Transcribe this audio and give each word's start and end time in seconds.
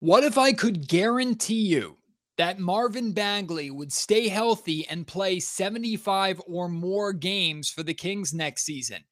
What 0.00 0.24
if 0.24 0.36
I 0.36 0.52
could 0.52 0.88
guarantee 0.88 1.68
you 1.68 1.96
that 2.36 2.58
Marvin 2.58 3.12
Bagley 3.12 3.70
would 3.70 3.90
stay 3.90 4.28
healthy 4.28 4.86
and 4.88 5.06
play 5.06 5.40
75 5.40 6.42
or 6.46 6.68
more 6.68 7.14
games 7.14 7.70
for 7.70 7.82
the 7.82 7.94
Kings 7.94 8.34
next 8.34 8.64
season? 8.64 9.04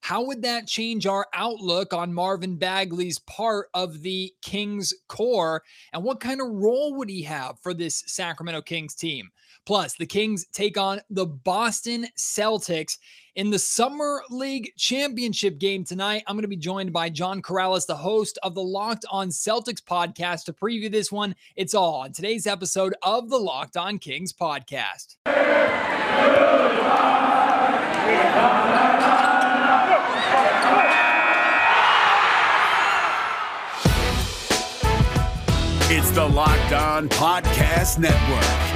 How 0.00 0.22
would 0.26 0.42
that 0.42 0.66
change 0.66 1.06
our 1.06 1.26
outlook 1.32 1.94
on 1.94 2.12
Marvin 2.12 2.56
Bagley's 2.58 3.18
part 3.20 3.68
of 3.72 4.02
the 4.02 4.30
Kings 4.42 4.92
core? 5.08 5.62
And 5.94 6.04
what 6.04 6.20
kind 6.20 6.42
of 6.42 6.48
role 6.48 6.94
would 6.96 7.08
he 7.08 7.22
have 7.22 7.58
for 7.60 7.72
this 7.72 8.04
Sacramento 8.06 8.60
Kings 8.60 8.94
team? 8.94 9.30
Plus, 9.66 9.94
the 9.94 10.06
Kings 10.06 10.46
take 10.52 10.78
on 10.78 11.00
the 11.10 11.26
Boston 11.26 12.06
Celtics 12.16 12.98
in 13.34 13.50
the 13.50 13.58
Summer 13.58 14.22
League 14.30 14.72
Championship 14.78 15.58
game 15.58 15.84
tonight. 15.84 16.22
I'm 16.26 16.36
going 16.36 16.42
to 16.42 16.48
be 16.48 16.56
joined 16.56 16.92
by 16.92 17.10
John 17.10 17.42
Karalis, 17.42 17.84
the 17.84 17.96
host 17.96 18.38
of 18.44 18.54
the 18.54 18.62
Locked 18.62 19.04
On 19.10 19.28
Celtics 19.28 19.82
podcast, 19.82 20.44
to 20.44 20.52
preview 20.52 20.90
this 20.90 21.10
one. 21.10 21.34
It's 21.56 21.74
all 21.74 21.96
on 21.96 22.12
today's 22.12 22.46
episode 22.46 22.94
of 23.02 23.28
the 23.28 23.38
Locked 23.38 23.76
On 23.76 23.98
Kings 23.98 24.32
podcast. 24.32 25.16
It's 35.88 36.10
the 36.10 36.26
Locked 36.26 36.72
On 36.72 37.08
Podcast 37.08 37.98
Network, 37.98 38.75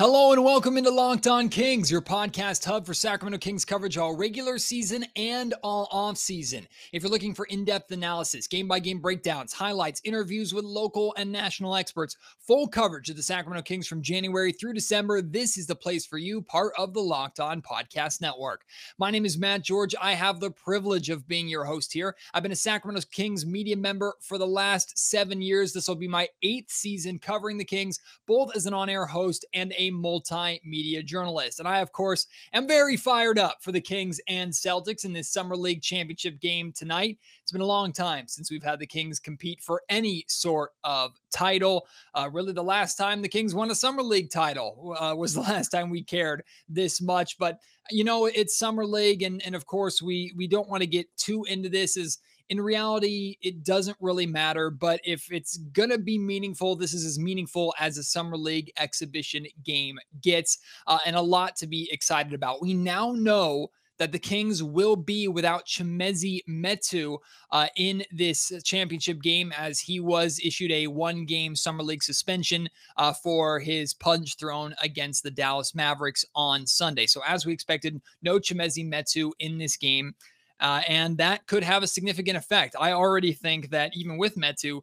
Hello 0.00 0.30
and 0.30 0.44
welcome 0.44 0.76
into 0.76 0.92
Locked 0.92 1.26
On 1.26 1.48
Kings, 1.48 1.90
your 1.90 2.00
podcast 2.00 2.64
hub 2.64 2.86
for 2.86 2.94
Sacramento 2.94 3.38
Kings 3.38 3.64
coverage 3.64 3.98
all 3.98 4.14
regular 4.14 4.56
season 4.56 5.04
and 5.16 5.54
all 5.64 5.88
off 5.90 6.16
season. 6.16 6.68
If 6.92 7.02
you're 7.02 7.10
looking 7.10 7.34
for 7.34 7.46
in-depth 7.46 7.90
analysis, 7.90 8.46
game-by-game 8.46 9.00
breakdowns, 9.00 9.52
highlights, 9.52 10.00
interviews 10.04 10.54
with 10.54 10.64
local 10.64 11.16
and 11.18 11.32
national 11.32 11.74
experts, 11.74 12.16
full 12.38 12.68
coverage 12.68 13.10
of 13.10 13.16
the 13.16 13.24
Sacramento 13.24 13.62
Kings 13.62 13.88
from 13.88 14.00
January 14.00 14.52
through 14.52 14.74
December, 14.74 15.20
this 15.20 15.58
is 15.58 15.66
the 15.66 15.74
place 15.74 16.06
for 16.06 16.16
you, 16.18 16.42
part 16.42 16.74
of 16.78 16.94
the 16.94 17.02
Locked 17.02 17.40
On 17.40 17.60
Podcast 17.60 18.20
Network. 18.20 18.62
My 18.98 19.10
name 19.10 19.24
is 19.24 19.36
Matt 19.36 19.64
George. 19.64 19.96
I 20.00 20.12
have 20.12 20.38
the 20.38 20.52
privilege 20.52 21.10
of 21.10 21.26
being 21.26 21.48
your 21.48 21.64
host 21.64 21.92
here. 21.92 22.14
I've 22.32 22.44
been 22.44 22.52
a 22.52 22.56
Sacramento 22.56 23.04
Kings 23.10 23.44
media 23.44 23.76
member 23.76 24.14
for 24.20 24.38
the 24.38 24.46
last 24.46 24.96
7 24.96 25.42
years. 25.42 25.72
This 25.72 25.88
will 25.88 25.96
be 25.96 26.06
my 26.06 26.28
8th 26.44 26.70
season 26.70 27.18
covering 27.18 27.58
the 27.58 27.64
Kings, 27.64 27.98
both 28.28 28.54
as 28.54 28.66
an 28.66 28.74
on-air 28.74 29.04
host 29.04 29.44
and 29.54 29.74
a 29.76 29.87
multimedia 29.90 31.04
journalist. 31.04 31.58
And 31.58 31.68
I, 31.68 31.78
of 31.78 31.92
course, 31.92 32.26
am 32.52 32.66
very 32.66 32.96
fired 32.96 33.38
up 33.38 33.58
for 33.60 33.72
the 33.72 33.80
Kings 33.80 34.20
and 34.28 34.52
Celtics 34.52 35.04
in 35.04 35.12
this 35.12 35.28
Summer 35.28 35.56
League 35.56 35.82
Championship 35.82 36.40
game 36.40 36.72
tonight. 36.72 37.18
It's 37.42 37.52
been 37.52 37.60
a 37.60 37.66
long 37.66 37.92
time 37.92 38.28
since 38.28 38.50
we've 38.50 38.62
had 38.62 38.78
the 38.78 38.86
Kings 38.86 39.18
compete 39.18 39.60
for 39.60 39.82
any 39.88 40.24
sort 40.28 40.72
of 40.84 41.12
title. 41.32 41.86
Uh, 42.14 42.28
really, 42.32 42.52
the 42.52 42.62
last 42.62 42.96
time 42.96 43.22
the 43.22 43.28
Kings 43.28 43.54
won 43.54 43.70
a 43.70 43.74
Summer 43.74 44.02
League 44.02 44.30
title 44.30 44.96
uh, 44.98 45.14
was 45.14 45.34
the 45.38 45.40
last 45.40 45.68
time 45.68 45.90
we 45.90 46.02
cared 46.02 46.42
this 46.68 47.00
much. 47.00 47.38
But 47.38 47.58
you 47.90 48.04
know, 48.04 48.26
it's 48.26 48.58
Summer 48.58 48.84
League, 48.84 49.22
and 49.22 49.42
and 49.44 49.54
of 49.54 49.66
course, 49.66 50.02
we 50.02 50.32
we 50.36 50.46
don't 50.46 50.68
want 50.68 50.82
to 50.82 50.86
get 50.86 51.06
too 51.16 51.44
into 51.44 51.68
this 51.68 51.96
as 51.96 52.18
in 52.50 52.60
reality, 52.60 53.36
it 53.42 53.64
doesn't 53.64 53.96
really 54.00 54.26
matter. 54.26 54.70
But 54.70 55.00
if 55.04 55.30
it's 55.30 55.58
going 55.58 55.90
to 55.90 55.98
be 55.98 56.18
meaningful, 56.18 56.76
this 56.76 56.94
is 56.94 57.04
as 57.04 57.18
meaningful 57.18 57.74
as 57.78 57.98
a 57.98 58.02
Summer 58.02 58.36
League 58.36 58.72
exhibition 58.78 59.46
game 59.64 59.98
gets, 60.22 60.58
uh, 60.86 60.98
and 61.06 61.16
a 61.16 61.22
lot 61.22 61.56
to 61.56 61.66
be 61.66 61.88
excited 61.92 62.32
about. 62.32 62.62
We 62.62 62.74
now 62.74 63.12
know 63.12 63.70
that 63.98 64.12
the 64.12 64.18
Kings 64.18 64.62
will 64.62 64.96
be 64.96 65.28
without 65.28 65.66
Chimezie 65.66 66.40
Metu 66.48 67.18
uh, 67.50 67.66
in 67.76 68.04
this 68.12 68.52
championship 68.64 69.20
game, 69.20 69.52
as 69.56 69.80
he 69.80 70.00
was 70.00 70.40
issued 70.42 70.70
a 70.70 70.86
one 70.86 71.24
game 71.26 71.54
Summer 71.54 71.82
League 71.82 72.02
suspension 72.02 72.68
uh, 72.96 73.12
for 73.12 73.58
his 73.58 73.94
punch 73.94 74.36
thrown 74.38 74.74
against 74.82 75.22
the 75.22 75.30
Dallas 75.30 75.74
Mavericks 75.74 76.24
on 76.34 76.66
Sunday. 76.66 77.06
So, 77.06 77.20
as 77.26 77.44
we 77.44 77.52
expected, 77.52 78.00
no 78.22 78.38
Chimezie 78.38 78.88
Metu 78.88 79.32
in 79.40 79.58
this 79.58 79.76
game. 79.76 80.14
Uh, 80.60 80.82
and 80.88 81.18
that 81.18 81.46
could 81.46 81.62
have 81.62 81.82
a 81.82 81.86
significant 81.88 82.36
effect. 82.36 82.74
I 82.78 82.92
already 82.92 83.32
think 83.32 83.70
that 83.70 83.92
even 83.94 84.18
with 84.18 84.36
Metu, 84.36 84.80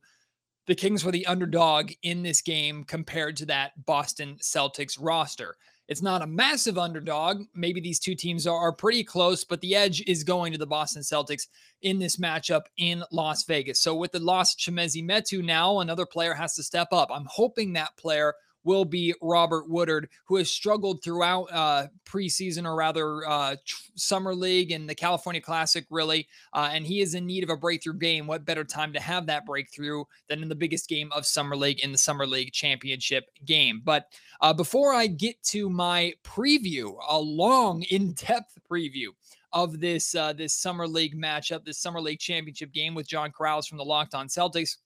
the 0.67 0.75
Kings 0.75 1.03
were 1.03 1.11
the 1.11 1.25
underdog 1.25 1.91
in 2.03 2.23
this 2.23 2.41
game 2.41 2.83
compared 2.83 3.37
to 3.37 3.45
that 3.47 3.85
Boston 3.85 4.37
Celtics 4.41 4.97
roster. 4.99 5.55
It's 5.87 6.01
not 6.01 6.23
a 6.23 6.27
massive 6.27 6.79
underdog. 6.79 7.43
Maybe 7.53 7.79
these 7.79 7.99
two 7.99 8.15
teams 8.15 8.47
are, 8.47 8.71
pretty 8.71 9.03
close, 9.03 9.43
but 9.43 9.61
the 9.61 9.75
edge 9.75 10.01
is 10.07 10.23
going 10.23 10.51
to 10.51 10.57
the 10.57 10.65
Boston 10.65 11.03
Celtics 11.03 11.47
in 11.83 11.99
this 11.99 12.17
matchup 12.17 12.63
in 12.77 13.03
Las 13.11 13.43
Vegas. 13.43 13.81
So 13.81 13.93
with 13.93 14.11
the 14.11 14.19
loss 14.19 14.53
of 14.53 14.59
Chimezie 14.59 15.07
Metu 15.07 15.43
now, 15.43 15.79
another 15.79 16.05
player 16.05 16.33
has 16.33 16.55
to 16.55 16.63
step 16.63 16.87
up. 16.91 17.09
I'm 17.11 17.27
hoping 17.29 17.73
that 17.73 17.95
player 17.97 18.33
will 18.65 18.83
be 18.83 19.13
Robert 19.21 19.69
Woodard, 19.69 20.09
who 20.25 20.35
has 20.37 20.51
struggled 20.51 21.03
throughout 21.03 21.45
uh, 21.51 21.87
preseason 22.05 22.65
or 22.65 22.75
rather 22.75 23.25
uh, 23.27 23.55
summer 23.95 24.35
league 24.35 24.71
and 24.71 24.89
the 24.89 24.95
California 24.95 25.41
Classic, 25.41 25.85
really. 25.89 26.27
Uh, 26.51 26.69
and 26.73 26.85
he 26.85 27.01
is 27.01 27.13
in 27.13 27.25
need 27.25 27.43
of 27.43 27.49
a 27.49 27.57
breakthrough 27.57 27.93
game. 27.93 28.27
What 28.27 28.43
better 28.45 28.63
time 28.63 28.91
to 28.93 28.99
have 28.99 29.27
that 29.27 29.45
breakthrough 29.45 30.03
than 30.27 30.41
in 30.41 30.49
the 30.49 30.55
biggest 30.55 30.89
game 30.89 31.11
of 31.13 31.25
summer 31.25 31.55
league 31.55 31.79
in 31.79 31.91
the 31.91 31.97
summer 31.97 32.25
league 32.25 32.51
championship 32.51 33.25
game? 33.45 33.81
But 33.85 34.07
uh, 34.41 34.53
before 34.53 34.93
I 34.93 35.07
get 35.07 35.41
to 35.43 35.69
my 35.69 36.13
preview, 36.23 36.95
a 37.07 37.19
long, 37.19 37.83
in-depth 37.89 38.57
preview 38.69 39.09
of 39.53 39.79
this 39.79 40.15
uh, 40.15 40.33
this 40.33 40.53
summer 40.53 40.87
league 40.87 41.15
matchup, 41.15 41.63
this 41.63 41.77
summer 41.77 42.01
league 42.01 42.19
championship 42.19 42.73
game 42.73 42.93
with 42.93 43.07
John 43.07 43.31
Karalis 43.31 43.67
from 43.67 43.77
the 43.77 43.85
Locked 43.85 44.13
On 44.13 44.27
Celtics. 44.27 44.77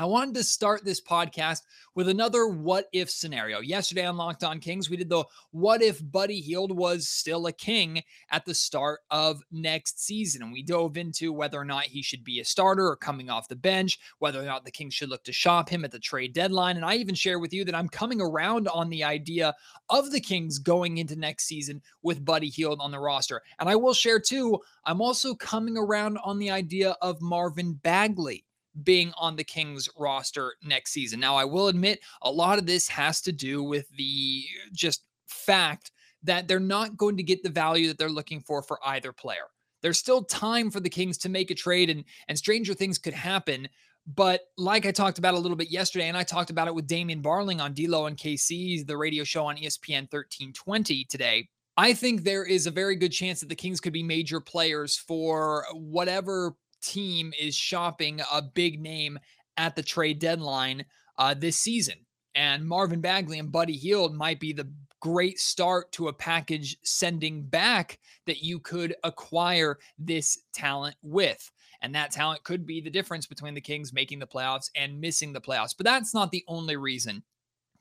I 0.00 0.04
wanted 0.04 0.36
to 0.36 0.44
start 0.44 0.84
this 0.84 1.00
podcast 1.00 1.62
with 1.96 2.08
another 2.08 2.46
what 2.46 2.88
if 2.92 3.10
scenario. 3.10 3.58
Yesterday 3.58 4.06
on 4.06 4.16
Locked 4.16 4.44
On 4.44 4.60
Kings, 4.60 4.88
we 4.88 4.96
did 4.96 5.08
the 5.08 5.24
what 5.50 5.82
if 5.82 6.00
Buddy 6.12 6.40
Hield 6.40 6.70
was 6.70 7.08
still 7.08 7.48
a 7.48 7.52
king 7.52 8.04
at 8.30 8.44
the 8.44 8.54
start 8.54 9.00
of 9.10 9.42
next 9.50 9.98
season. 9.98 10.42
And 10.42 10.52
we 10.52 10.62
dove 10.62 10.96
into 10.96 11.32
whether 11.32 11.58
or 11.58 11.64
not 11.64 11.82
he 11.82 12.00
should 12.00 12.22
be 12.22 12.38
a 12.38 12.44
starter 12.44 12.86
or 12.86 12.94
coming 12.94 13.28
off 13.28 13.48
the 13.48 13.56
bench, 13.56 13.98
whether 14.20 14.40
or 14.40 14.44
not 14.44 14.64
the 14.64 14.70
Kings 14.70 14.94
should 14.94 15.08
look 15.08 15.24
to 15.24 15.32
shop 15.32 15.68
him 15.68 15.84
at 15.84 15.90
the 15.90 15.98
trade 15.98 16.32
deadline. 16.32 16.76
And 16.76 16.84
I 16.84 16.94
even 16.94 17.16
share 17.16 17.40
with 17.40 17.52
you 17.52 17.64
that 17.64 17.74
I'm 17.74 17.88
coming 17.88 18.20
around 18.20 18.68
on 18.68 18.90
the 18.90 19.02
idea 19.02 19.52
of 19.90 20.12
the 20.12 20.20
Kings 20.20 20.60
going 20.60 20.98
into 20.98 21.16
next 21.16 21.46
season 21.46 21.82
with 22.02 22.24
Buddy 22.24 22.50
Hield 22.50 22.78
on 22.80 22.92
the 22.92 23.00
roster. 23.00 23.42
And 23.58 23.68
I 23.68 23.74
will 23.74 23.94
share 23.94 24.20
too, 24.20 24.60
I'm 24.84 25.00
also 25.00 25.34
coming 25.34 25.76
around 25.76 26.18
on 26.18 26.38
the 26.38 26.52
idea 26.52 26.94
of 27.02 27.20
Marvin 27.20 27.72
Bagley 27.72 28.44
being 28.82 29.12
on 29.16 29.36
the 29.36 29.44
Kings 29.44 29.88
roster 29.96 30.54
next 30.62 30.92
season. 30.92 31.20
Now, 31.20 31.36
I 31.36 31.44
will 31.44 31.68
admit 31.68 32.00
a 32.22 32.30
lot 32.30 32.58
of 32.58 32.66
this 32.66 32.88
has 32.88 33.20
to 33.22 33.32
do 33.32 33.62
with 33.62 33.88
the 33.96 34.44
just 34.72 35.04
fact 35.26 35.90
that 36.22 36.48
they're 36.48 36.60
not 36.60 36.96
going 36.96 37.16
to 37.16 37.22
get 37.22 37.42
the 37.42 37.50
value 37.50 37.88
that 37.88 37.98
they're 37.98 38.08
looking 38.08 38.40
for 38.40 38.62
for 38.62 38.78
either 38.84 39.12
player. 39.12 39.46
There's 39.82 39.98
still 39.98 40.24
time 40.24 40.70
for 40.70 40.80
the 40.80 40.90
Kings 40.90 41.18
to 41.18 41.28
make 41.28 41.50
a 41.50 41.54
trade 41.54 41.90
and 41.90 42.04
and 42.28 42.36
stranger 42.36 42.74
things 42.74 42.98
could 42.98 43.14
happen. 43.14 43.68
But 44.14 44.40
like 44.56 44.86
I 44.86 44.90
talked 44.90 45.18
about 45.18 45.34
a 45.34 45.38
little 45.38 45.56
bit 45.56 45.70
yesterday, 45.70 46.08
and 46.08 46.16
I 46.16 46.22
talked 46.22 46.50
about 46.50 46.66
it 46.66 46.74
with 46.74 46.86
Damian 46.86 47.22
Barling 47.22 47.60
on 47.60 47.74
D'Lo 47.74 48.06
and 48.06 48.16
KC, 48.16 48.86
the 48.86 48.96
radio 48.96 49.22
show 49.22 49.46
on 49.46 49.56
ESPN 49.56 50.10
1320 50.10 51.04
today. 51.04 51.48
I 51.76 51.92
think 51.92 52.24
there 52.24 52.44
is 52.44 52.66
a 52.66 52.72
very 52.72 52.96
good 52.96 53.12
chance 53.12 53.38
that 53.40 53.48
the 53.48 53.54
Kings 53.54 53.80
could 53.80 53.92
be 53.92 54.02
major 54.02 54.40
players 54.40 54.96
for 54.96 55.64
whatever 55.74 56.54
team 56.82 57.32
is 57.38 57.54
shopping 57.54 58.20
a 58.32 58.42
big 58.42 58.80
name 58.80 59.18
at 59.56 59.76
the 59.76 59.82
trade 59.82 60.18
deadline 60.18 60.84
uh, 61.18 61.34
this 61.34 61.56
season. 61.56 61.96
And 62.34 62.66
Marvin 62.66 63.00
Bagley 63.00 63.38
and 63.38 63.50
Buddy 63.50 63.76
Hield 63.76 64.14
might 64.14 64.38
be 64.38 64.52
the 64.52 64.70
great 65.00 65.38
start 65.38 65.90
to 65.92 66.08
a 66.08 66.12
package 66.12 66.76
sending 66.82 67.42
back 67.42 67.98
that 68.26 68.42
you 68.42 68.58
could 68.60 68.94
acquire 69.04 69.78
this 69.98 70.38
talent 70.52 70.96
with. 71.02 71.50
And 71.82 71.94
that 71.94 72.10
talent 72.10 72.42
could 72.44 72.66
be 72.66 72.80
the 72.80 72.90
difference 72.90 73.26
between 73.26 73.54
the 73.54 73.60
Kings 73.60 73.92
making 73.92 74.18
the 74.18 74.26
playoffs 74.26 74.70
and 74.76 75.00
missing 75.00 75.32
the 75.32 75.40
playoffs. 75.40 75.74
But 75.76 75.86
that's 75.86 76.14
not 76.14 76.30
the 76.30 76.44
only 76.48 76.76
reason 76.76 77.22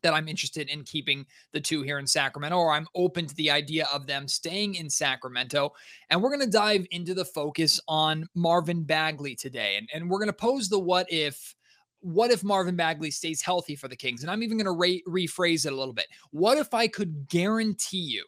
that 0.03 0.13
I'm 0.13 0.27
interested 0.27 0.69
in 0.69 0.83
keeping 0.83 1.25
the 1.53 1.61
two 1.61 1.81
here 1.81 1.99
in 1.99 2.07
Sacramento, 2.07 2.57
or 2.57 2.71
I'm 2.71 2.88
open 2.95 3.25
to 3.27 3.35
the 3.35 3.51
idea 3.51 3.88
of 3.94 4.07
them 4.07 4.27
staying 4.27 4.75
in 4.75 4.89
Sacramento. 4.89 5.71
And 6.09 6.21
we're 6.21 6.29
going 6.29 6.45
to 6.45 6.51
dive 6.51 6.85
into 6.91 7.13
the 7.13 7.25
focus 7.25 7.79
on 7.88 8.27
Marvin 8.35 8.83
Bagley 8.83 9.35
today. 9.35 9.77
And, 9.77 9.89
and 9.94 10.09
we're 10.09 10.19
going 10.19 10.27
to 10.27 10.33
pose 10.33 10.69
the 10.69 10.79
what 10.79 11.07
if 11.09 11.55
what 12.01 12.31
if 12.31 12.44
Marvin 12.44 12.75
Bagley 12.75 13.11
stays 13.11 13.41
healthy 13.41 13.75
for 13.75 13.88
the 13.88 13.95
Kings? 13.95 14.21
And 14.21 14.31
I'm 14.31 14.44
even 14.44 14.57
going 14.57 14.65
to 14.65 14.71
re- 14.71 15.03
rephrase 15.07 15.65
it 15.65 15.73
a 15.73 15.75
little 15.75 15.94
bit. 15.94 16.07
What 16.31 16.57
if 16.57 16.73
I 16.73 16.88
could 16.88 17.27
guarantee 17.27 17.97
you 17.97 18.23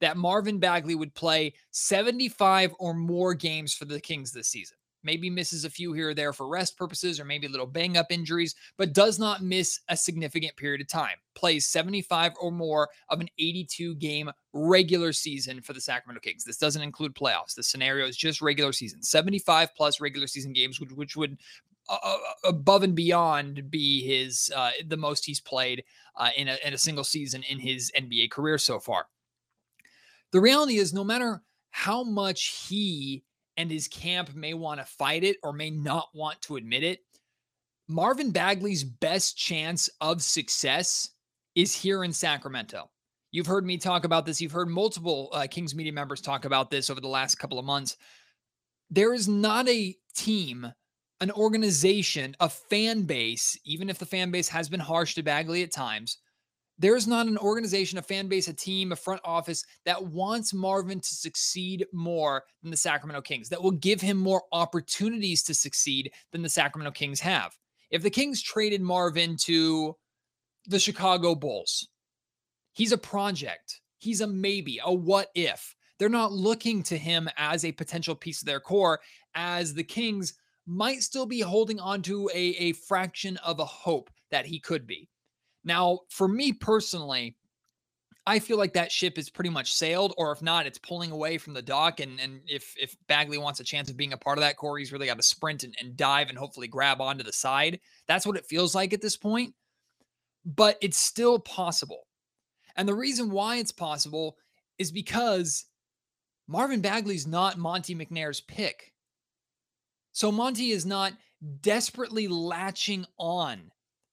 that 0.00 0.16
Marvin 0.16 0.58
Bagley 0.58 0.96
would 0.96 1.14
play 1.14 1.54
75 1.70 2.74
or 2.78 2.94
more 2.94 3.32
games 3.32 3.74
for 3.74 3.84
the 3.84 4.00
Kings 4.00 4.32
this 4.32 4.48
season? 4.48 4.76
Maybe 5.06 5.30
misses 5.30 5.64
a 5.64 5.70
few 5.70 5.92
here 5.92 6.10
or 6.10 6.14
there 6.14 6.32
for 6.32 6.48
rest 6.48 6.76
purposes 6.76 7.20
or 7.20 7.24
maybe 7.24 7.46
little 7.46 7.64
bang 7.66 7.96
up 7.96 8.10
injuries, 8.10 8.56
but 8.76 8.92
does 8.92 9.20
not 9.20 9.40
miss 9.40 9.78
a 9.88 9.96
significant 9.96 10.56
period 10.56 10.80
of 10.80 10.88
time. 10.88 11.16
Plays 11.36 11.66
75 11.66 12.32
or 12.40 12.50
more 12.50 12.88
of 13.08 13.20
an 13.20 13.28
82 13.38 13.94
game 13.94 14.30
regular 14.52 15.12
season 15.12 15.60
for 15.62 15.72
the 15.72 15.80
Sacramento 15.80 16.20
Kings. 16.20 16.42
This 16.42 16.58
doesn't 16.58 16.82
include 16.82 17.14
playoffs. 17.14 17.54
The 17.54 17.62
scenario 17.62 18.06
is 18.06 18.16
just 18.16 18.42
regular 18.42 18.72
season 18.72 19.00
75 19.00 19.74
plus 19.76 20.00
regular 20.00 20.26
season 20.26 20.52
games, 20.52 20.80
which, 20.80 20.90
which 20.90 21.16
would 21.16 21.38
uh, 21.88 21.98
uh, 22.02 22.16
above 22.42 22.82
and 22.82 22.96
beyond 22.96 23.70
be 23.70 24.02
his 24.02 24.50
uh, 24.56 24.72
the 24.88 24.96
most 24.96 25.24
he's 25.24 25.40
played 25.40 25.84
uh, 26.16 26.30
in, 26.36 26.48
a, 26.48 26.56
in 26.64 26.74
a 26.74 26.78
single 26.78 27.04
season 27.04 27.44
in 27.44 27.60
his 27.60 27.92
NBA 27.96 28.32
career 28.32 28.58
so 28.58 28.80
far. 28.80 29.06
The 30.32 30.40
reality 30.40 30.78
is, 30.78 30.92
no 30.92 31.04
matter 31.04 31.42
how 31.70 32.02
much 32.02 32.66
he 32.68 33.22
and 33.56 33.70
his 33.70 33.88
camp 33.88 34.34
may 34.34 34.54
want 34.54 34.80
to 34.80 34.86
fight 34.86 35.24
it 35.24 35.36
or 35.42 35.52
may 35.52 35.70
not 35.70 36.08
want 36.14 36.40
to 36.42 36.56
admit 36.56 36.82
it, 36.82 37.00
Marvin 37.88 38.30
Bagley's 38.30 38.84
best 38.84 39.36
chance 39.36 39.88
of 40.00 40.22
success 40.22 41.10
is 41.54 41.74
here 41.74 42.04
in 42.04 42.12
Sacramento. 42.12 42.90
You've 43.30 43.46
heard 43.46 43.66
me 43.66 43.78
talk 43.78 44.04
about 44.04 44.26
this. 44.26 44.40
You've 44.40 44.52
heard 44.52 44.68
multiple 44.68 45.30
uh, 45.32 45.46
Kings 45.48 45.74
media 45.74 45.92
members 45.92 46.20
talk 46.20 46.44
about 46.44 46.70
this 46.70 46.90
over 46.90 47.00
the 47.00 47.08
last 47.08 47.36
couple 47.36 47.58
of 47.58 47.64
months. 47.64 47.96
There 48.90 49.14
is 49.14 49.28
not 49.28 49.68
a 49.68 49.94
team 50.14 50.72
an 51.20 51.30
organization, 51.32 52.36
a 52.40 52.48
fan 52.48 53.02
base, 53.02 53.58
even 53.64 53.88
if 53.88 53.98
the 53.98 54.06
fan 54.06 54.30
base 54.30 54.48
has 54.48 54.68
been 54.68 54.80
harsh 54.80 55.14
to 55.14 55.22
Bagley 55.22 55.62
at 55.62 55.72
times, 55.72 56.18
there's 56.78 57.06
not 57.06 57.26
an 57.26 57.38
organization, 57.38 57.98
a 57.98 58.02
fan 58.02 58.28
base, 58.28 58.48
a 58.48 58.52
team, 58.52 58.92
a 58.92 58.96
front 58.96 59.20
office 59.24 59.64
that 59.84 60.04
wants 60.04 60.52
Marvin 60.52 61.00
to 61.00 61.14
succeed 61.14 61.86
more 61.92 62.44
than 62.62 62.70
the 62.70 62.76
Sacramento 62.76 63.22
Kings, 63.22 63.48
that 63.48 63.62
will 63.62 63.70
give 63.70 64.00
him 64.00 64.16
more 64.16 64.42
opportunities 64.52 65.42
to 65.44 65.54
succeed 65.54 66.12
than 66.32 66.42
the 66.42 66.48
Sacramento 66.48 66.92
Kings 66.92 67.20
have. 67.20 67.56
If 67.90 68.02
the 68.02 68.10
Kings 68.10 68.42
traded 68.42 68.82
Marvin 68.82 69.36
to 69.42 69.96
the 70.66 70.78
Chicago 70.78 71.34
Bulls, 71.34 71.88
he's 72.72 72.92
a 72.92 72.98
project, 72.98 73.80
he's 73.98 74.20
a 74.20 74.26
maybe, 74.26 74.80
a 74.84 74.92
what 74.92 75.28
if. 75.34 75.74
They're 75.98 76.08
not 76.10 76.32
looking 76.32 76.82
to 76.84 76.98
him 76.98 77.26
as 77.38 77.64
a 77.64 77.72
potential 77.72 78.14
piece 78.14 78.42
of 78.42 78.46
their 78.46 78.60
core, 78.60 79.00
as 79.34 79.72
the 79.72 79.84
Kings 79.84 80.34
might 80.66 81.02
still 81.02 81.24
be 81.24 81.40
holding 81.40 81.80
on 81.80 82.02
to 82.02 82.28
a, 82.34 82.38
a 82.38 82.72
fraction 82.72 83.38
of 83.38 83.60
a 83.60 83.64
hope 83.64 84.10
that 84.30 84.44
he 84.44 84.60
could 84.60 84.86
be. 84.86 85.08
Now, 85.66 86.00
for 86.08 86.28
me 86.28 86.52
personally, 86.52 87.36
I 88.24 88.38
feel 88.38 88.56
like 88.56 88.72
that 88.74 88.90
ship 88.90 89.18
is 89.18 89.28
pretty 89.28 89.50
much 89.50 89.72
sailed, 89.72 90.14
or 90.16 90.32
if 90.32 90.40
not, 90.40 90.66
it's 90.66 90.78
pulling 90.78 91.10
away 91.10 91.38
from 91.38 91.54
the 91.54 91.62
dock. 91.62 92.00
And 92.00 92.18
and 92.20 92.40
if 92.46 92.74
if 92.80 92.96
Bagley 93.08 93.36
wants 93.36 93.60
a 93.60 93.64
chance 93.64 93.90
of 93.90 93.96
being 93.96 94.12
a 94.12 94.16
part 94.16 94.38
of 94.38 94.42
that 94.42 94.56
core, 94.56 94.78
he's 94.78 94.92
really 94.92 95.06
got 95.06 95.16
to 95.16 95.22
sprint 95.22 95.64
and, 95.64 95.74
and 95.80 95.96
dive 95.96 96.28
and 96.28 96.38
hopefully 96.38 96.68
grab 96.68 97.00
onto 97.00 97.24
the 97.24 97.32
side. 97.32 97.80
That's 98.08 98.26
what 98.26 98.36
it 98.36 98.46
feels 98.46 98.74
like 98.74 98.92
at 98.92 99.02
this 99.02 99.16
point. 99.16 99.54
But 100.44 100.78
it's 100.80 100.98
still 100.98 101.38
possible. 101.40 102.06
And 102.76 102.88
the 102.88 102.94
reason 102.94 103.30
why 103.30 103.56
it's 103.56 103.72
possible 103.72 104.36
is 104.78 104.92
because 104.92 105.66
Marvin 106.46 106.80
Bagley's 106.80 107.26
not 107.26 107.58
Monte 107.58 107.94
McNair's 107.94 108.40
pick. 108.40 108.92
So 110.12 110.30
Monte 110.30 110.70
is 110.70 110.86
not 110.86 111.12
desperately 111.60 112.28
latching 112.28 113.04
on 113.18 113.70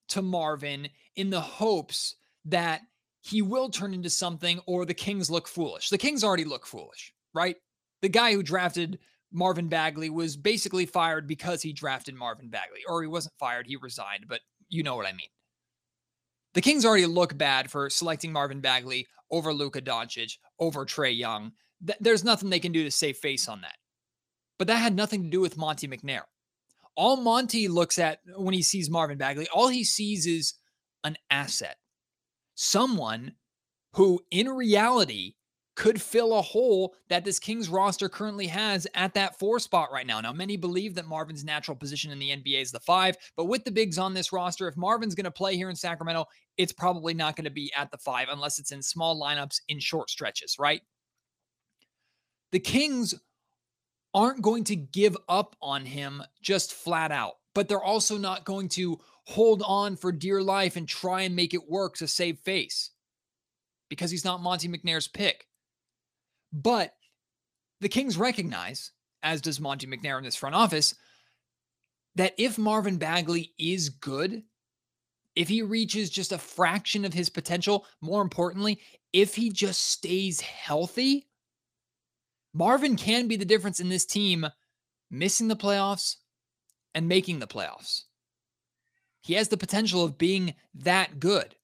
to 0.08 0.22
Marvin 0.22 0.88
in 1.16 1.30
the 1.30 1.40
hopes 1.40 2.16
that 2.46 2.82
he 3.20 3.40
will 3.40 3.70
turn 3.70 3.94
into 3.94 4.10
something 4.10 4.60
or 4.66 4.84
the 4.84 4.94
Kings 4.94 5.30
look 5.30 5.48
foolish. 5.48 5.88
The 5.88 5.98
Kings 5.98 6.22
already 6.22 6.44
look 6.44 6.66
foolish, 6.66 7.12
right? 7.32 7.56
The 8.02 8.08
guy 8.08 8.32
who 8.32 8.42
drafted 8.42 8.98
Marvin 9.32 9.68
Bagley 9.68 10.10
was 10.10 10.36
basically 10.36 10.86
fired 10.86 11.26
because 11.26 11.62
he 11.62 11.72
drafted 11.72 12.14
Marvin 12.14 12.50
Bagley, 12.50 12.80
or 12.88 13.02
he 13.02 13.08
wasn't 13.08 13.34
fired, 13.38 13.66
he 13.66 13.76
resigned, 13.76 14.26
but 14.28 14.40
you 14.68 14.82
know 14.82 14.94
what 14.94 15.06
I 15.06 15.12
mean. 15.12 15.28
The 16.54 16.60
Kings 16.60 16.84
already 16.84 17.06
look 17.06 17.36
bad 17.36 17.70
for 17.70 17.90
selecting 17.90 18.32
Marvin 18.32 18.60
Bagley 18.60 19.08
over 19.30 19.52
Luka 19.52 19.80
Doncic, 19.80 20.38
over 20.60 20.86
Trae 20.86 21.16
Young. 21.16 21.52
There's 21.98 22.24
nothing 22.24 22.48
they 22.48 22.60
can 22.60 22.72
do 22.72 22.84
to 22.84 22.90
save 22.90 23.16
face 23.16 23.48
on 23.48 23.62
that. 23.62 23.76
But 24.58 24.68
that 24.68 24.76
had 24.76 24.94
nothing 24.94 25.24
to 25.24 25.30
do 25.30 25.40
with 25.40 25.56
Monte 25.56 25.88
McNair. 25.88 26.22
All 26.94 27.16
Monte 27.16 27.66
looks 27.66 27.98
at 27.98 28.20
when 28.36 28.54
he 28.54 28.62
sees 28.62 28.88
Marvin 28.88 29.18
Bagley, 29.18 29.48
all 29.52 29.66
he 29.66 29.82
sees 29.82 30.26
is 30.26 30.54
an 31.04 31.16
asset. 31.30 31.76
Someone 32.54 33.34
who, 33.94 34.20
in 34.30 34.48
reality, 34.48 35.34
could 35.76 36.00
fill 36.00 36.38
a 36.38 36.42
hole 36.42 36.94
that 37.08 37.24
this 37.24 37.38
Kings 37.38 37.68
roster 37.68 38.08
currently 38.08 38.46
has 38.46 38.86
at 38.94 39.14
that 39.14 39.38
four 39.38 39.58
spot 39.58 39.90
right 39.92 40.06
now. 40.06 40.20
Now, 40.20 40.32
many 40.32 40.56
believe 40.56 40.94
that 40.94 41.06
Marvin's 41.06 41.44
natural 41.44 41.76
position 41.76 42.12
in 42.12 42.18
the 42.18 42.30
NBA 42.30 42.62
is 42.62 42.70
the 42.70 42.80
five, 42.80 43.16
but 43.36 43.46
with 43.46 43.64
the 43.64 43.72
bigs 43.72 43.98
on 43.98 44.14
this 44.14 44.32
roster, 44.32 44.68
if 44.68 44.76
Marvin's 44.76 45.14
going 45.14 45.24
to 45.24 45.30
play 45.30 45.56
here 45.56 45.70
in 45.70 45.76
Sacramento, 45.76 46.26
it's 46.56 46.72
probably 46.72 47.14
not 47.14 47.34
going 47.34 47.44
to 47.44 47.50
be 47.50 47.72
at 47.76 47.90
the 47.90 47.98
five 47.98 48.28
unless 48.30 48.58
it's 48.58 48.72
in 48.72 48.82
small 48.82 49.20
lineups 49.20 49.60
in 49.68 49.80
short 49.80 50.10
stretches, 50.10 50.56
right? 50.58 50.82
The 52.52 52.60
Kings 52.60 53.14
aren't 54.14 54.42
going 54.42 54.62
to 54.64 54.76
give 54.76 55.16
up 55.28 55.56
on 55.60 55.84
him 55.84 56.22
just 56.40 56.72
flat 56.72 57.10
out, 57.10 57.34
but 57.52 57.68
they're 57.68 57.82
also 57.82 58.16
not 58.16 58.44
going 58.44 58.68
to 58.68 59.00
hold 59.26 59.62
on 59.66 59.96
for 59.96 60.12
dear 60.12 60.42
life 60.42 60.76
and 60.76 60.88
try 60.88 61.22
and 61.22 61.34
make 61.34 61.54
it 61.54 61.70
work 61.70 61.96
to 61.96 62.08
save 62.08 62.38
face 62.38 62.90
because 63.88 64.10
he's 64.10 64.24
not 64.24 64.42
Monte 64.42 64.68
McNair's 64.68 65.08
pick. 65.08 65.46
But 66.52 66.94
the 67.80 67.88
Kings 67.88 68.16
recognize, 68.16 68.92
as 69.22 69.40
does 69.40 69.60
Monte 69.60 69.86
McNair 69.86 70.18
in 70.18 70.24
this 70.24 70.36
front 70.36 70.54
office, 70.54 70.94
that 72.16 72.34
if 72.38 72.58
Marvin 72.58 72.96
Bagley 72.96 73.52
is 73.58 73.88
good, 73.88 74.42
if 75.34 75.48
he 75.48 75.62
reaches 75.62 76.10
just 76.10 76.32
a 76.32 76.38
fraction 76.38 77.04
of 77.04 77.12
his 77.12 77.28
potential, 77.28 77.86
more 78.00 78.22
importantly, 78.22 78.80
if 79.12 79.34
he 79.34 79.50
just 79.50 79.82
stays 79.82 80.40
healthy, 80.40 81.26
Marvin 82.52 82.96
can 82.96 83.26
be 83.26 83.36
the 83.36 83.44
difference 83.44 83.80
in 83.80 83.88
this 83.88 84.04
team 84.04 84.46
missing 85.10 85.48
the 85.48 85.56
playoffs 85.56 86.16
and 86.94 87.08
making 87.08 87.40
the 87.40 87.46
playoffs. 87.46 88.02
He 89.24 89.34
has 89.34 89.48
the 89.48 89.56
potential 89.56 90.04
of 90.04 90.18
being 90.18 90.54
that 90.74 91.18
good. 91.18 91.56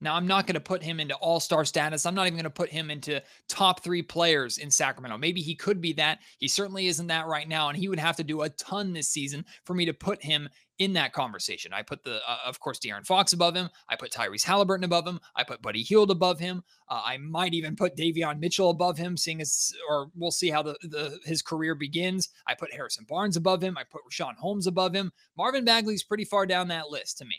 Now, 0.00 0.14
I'm 0.14 0.26
not 0.26 0.46
going 0.46 0.54
to 0.54 0.60
put 0.60 0.82
him 0.82 1.00
into 1.00 1.14
all 1.16 1.40
star 1.40 1.64
status. 1.64 2.06
I'm 2.06 2.14
not 2.14 2.26
even 2.26 2.36
going 2.36 2.44
to 2.44 2.50
put 2.50 2.70
him 2.70 2.90
into 2.90 3.22
top 3.48 3.82
three 3.82 4.02
players 4.02 4.58
in 4.58 4.70
Sacramento. 4.70 5.18
Maybe 5.18 5.40
he 5.40 5.54
could 5.54 5.80
be 5.80 5.92
that. 5.94 6.18
He 6.38 6.46
certainly 6.46 6.86
isn't 6.86 7.06
that 7.08 7.26
right 7.26 7.48
now. 7.48 7.68
And 7.68 7.76
he 7.76 7.88
would 7.88 7.98
have 7.98 8.16
to 8.16 8.24
do 8.24 8.42
a 8.42 8.50
ton 8.50 8.92
this 8.92 9.08
season 9.08 9.44
for 9.64 9.74
me 9.74 9.84
to 9.86 9.94
put 9.94 10.22
him 10.22 10.48
in 10.78 10.92
that 10.94 11.12
conversation. 11.12 11.72
I 11.72 11.82
put 11.82 12.02
the, 12.02 12.20
uh, 12.28 12.38
of 12.46 12.58
course, 12.58 12.78
De'Aaron 12.80 13.06
Fox 13.06 13.32
above 13.32 13.54
him. 13.54 13.68
I 13.88 13.96
put 13.96 14.10
Tyrese 14.10 14.42
Halliburton 14.42 14.84
above 14.84 15.06
him. 15.06 15.20
I 15.36 15.44
put 15.44 15.62
Buddy 15.62 15.82
Hield 15.82 16.10
above 16.10 16.40
him. 16.40 16.64
Uh, 16.88 17.00
I 17.04 17.16
might 17.18 17.54
even 17.54 17.76
put 17.76 17.96
Davion 17.96 18.40
Mitchell 18.40 18.70
above 18.70 18.98
him, 18.98 19.16
seeing 19.16 19.40
as, 19.40 19.72
or 19.88 20.10
we'll 20.16 20.32
see 20.32 20.50
how 20.50 20.62
the, 20.62 20.76
the 20.82 21.18
his 21.24 21.42
career 21.42 21.74
begins. 21.74 22.30
I 22.46 22.54
put 22.54 22.72
Harrison 22.72 23.06
Barnes 23.08 23.36
above 23.36 23.62
him. 23.62 23.78
I 23.78 23.84
put 23.84 24.02
Richaun 24.10 24.34
Holmes 24.36 24.66
above 24.66 24.94
him. 24.94 25.12
Marvin 25.36 25.64
Bagley's 25.64 26.02
pretty 26.02 26.24
far 26.24 26.44
down 26.44 26.68
that 26.68 26.90
list 26.90 27.18
to 27.18 27.24
me. 27.24 27.36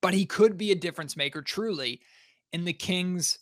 But 0.00 0.14
he 0.14 0.26
could 0.26 0.56
be 0.56 0.72
a 0.72 0.76
difference 0.76 1.16
maker, 1.16 1.42
truly, 1.42 2.00
in 2.52 2.64
the 2.64 2.72
Kings 2.72 3.38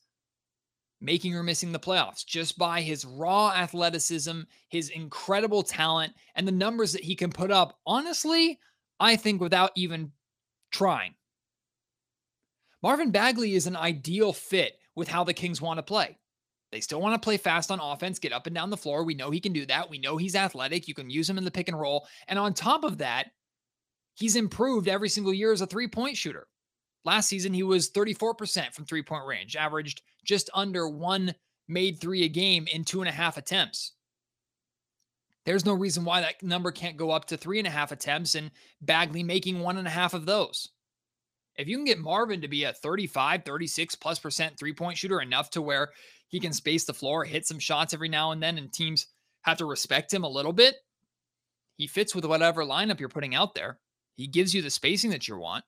making 1.00 1.34
or 1.34 1.42
missing 1.42 1.72
the 1.72 1.78
playoffs 1.78 2.24
just 2.24 2.58
by 2.58 2.80
his 2.80 3.04
raw 3.04 3.50
athleticism, 3.50 4.42
his 4.68 4.90
incredible 4.90 5.62
talent, 5.62 6.12
and 6.34 6.46
the 6.46 6.52
numbers 6.52 6.92
that 6.92 7.04
he 7.04 7.14
can 7.14 7.30
put 7.30 7.50
up. 7.50 7.78
Honestly, 7.86 8.58
I 8.98 9.16
think 9.16 9.40
without 9.40 9.72
even 9.76 10.12
trying. 10.70 11.14
Marvin 12.82 13.10
Bagley 13.10 13.54
is 13.54 13.66
an 13.66 13.76
ideal 13.76 14.32
fit 14.32 14.78
with 14.94 15.08
how 15.08 15.24
the 15.24 15.34
Kings 15.34 15.60
want 15.60 15.78
to 15.78 15.82
play. 15.82 16.18
They 16.72 16.80
still 16.80 17.00
want 17.00 17.20
to 17.20 17.24
play 17.24 17.36
fast 17.36 17.70
on 17.70 17.80
offense, 17.80 18.18
get 18.18 18.32
up 18.32 18.46
and 18.46 18.54
down 18.54 18.70
the 18.70 18.76
floor. 18.76 19.04
We 19.04 19.14
know 19.14 19.30
he 19.30 19.40
can 19.40 19.52
do 19.52 19.66
that. 19.66 19.90
We 19.90 19.98
know 19.98 20.16
he's 20.16 20.36
athletic. 20.36 20.86
You 20.86 20.94
can 20.94 21.10
use 21.10 21.28
him 21.28 21.36
in 21.36 21.44
the 21.44 21.50
pick 21.50 21.68
and 21.68 21.78
roll. 21.78 22.06
And 22.28 22.38
on 22.38 22.54
top 22.54 22.84
of 22.84 22.98
that, 22.98 23.30
he's 24.14 24.36
improved 24.36 24.86
every 24.86 25.08
single 25.08 25.34
year 25.34 25.52
as 25.52 25.60
a 25.60 25.66
three 25.66 25.88
point 25.88 26.16
shooter. 26.16 26.46
Last 27.04 27.28
season, 27.28 27.54
he 27.54 27.62
was 27.62 27.90
34% 27.90 28.74
from 28.74 28.84
three 28.84 29.02
point 29.02 29.26
range, 29.26 29.56
averaged 29.56 30.02
just 30.24 30.50
under 30.54 30.88
one 30.88 31.34
made 31.68 32.00
three 32.00 32.24
a 32.24 32.28
game 32.28 32.66
in 32.72 32.84
two 32.84 33.00
and 33.00 33.08
a 33.08 33.12
half 33.12 33.36
attempts. 33.36 33.92
There's 35.46 35.64
no 35.64 35.72
reason 35.72 36.04
why 36.04 36.20
that 36.20 36.42
number 36.42 36.70
can't 36.70 36.96
go 36.96 37.10
up 37.10 37.26
to 37.26 37.36
three 37.36 37.58
and 37.58 37.66
a 37.66 37.70
half 37.70 37.92
attempts 37.92 38.34
and 38.34 38.50
Bagley 38.82 39.22
making 39.22 39.60
one 39.60 39.78
and 39.78 39.86
a 39.86 39.90
half 39.90 40.12
of 40.12 40.26
those. 40.26 40.68
If 41.56 41.68
you 41.68 41.76
can 41.76 41.84
get 41.84 41.98
Marvin 41.98 42.42
to 42.42 42.48
be 42.48 42.64
a 42.64 42.72
35, 42.72 43.44
36 43.44 43.94
plus 43.94 44.18
percent 44.18 44.58
three 44.58 44.72
point 44.72 44.98
shooter 44.98 45.20
enough 45.20 45.50
to 45.50 45.62
where 45.62 45.90
he 46.28 46.40
can 46.40 46.52
space 46.52 46.84
the 46.84 46.94
floor, 46.94 47.24
hit 47.24 47.46
some 47.46 47.58
shots 47.58 47.94
every 47.94 48.08
now 48.08 48.32
and 48.32 48.42
then, 48.42 48.58
and 48.58 48.72
teams 48.72 49.06
have 49.42 49.58
to 49.58 49.64
respect 49.64 50.12
him 50.12 50.24
a 50.24 50.28
little 50.28 50.52
bit, 50.52 50.76
he 51.76 51.86
fits 51.86 52.14
with 52.14 52.24
whatever 52.24 52.62
lineup 52.62 53.00
you're 53.00 53.08
putting 53.08 53.34
out 53.34 53.54
there. 53.54 53.78
He 54.16 54.26
gives 54.26 54.54
you 54.54 54.60
the 54.60 54.70
spacing 54.70 55.10
that 55.10 55.26
you 55.26 55.38
want. 55.38 55.64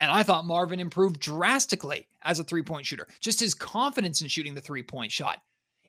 And 0.00 0.10
I 0.10 0.22
thought 0.22 0.46
Marvin 0.46 0.80
improved 0.80 1.18
drastically 1.20 2.06
as 2.22 2.38
a 2.38 2.44
three 2.44 2.62
point 2.62 2.86
shooter, 2.86 3.08
just 3.20 3.40
his 3.40 3.54
confidence 3.54 4.22
in 4.22 4.28
shooting 4.28 4.54
the 4.54 4.60
three 4.60 4.82
point 4.82 5.10
shot. 5.10 5.38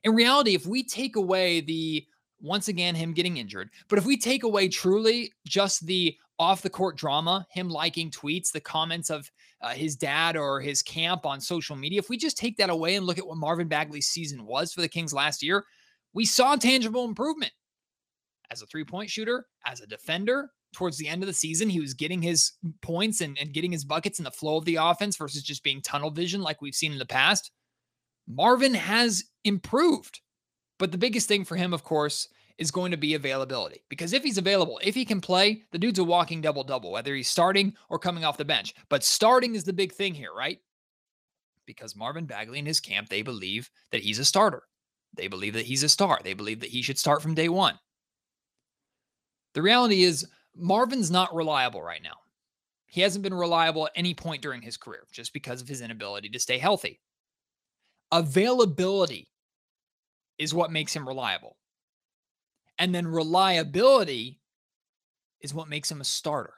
In 0.04 0.14
reality, 0.14 0.54
if 0.54 0.66
we 0.66 0.82
take 0.82 1.16
away 1.16 1.60
the, 1.60 2.06
once 2.40 2.68
again, 2.68 2.94
him 2.94 3.12
getting 3.12 3.36
injured, 3.36 3.70
but 3.88 3.98
if 3.98 4.06
we 4.06 4.16
take 4.16 4.42
away 4.42 4.68
truly 4.68 5.32
just 5.46 5.86
the 5.86 6.16
off 6.38 6.62
the 6.62 6.70
court 6.70 6.96
drama, 6.96 7.46
him 7.50 7.68
liking 7.68 8.10
tweets, 8.10 8.50
the 8.50 8.60
comments 8.60 9.10
of 9.10 9.30
uh, 9.60 9.68
his 9.68 9.94
dad 9.94 10.36
or 10.36 10.58
his 10.58 10.82
camp 10.82 11.26
on 11.26 11.38
social 11.38 11.76
media, 11.76 11.98
if 11.98 12.08
we 12.08 12.16
just 12.16 12.38
take 12.38 12.56
that 12.56 12.70
away 12.70 12.96
and 12.96 13.04
look 13.04 13.18
at 13.18 13.26
what 13.26 13.36
Marvin 13.36 13.68
Bagley's 13.68 14.08
season 14.08 14.46
was 14.46 14.72
for 14.72 14.80
the 14.80 14.88
Kings 14.88 15.12
last 15.12 15.42
year, 15.42 15.66
we 16.14 16.24
saw 16.24 16.56
tangible 16.56 17.04
improvement 17.04 17.52
as 18.50 18.62
a 18.62 18.66
three 18.66 18.84
point 18.84 19.10
shooter, 19.10 19.46
as 19.66 19.80
a 19.80 19.86
defender. 19.86 20.50
Towards 20.72 20.98
the 20.98 21.08
end 21.08 21.22
of 21.22 21.26
the 21.26 21.32
season, 21.32 21.68
he 21.68 21.80
was 21.80 21.94
getting 21.94 22.22
his 22.22 22.52
points 22.80 23.20
and, 23.20 23.36
and 23.38 23.52
getting 23.52 23.72
his 23.72 23.84
buckets 23.84 24.18
in 24.20 24.24
the 24.24 24.30
flow 24.30 24.56
of 24.56 24.64
the 24.64 24.76
offense 24.76 25.16
versus 25.16 25.42
just 25.42 25.64
being 25.64 25.80
tunnel 25.80 26.10
vision 26.10 26.42
like 26.42 26.62
we've 26.62 26.74
seen 26.74 26.92
in 26.92 26.98
the 26.98 27.06
past. 27.06 27.50
Marvin 28.28 28.74
has 28.74 29.24
improved. 29.44 30.20
But 30.78 30.92
the 30.92 30.98
biggest 30.98 31.28
thing 31.28 31.44
for 31.44 31.56
him, 31.56 31.74
of 31.74 31.84
course, 31.84 32.28
is 32.56 32.70
going 32.70 32.90
to 32.90 32.96
be 32.96 33.14
availability. 33.14 33.82
Because 33.88 34.12
if 34.12 34.22
he's 34.22 34.38
available, 34.38 34.80
if 34.82 34.94
he 34.94 35.04
can 35.04 35.20
play, 35.20 35.62
the 35.72 35.78
dude's 35.78 35.98
a 35.98 36.04
walking 36.04 36.40
double 36.40 36.62
double, 36.62 36.92
whether 36.92 37.14
he's 37.14 37.28
starting 37.28 37.74
or 37.88 37.98
coming 37.98 38.24
off 38.24 38.36
the 38.36 38.44
bench. 38.44 38.74
But 38.88 39.02
starting 39.02 39.54
is 39.54 39.64
the 39.64 39.72
big 39.72 39.92
thing 39.92 40.14
here, 40.14 40.32
right? 40.36 40.58
Because 41.66 41.96
Marvin 41.96 42.26
Bagley 42.26 42.58
and 42.58 42.68
his 42.68 42.80
camp, 42.80 43.08
they 43.08 43.22
believe 43.22 43.70
that 43.92 44.02
he's 44.02 44.18
a 44.18 44.24
starter. 44.24 44.62
They 45.14 45.26
believe 45.26 45.54
that 45.54 45.66
he's 45.66 45.82
a 45.82 45.88
star. 45.88 46.20
They 46.22 46.34
believe 46.34 46.60
that 46.60 46.70
he 46.70 46.82
should 46.82 46.98
start 46.98 47.22
from 47.22 47.34
day 47.34 47.48
one. 47.48 47.78
The 49.54 49.62
reality 49.62 50.04
is, 50.04 50.26
Marvin's 50.56 51.10
not 51.10 51.34
reliable 51.34 51.82
right 51.82 52.02
now. 52.02 52.16
He 52.86 53.02
hasn't 53.02 53.22
been 53.22 53.34
reliable 53.34 53.86
at 53.86 53.92
any 53.94 54.14
point 54.14 54.42
during 54.42 54.62
his 54.62 54.76
career 54.76 55.06
just 55.12 55.32
because 55.32 55.62
of 55.62 55.68
his 55.68 55.80
inability 55.80 56.28
to 56.30 56.40
stay 56.40 56.58
healthy. 56.58 57.00
Availability 58.10 59.28
is 60.38 60.52
what 60.52 60.72
makes 60.72 60.94
him 60.94 61.06
reliable. 61.06 61.56
And 62.78 62.94
then 62.94 63.06
reliability 63.06 64.40
is 65.40 65.54
what 65.54 65.68
makes 65.68 65.90
him 65.90 66.00
a 66.00 66.04
starter. 66.04 66.54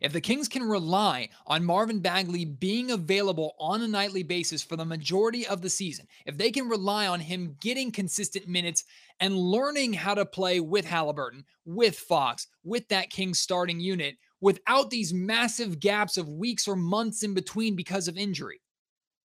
If 0.00 0.12
the 0.12 0.20
Kings 0.20 0.48
can 0.48 0.62
rely 0.62 1.30
on 1.46 1.64
Marvin 1.64 2.00
Bagley 2.00 2.44
being 2.44 2.90
available 2.90 3.54
on 3.58 3.82
a 3.82 3.88
nightly 3.88 4.22
basis 4.22 4.62
for 4.62 4.76
the 4.76 4.84
majority 4.84 5.46
of 5.46 5.62
the 5.62 5.70
season, 5.70 6.06
if 6.26 6.36
they 6.36 6.50
can 6.50 6.68
rely 6.68 7.06
on 7.06 7.20
him 7.20 7.56
getting 7.60 7.90
consistent 7.90 8.46
minutes 8.48 8.84
and 9.20 9.36
learning 9.36 9.92
how 9.92 10.14
to 10.14 10.26
play 10.26 10.60
with 10.60 10.84
Halliburton, 10.84 11.44
with 11.64 11.98
Fox, 11.98 12.46
with 12.64 12.86
that 12.88 13.10
Kings 13.10 13.38
starting 13.38 13.80
unit, 13.80 14.16
without 14.40 14.90
these 14.90 15.14
massive 15.14 15.80
gaps 15.80 16.16
of 16.16 16.28
weeks 16.28 16.68
or 16.68 16.76
months 16.76 17.22
in 17.22 17.34
between 17.34 17.74
because 17.74 18.08
of 18.08 18.18
injury, 18.18 18.60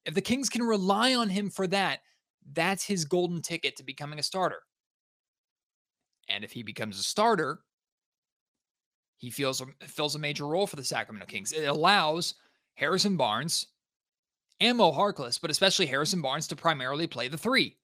if 0.06 0.14
the 0.14 0.22
Kings 0.22 0.50
can 0.50 0.64
rely 0.64 1.14
on 1.14 1.30
him 1.30 1.50
for 1.50 1.68
that, 1.68 2.00
that's 2.54 2.86
his 2.86 3.06
golden 3.06 3.42
ticket 3.42 3.76
to 3.78 3.84
becoming 3.84 4.20
a 4.20 4.24
starter. 4.24 4.62
And 6.28 6.44
if 6.44 6.52
he 6.52 6.64
becomes 6.64 7.00
a 7.00 7.04
starter, 7.04 7.60
he 9.22 9.30
feels 9.30 9.62
fills 9.86 10.16
a 10.16 10.20
major 10.20 10.48
role 10.48 10.66
for 10.66 10.76
the 10.78 10.84
Sacramento 10.84 11.28
Kings. 11.28 11.54
It 11.54 11.66
allows 11.66 12.34
Harrison 12.74 13.18
Barnes 13.18 13.68
and 14.60 14.80
Mo 14.80 14.92
Harkless, 14.92 15.40
but 15.40 15.52
especially 15.52 15.86
Harrison 15.86 16.22
Barnes, 16.22 16.48
to 16.48 16.56
primarily 16.56 17.06
play 17.06 17.28
the 17.28 17.38
three. 17.38 17.78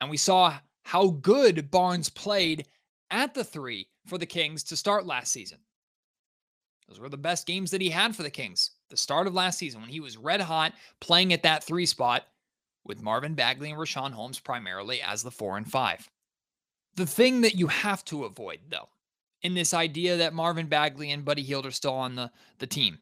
And 0.00 0.08
we 0.08 0.16
saw 0.16 0.58
how 0.82 1.08
good 1.08 1.70
Barnes 1.70 2.08
played 2.08 2.66
at 3.10 3.34
the 3.34 3.44
three 3.44 3.88
for 4.06 4.16
the 4.16 4.24
Kings 4.24 4.62
to 4.64 4.76
start 4.76 5.04
last 5.04 5.30
season. 5.30 5.58
Those 6.88 7.00
were 7.00 7.10
the 7.10 7.18
best 7.18 7.46
games 7.46 7.70
that 7.72 7.82
he 7.82 7.90
had 7.90 8.16
for 8.16 8.22
the 8.22 8.30
Kings. 8.30 8.70
The 8.88 8.96
start 8.96 9.26
of 9.26 9.34
last 9.34 9.58
season 9.58 9.82
when 9.82 9.90
he 9.90 10.00
was 10.00 10.16
red 10.16 10.40
hot 10.40 10.72
playing 11.00 11.34
at 11.34 11.42
that 11.42 11.64
three 11.64 11.86
spot 11.86 12.24
with 12.86 13.02
Marvin 13.02 13.34
Bagley 13.34 13.70
and 13.70 13.78
Richaun 13.78 14.12
Holmes 14.12 14.38
primarily 14.38 15.02
as 15.02 15.22
the 15.22 15.30
four 15.30 15.58
and 15.58 15.70
five. 15.70 16.08
The 16.94 17.06
thing 17.06 17.42
that 17.42 17.56
you 17.56 17.66
have 17.66 18.04
to 18.06 18.24
avoid, 18.24 18.60
though, 18.70 18.88
in 19.42 19.54
this 19.54 19.74
idea 19.74 20.16
that 20.16 20.34
Marvin 20.34 20.66
Bagley 20.66 21.10
and 21.10 21.24
Buddy 21.24 21.42
Hield 21.42 21.66
are 21.66 21.70
still 21.70 21.94
on 21.94 22.14
the, 22.14 22.30
the 22.58 22.66
team, 22.66 22.98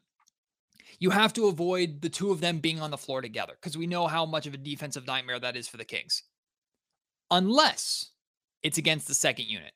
you 0.99 1.09
have 1.09 1.33
to 1.33 1.47
avoid 1.47 2.01
the 2.01 2.09
two 2.09 2.31
of 2.31 2.41
them 2.41 2.59
being 2.59 2.81
on 2.81 2.91
the 2.91 2.97
floor 2.97 3.21
together 3.21 3.53
because 3.59 3.77
we 3.77 3.87
know 3.87 4.07
how 4.07 4.25
much 4.25 4.47
of 4.47 4.53
a 4.53 4.57
defensive 4.57 5.07
nightmare 5.07 5.39
that 5.39 5.55
is 5.55 5.67
for 5.67 5.77
the 5.77 5.85
Kings. 5.85 6.23
Unless 7.31 8.11
it's 8.63 8.77
against 8.77 9.07
the 9.07 9.13
second 9.13 9.45
unit. 9.45 9.73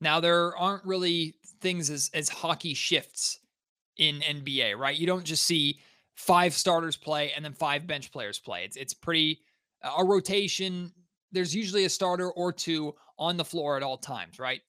Now, 0.00 0.20
there 0.20 0.56
aren't 0.56 0.84
really 0.84 1.34
things 1.60 1.90
as, 1.90 2.10
as 2.14 2.28
hockey 2.28 2.74
shifts 2.74 3.38
in 3.98 4.20
NBA, 4.20 4.76
right? 4.76 4.96
You 4.96 5.06
don't 5.06 5.24
just 5.24 5.44
see 5.44 5.78
five 6.14 6.54
starters 6.54 6.96
play 6.96 7.32
and 7.36 7.44
then 7.44 7.52
five 7.52 7.86
bench 7.86 8.10
players 8.12 8.38
play. 8.38 8.64
It's 8.64 8.76
it's 8.76 8.94
pretty 8.94 9.40
uh, 9.82 9.92
a 9.98 10.04
rotation. 10.04 10.92
There's 11.32 11.54
usually 11.54 11.84
a 11.84 11.90
starter 11.90 12.30
or 12.30 12.52
two 12.52 12.94
on 13.18 13.36
the 13.36 13.44
floor 13.44 13.76
at 13.76 13.82
all 13.82 13.98
times, 13.98 14.38
right? 14.38 14.62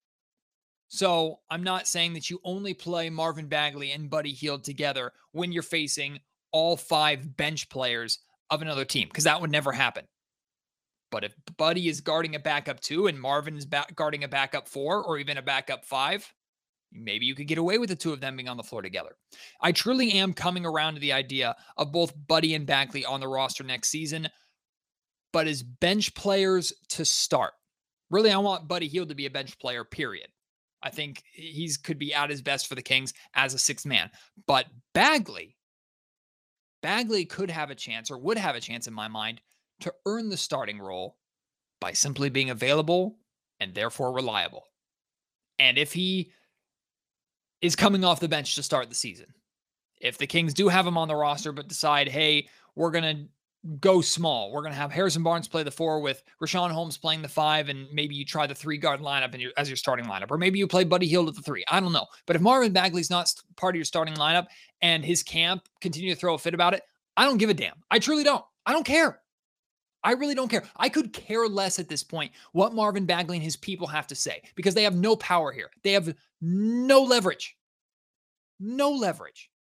So 0.94 1.40
I'm 1.50 1.64
not 1.64 1.88
saying 1.88 2.12
that 2.14 2.30
you 2.30 2.42
only 2.44 2.74
play 2.74 3.10
Marvin 3.10 3.48
Bagley 3.48 3.92
and 3.92 4.10
Buddy 4.10 4.34
Hield 4.34 4.66
together 4.66 5.14
when 5.32 5.54
you're 5.54 5.64
facing 5.64 6.20
all 6.52 6.76
five 6.76 7.38
bench 7.38 7.70
players 7.70 8.20
of 8.50 8.62
another 8.62 8.84
team, 8.84 9.08
because 9.08 9.24
that 9.24 9.40
would 9.40 9.52
never 9.52 9.72
happen. 9.72 10.04
But 11.10 11.24
if 11.24 11.34
Buddy 11.58 11.88
is 11.88 12.02
guarding 12.02 12.36
a 12.36 12.40
backup 12.40 12.82
two 12.82 13.08
and 13.08 13.18
Marvin 13.18 13.56
is 13.56 13.66
back 13.66 13.96
guarding 13.96 14.26
a 14.26 14.28
backup 14.28 14.68
four 14.68 15.02
or 15.02 15.18
even 15.18 15.38
a 15.38 15.42
backup 15.42 15.86
five, 15.86 16.30
maybe 16.92 17.26
you 17.26 17.36
could 17.36 17.48
get 17.48 17.58
away 17.58 17.78
with 17.78 17.88
the 17.88 17.96
two 17.96 18.12
of 18.12 18.20
them 18.20 18.36
being 18.36 18.50
on 18.50 18.58
the 18.58 18.64
floor 18.64 18.82
together. 18.82 19.16
I 19.62 19.72
truly 19.72 20.12
am 20.12 20.34
coming 20.34 20.66
around 20.66 20.96
to 20.96 21.00
the 21.00 21.14
idea 21.14 21.56
of 21.78 21.94
both 21.94 22.14
Buddy 22.28 22.54
and 22.54 22.68
Bagley 22.68 23.06
on 23.06 23.22
the 23.22 23.30
roster 23.30 23.64
next 23.64 23.88
season, 23.88 24.28
but 25.32 25.48
as 25.48 25.64
bench 25.64 26.14
players 26.16 26.74
to 26.90 27.06
start. 27.06 27.54
Really, 28.10 28.32
I 28.32 28.38
want 28.40 28.68
Buddy 28.68 28.90
Hield 28.90 29.08
to 29.08 29.16
be 29.16 29.26
a 29.26 29.32
bench 29.32 29.58
player, 29.58 29.86
period. 29.86 30.28
I 30.84 30.90
think 30.90 31.24
he's 31.32 31.78
could 31.78 32.00
be 32.00 32.14
at 32.14 32.30
his 32.30 32.42
best 32.42 32.68
for 32.68 32.76
the 32.76 32.82
Kings 32.82 33.14
as 33.34 33.54
a 33.54 33.60
sixth 33.60 33.86
man. 33.86 34.10
But 34.48 34.66
Bagley, 34.94 35.58
Bagley 36.82 37.26
could 37.26 37.52
have 37.52 37.70
a 37.70 37.76
chance 37.76 38.10
or 38.10 38.18
would 38.18 38.38
have 38.38 38.56
a 38.56 38.62
chance 38.62 38.88
in 38.88 38.94
my 38.94 39.08
mind 39.08 39.42
to 39.82 39.94
earn 40.06 40.30
the 40.30 40.38
starting 40.38 40.80
role 40.80 41.18
by 41.80 41.94
simply 41.94 42.30
being 42.30 42.50
available 42.50 43.18
and 43.60 43.74
therefore 43.74 44.14
reliable. 44.14 44.66
And 45.60 45.78
if 45.78 45.94
he 45.94 46.32
is 47.62 47.76
coming 47.76 48.04
off 48.04 48.20
the 48.20 48.28
bench 48.28 48.56
to 48.56 48.64
start 48.64 48.90
the 48.90 48.96
season, 48.96 49.28
if 50.00 50.18
the 50.18 50.28
Kings 50.28 50.54
do 50.54 50.68
have 50.68 50.88
him 50.88 50.98
on 50.98 51.08
the 51.08 51.16
roster 51.16 51.52
but 51.52 51.68
decide, 51.68 52.08
hey, 52.08 52.48
we're 52.76 52.92
going 52.92 53.04
to 53.04 53.28
go 53.80 54.02
small. 54.02 54.52
We're 54.52 54.62
going 54.62 54.74
to 54.74 54.80
have 54.80 54.92
Harrison 54.92 55.24
Barnes 55.24 55.48
play 55.48 55.64
the 55.64 55.72
four 55.72 56.00
with 56.00 56.24
Richaun 56.42 56.72
Holmes 56.72 56.98
playing 56.98 57.22
the 57.22 57.28
five, 57.28 57.70
and 57.70 57.88
maybe 57.94 58.16
you 58.16 58.26
try 58.26 58.48
the 58.48 58.56
three 58.56 58.78
guard 58.78 59.02
lineup 59.02 59.40
your, 59.40 59.52
as 59.58 59.70
your 59.70 59.78
starting 59.78 60.06
lineup, 60.06 60.32
or 60.32 60.38
maybe 60.38 60.58
you 60.60 60.68
play 60.68 60.84
Buddy 60.84 61.08
Hield 61.08 61.30
at 61.30 61.36
the 61.36 61.42
three. 61.42 61.64
I 61.70 61.80
don't 61.80 61.94
know. 61.94 62.08
But 62.26 62.36
if 62.36 62.42
Marvin 62.42 62.74
Bagley's 62.74 63.10
not 63.10 63.32
part 63.58 63.76
of 63.76 63.78
your 63.78 63.86
starting 63.86 64.16
lineup 64.16 64.48
and 64.82 65.06
his 65.06 65.24
camp 65.24 65.68
continue 65.80 66.14
to 66.14 66.20
throw 66.20 66.34
a 66.34 66.38
fit 66.40 66.54
about 66.54 66.74
it, 66.74 66.82
I 67.16 67.26
don't 67.26 67.38
give 67.38 67.50
a 67.50 67.54
damn. 67.54 67.76
I 67.92 68.00
truly 68.00 68.24
don't. 68.24 68.44
I 68.66 68.74
don't 68.74 68.86
care. 68.86 69.22
I 70.04 70.14
really 70.14 70.34
don't 70.34 70.50
care. 70.50 70.64
I 70.78 70.90
could 70.90 71.14
care 71.14 71.48
less 71.48 71.78
at 71.78 71.88
this 71.88 72.04
point 72.04 72.32
what 72.54 72.74
Marvin 72.74 73.06
Bagley 73.06 73.38
and 73.38 73.44
his 73.44 73.56
people 73.56 73.88
have 73.88 74.08
to 74.08 74.16
say 74.16 74.42
because 74.56 74.74
they 74.74 74.84
have 74.84 74.96
no 74.96 75.16
power 75.16 75.52
here. 75.52 75.70
They 75.84 75.92
have 75.92 76.16
no 76.42 77.04
leverage. 77.04 77.56
No 78.60 78.92
leverage. 78.92 79.52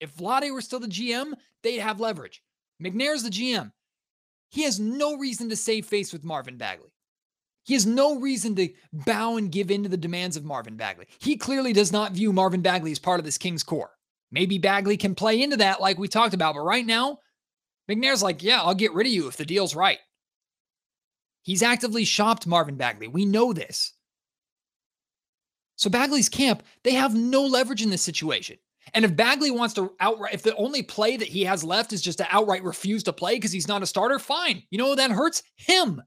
If 0.00 0.16
Vlade 0.16 0.52
were 0.52 0.62
still 0.62 0.80
the 0.80 0.86
GM, 0.86 1.32
they'd 1.62 1.78
have 1.78 2.00
leverage. 2.00 2.42
McNair's 2.82 3.22
the 3.22 3.30
GM. 3.30 3.72
He 4.48 4.62
has 4.62 4.78
no 4.78 5.16
reason 5.16 5.48
to 5.48 5.56
save 5.56 5.86
face 5.86 6.12
with 6.12 6.24
Marvin 6.24 6.56
Bagley. 6.56 6.92
He 7.64 7.74
has 7.74 7.84
no 7.84 8.20
reason 8.20 8.54
to 8.56 8.68
bow 8.92 9.36
and 9.36 9.50
give 9.50 9.72
in 9.72 9.82
to 9.82 9.88
the 9.88 9.96
demands 9.96 10.36
of 10.36 10.44
Marvin 10.44 10.76
Bagley. 10.76 11.06
He 11.18 11.36
clearly 11.36 11.72
does 11.72 11.90
not 11.90 12.12
view 12.12 12.32
Marvin 12.32 12.62
Bagley 12.62 12.92
as 12.92 13.00
part 13.00 13.18
of 13.18 13.24
this 13.24 13.38
King's 13.38 13.64
core. 13.64 13.90
Maybe 14.30 14.58
Bagley 14.58 14.96
can 14.96 15.16
play 15.16 15.42
into 15.42 15.56
that 15.56 15.80
like 15.80 15.98
we 15.98 16.06
talked 16.06 16.34
about, 16.34 16.54
but 16.54 16.60
right 16.60 16.86
now, 16.86 17.18
McNair's 17.90 18.22
like, 18.22 18.42
yeah, 18.42 18.62
I'll 18.62 18.74
get 18.74 18.92
rid 18.92 19.06
of 19.06 19.12
you 19.12 19.26
if 19.26 19.36
the 19.36 19.44
deal's 19.44 19.74
right. 19.74 19.98
He's 21.42 21.62
actively 21.62 22.04
shopped 22.04 22.46
Marvin 22.46 22.76
Bagley. 22.76 23.08
We 23.08 23.24
know 23.24 23.52
this. 23.52 23.94
So 25.76 25.90
Bagley's 25.90 26.28
camp, 26.28 26.62
they 26.84 26.94
have 26.94 27.14
no 27.14 27.44
leverage 27.44 27.82
in 27.82 27.90
this 27.90 28.02
situation. 28.02 28.58
And 28.94 29.04
if 29.04 29.16
Bagley 29.16 29.50
wants 29.50 29.74
to 29.74 29.92
outright, 30.00 30.34
if 30.34 30.42
the 30.42 30.54
only 30.56 30.82
play 30.82 31.16
that 31.16 31.28
he 31.28 31.44
has 31.44 31.64
left 31.64 31.92
is 31.92 32.00
just 32.00 32.18
to 32.18 32.26
outright 32.30 32.62
refuse 32.62 33.02
to 33.04 33.12
play 33.12 33.34
because 33.34 33.52
he's 33.52 33.68
not 33.68 33.82
a 33.82 33.86
starter, 33.86 34.18
fine. 34.18 34.62
You 34.70 34.78
know 34.78 34.94
that 34.94 35.10
hurts 35.10 35.42
him. 35.56 36.00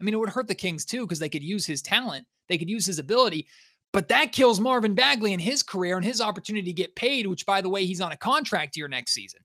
I 0.00 0.04
mean, 0.04 0.14
it 0.14 0.18
would 0.18 0.28
hurt 0.28 0.48
the 0.48 0.54
Kings 0.54 0.84
too 0.84 1.02
because 1.02 1.18
they 1.18 1.28
could 1.28 1.42
use 1.42 1.66
his 1.66 1.82
talent, 1.82 2.26
they 2.48 2.58
could 2.58 2.70
use 2.70 2.86
his 2.86 2.98
ability, 2.98 3.48
but 3.92 4.08
that 4.08 4.32
kills 4.32 4.60
Marvin 4.60 4.94
Bagley 4.94 5.32
and 5.32 5.40
his 5.40 5.62
career 5.62 5.96
and 5.96 6.04
his 6.04 6.20
opportunity 6.20 6.66
to 6.66 6.72
get 6.72 6.96
paid, 6.96 7.26
which, 7.26 7.46
by 7.46 7.60
the 7.60 7.68
way, 7.68 7.86
he's 7.86 8.00
on 8.00 8.12
a 8.12 8.16
contract 8.16 8.76
year 8.76 8.88
next 8.88 9.12
season. 9.12 9.40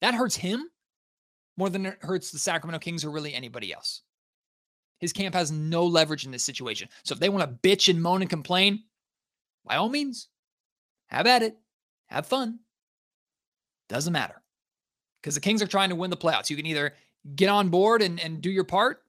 That 0.00 0.14
hurts 0.14 0.36
him 0.36 0.68
more 1.56 1.68
than 1.68 1.86
it 1.86 1.98
hurts 2.00 2.30
the 2.30 2.38
Sacramento 2.38 2.78
Kings 2.78 3.04
or 3.04 3.10
really 3.10 3.34
anybody 3.34 3.72
else. 3.72 4.02
His 5.00 5.12
camp 5.12 5.34
has 5.34 5.50
no 5.50 5.84
leverage 5.84 6.24
in 6.24 6.30
this 6.30 6.44
situation. 6.44 6.88
So 7.04 7.12
if 7.12 7.18
they 7.18 7.28
want 7.28 7.42
to 7.42 7.68
bitch 7.68 7.88
and 7.88 8.00
moan 8.00 8.20
and 8.20 8.30
complain, 8.30 8.84
by 9.64 9.76
all 9.76 9.88
means, 9.88 10.28
have 11.08 11.26
at 11.26 11.42
it, 11.42 11.56
have 12.12 12.26
fun. 12.26 12.60
Doesn't 13.88 14.12
matter 14.12 14.42
because 15.20 15.34
the 15.34 15.40
Kings 15.40 15.62
are 15.62 15.66
trying 15.66 15.90
to 15.90 15.96
win 15.96 16.10
the 16.10 16.16
playoffs. 16.16 16.50
You 16.50 16.56
can 16.56 16.66
either 16.66 16.94
get 17.36 17.48
on 17.48 17.68
board 17.68 18.02
and, 18.02 18.18
and 18.20 18.40
do 18.40 18.50
your 18.50 18.64
part 18.64 19.02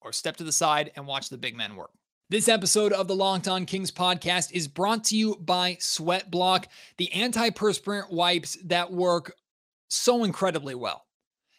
or 0.00 0.12
step 0.12 0.36
to 0.38 0.44
the 0.44 0.52
side 0.52 0.92
and 0.96 1.06
watch 1.06 1.28
the 1.28 1.38
big 1.38 1.56
men 1.56 1.76
work. 1.76 1.90
This 2.28 2.48
episode 2.48 2.92
of 2.92 3.08
the 3.08 3.14
Locked 3.14 3.46
On 3.46 3.66
Kings 3.66 3.90
podcast 3.90 4.52
is 4.52 4.66
brought 4.66 5.04
to 5.04 5.16
you 5.16 5.36
by 5.36 5.76
Sweat 5.80 6.30
Block, 6.30 6.68
the 6.96 7.10
antiperspirant 7.14 8.10
wipes 8.10 8.56
that 8.64 8.90
work 8.90 9.34
so 9.88 10.24
incredibly 10.24 10.74
well. 10.74 11.04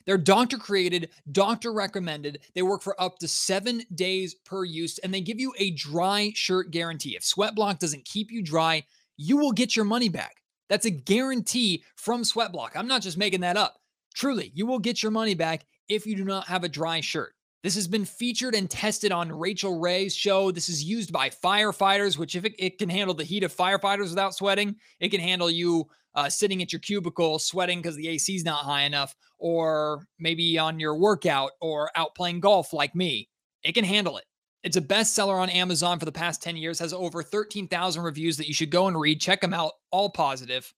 They're 0.06 0.18
doctor 0.18 0.58
created, 0.58 1.12
doctor 1.32 1.72
recommended. 1.72 2.40
They 2.56 2.62
work 2.62 2.82
for 2.82 3.00
up 3.02 3.20
to 3.20 3.28
seven 3.28 3.84
days 3.94 4.34
per 4.34 4.66
use, 4.66 4.98
and 5.00 5.14
they 5.14 5.22
give 5.22 5.40
you 5.40 5.54
a 5.58 5.72
dry 5.72 6.32
shirt 6.36 6.72
guarantee. 6.72 7.16
If 7.16 7.24
Sweat 7.24 7.56
Block 7.56 7.80
doesn't 7.80 8.06
keep 8.06 8.32
you 8.32 8.42
dry, 8.42 8.84
you 9.24 9.38
will 9.38 9.52
get 9.52 9.76
your 9.76 9.86
money 9.86 10.10
back. 10.10 10.36
That's 10.70 10.86
a 10.86 10.92
guarantee 10.92 11.84
from 11.96 12.24
Sweatblock. 12.24 12.72
I'm 12.76 12.88
not 12.88 13.02
just 13.02 13.18
making 13.18 13.42
that 13.42 13.58
up. 13.58 13.78
Truly, 14.14 14.52
you 14.54 14.66
will 14.66 14.80
get 14.80 15.02
your 15.02 15.12
money 15.12 15.34
back 15.34 15.66
if 15.88 16.06
you 16.06 16.16
do 16.16 16.26
not 16.26 16.48
have 16.48 16.64
a 16.64 16.70
dry 16.70 17.00
shirt. 17.02 17.34
This 17.64 17.76
has 17.76 17.88
been 17.88 18.04
featured 18.04 18.54
and 18.54 18.70
tested 18.70 19.14
on 19.14 19.32
Rachael 19.32 19.80
Ray's 19.80 20.14
show. 20.14 20.52
This 20.52 20.68
is 20.68 20.84
used 20.84 21.14
by 21.14 21.30
firefighters, 21.30 22.18
which 22.18 22.36
if 22.36 22.44
it, 22.44 22.54
it 22.60 22.78
can 22.78 22.90
handle 22.90 23.16
the 23.16 23.24
heat 23.24 23.44
of 23.44 23.56
firefighters 23.56 24.10
without 24.10 24.36
sweating, 24.36 24.76
it 25.00 25.10
can 25.10 25.22
handle 25.22 25.50
you 25.50 25.88
uh, 26.16 26.30
sitting 26.30 26.62
at 26.62 26.74
your 26.74 26.82
cubicle 26.82 27.40
sweating 27.40 27.80
because 27.80 27.96
the 27.96 28.10
AC 28.10 28.36
is 28.36 28.44
not 28.44 28.66
high 28.66 28.84
enough, 28.84 29.16
or 29.40 30.06
maybe 30.20 30.60
on 30.60 30.80
your 30.80 30.96
workout 30.96 31.52
or 31.62 31.90
out 31.96 32.14
playing 32.16 32.42
golf 32.42 32.74
like 32.74 32.94
me. 32.94 33.30
It 33.64 33.72
can 33.72 33.86
handle 33.86 34.18
it. 34.18 34.26
It's 34.64 34.78
a 34.78 34.82
bestseller 34.82 35.42
on 35.42 35.50
Amazon 35.50 36.00
for 36.00 36.06
the 36.06 36.12
past 36.12 36.42
10 36.42 36.56
years, 36.56 36.80
has 36.80 36.94
over 36.94 37.22
13,000 37.22 38.02
reviews 38.02 38.38
that 38.38 38.48
you 38.48 38.54
should 38.54 38.70
go 38.70 38.88
and 38.88 39.00
read. 39.00 39.20
Check 39.20 39.42
them 39.42 39.54
out, 39.54 39.74
all 39.92 40.10
positive. 40.10 40.74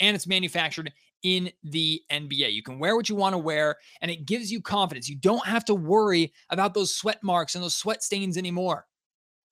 And 0.00 0.14
it's 0.14 0.26
manufactured 0.26 0.92
in 1.22 1.50
the 1.62 2.02
NBA. 2.10 2.52
You 2.52 2.62
can 2.62 2.78
wear 2.78 2.94
what 2.94 3.08
you 3.08 3.16
want 3.16 3.32
to 3.32 3.38
wear, 3.38 3.76
and 4.00 4.10
it 4.10 4.26
gives 4.26 4.50
you 4.50 4.60
confidence. 4.60 5.08
You 5.08 5.16
don't 5.16 5.46
have 5.46 5.64
to 5.66 5.74
worry 5.74 6.32
about 6.50 6.74
those 6.74 6.94
sweat 6.94 7.22
marks 7.22 7.54
and 7.54 7.64
those 7.64 7.76
sweat 7.76 8.02
stains 8.02 8.36
anymore. 8.36 8.86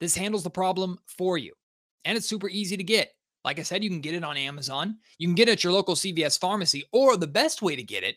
This 0.01 0.17
handles 0.17 0.43
the 0.43 0.51
problem 0.51 0.99
for 1.07 1.39
you, 1.39 1.53
and 2.05 2.17
it's 2.17 2.29
super 2.29 2.49
easy 2.49 2.77
to 2.77 2.85
get. 2.85 3.13
Like 3.45 3.59
I 3.59 3.63
said, 3.63 3.83
you 3.83 3.89
can 3.89 4.01
get 4.01 4.15
it 4.15 4.25
on 4.25 4.37
Amazon. 4.37 4.99
You 5.19 5.29
can 5.29 5.35
get 5.35 5.49
it 5.49 5.53
at 5.53 5.65
your 5.65 5.73
local 5.73 5.95
CVS 5.95 6.39
pharmacy, 6.39 6.85
or 6.93 7.17
the 7.17 7.27
best 7.27 7.63
way 7.63 7.77
to 7.77 7.83
get 7.83 8.05
it 8.05 8.17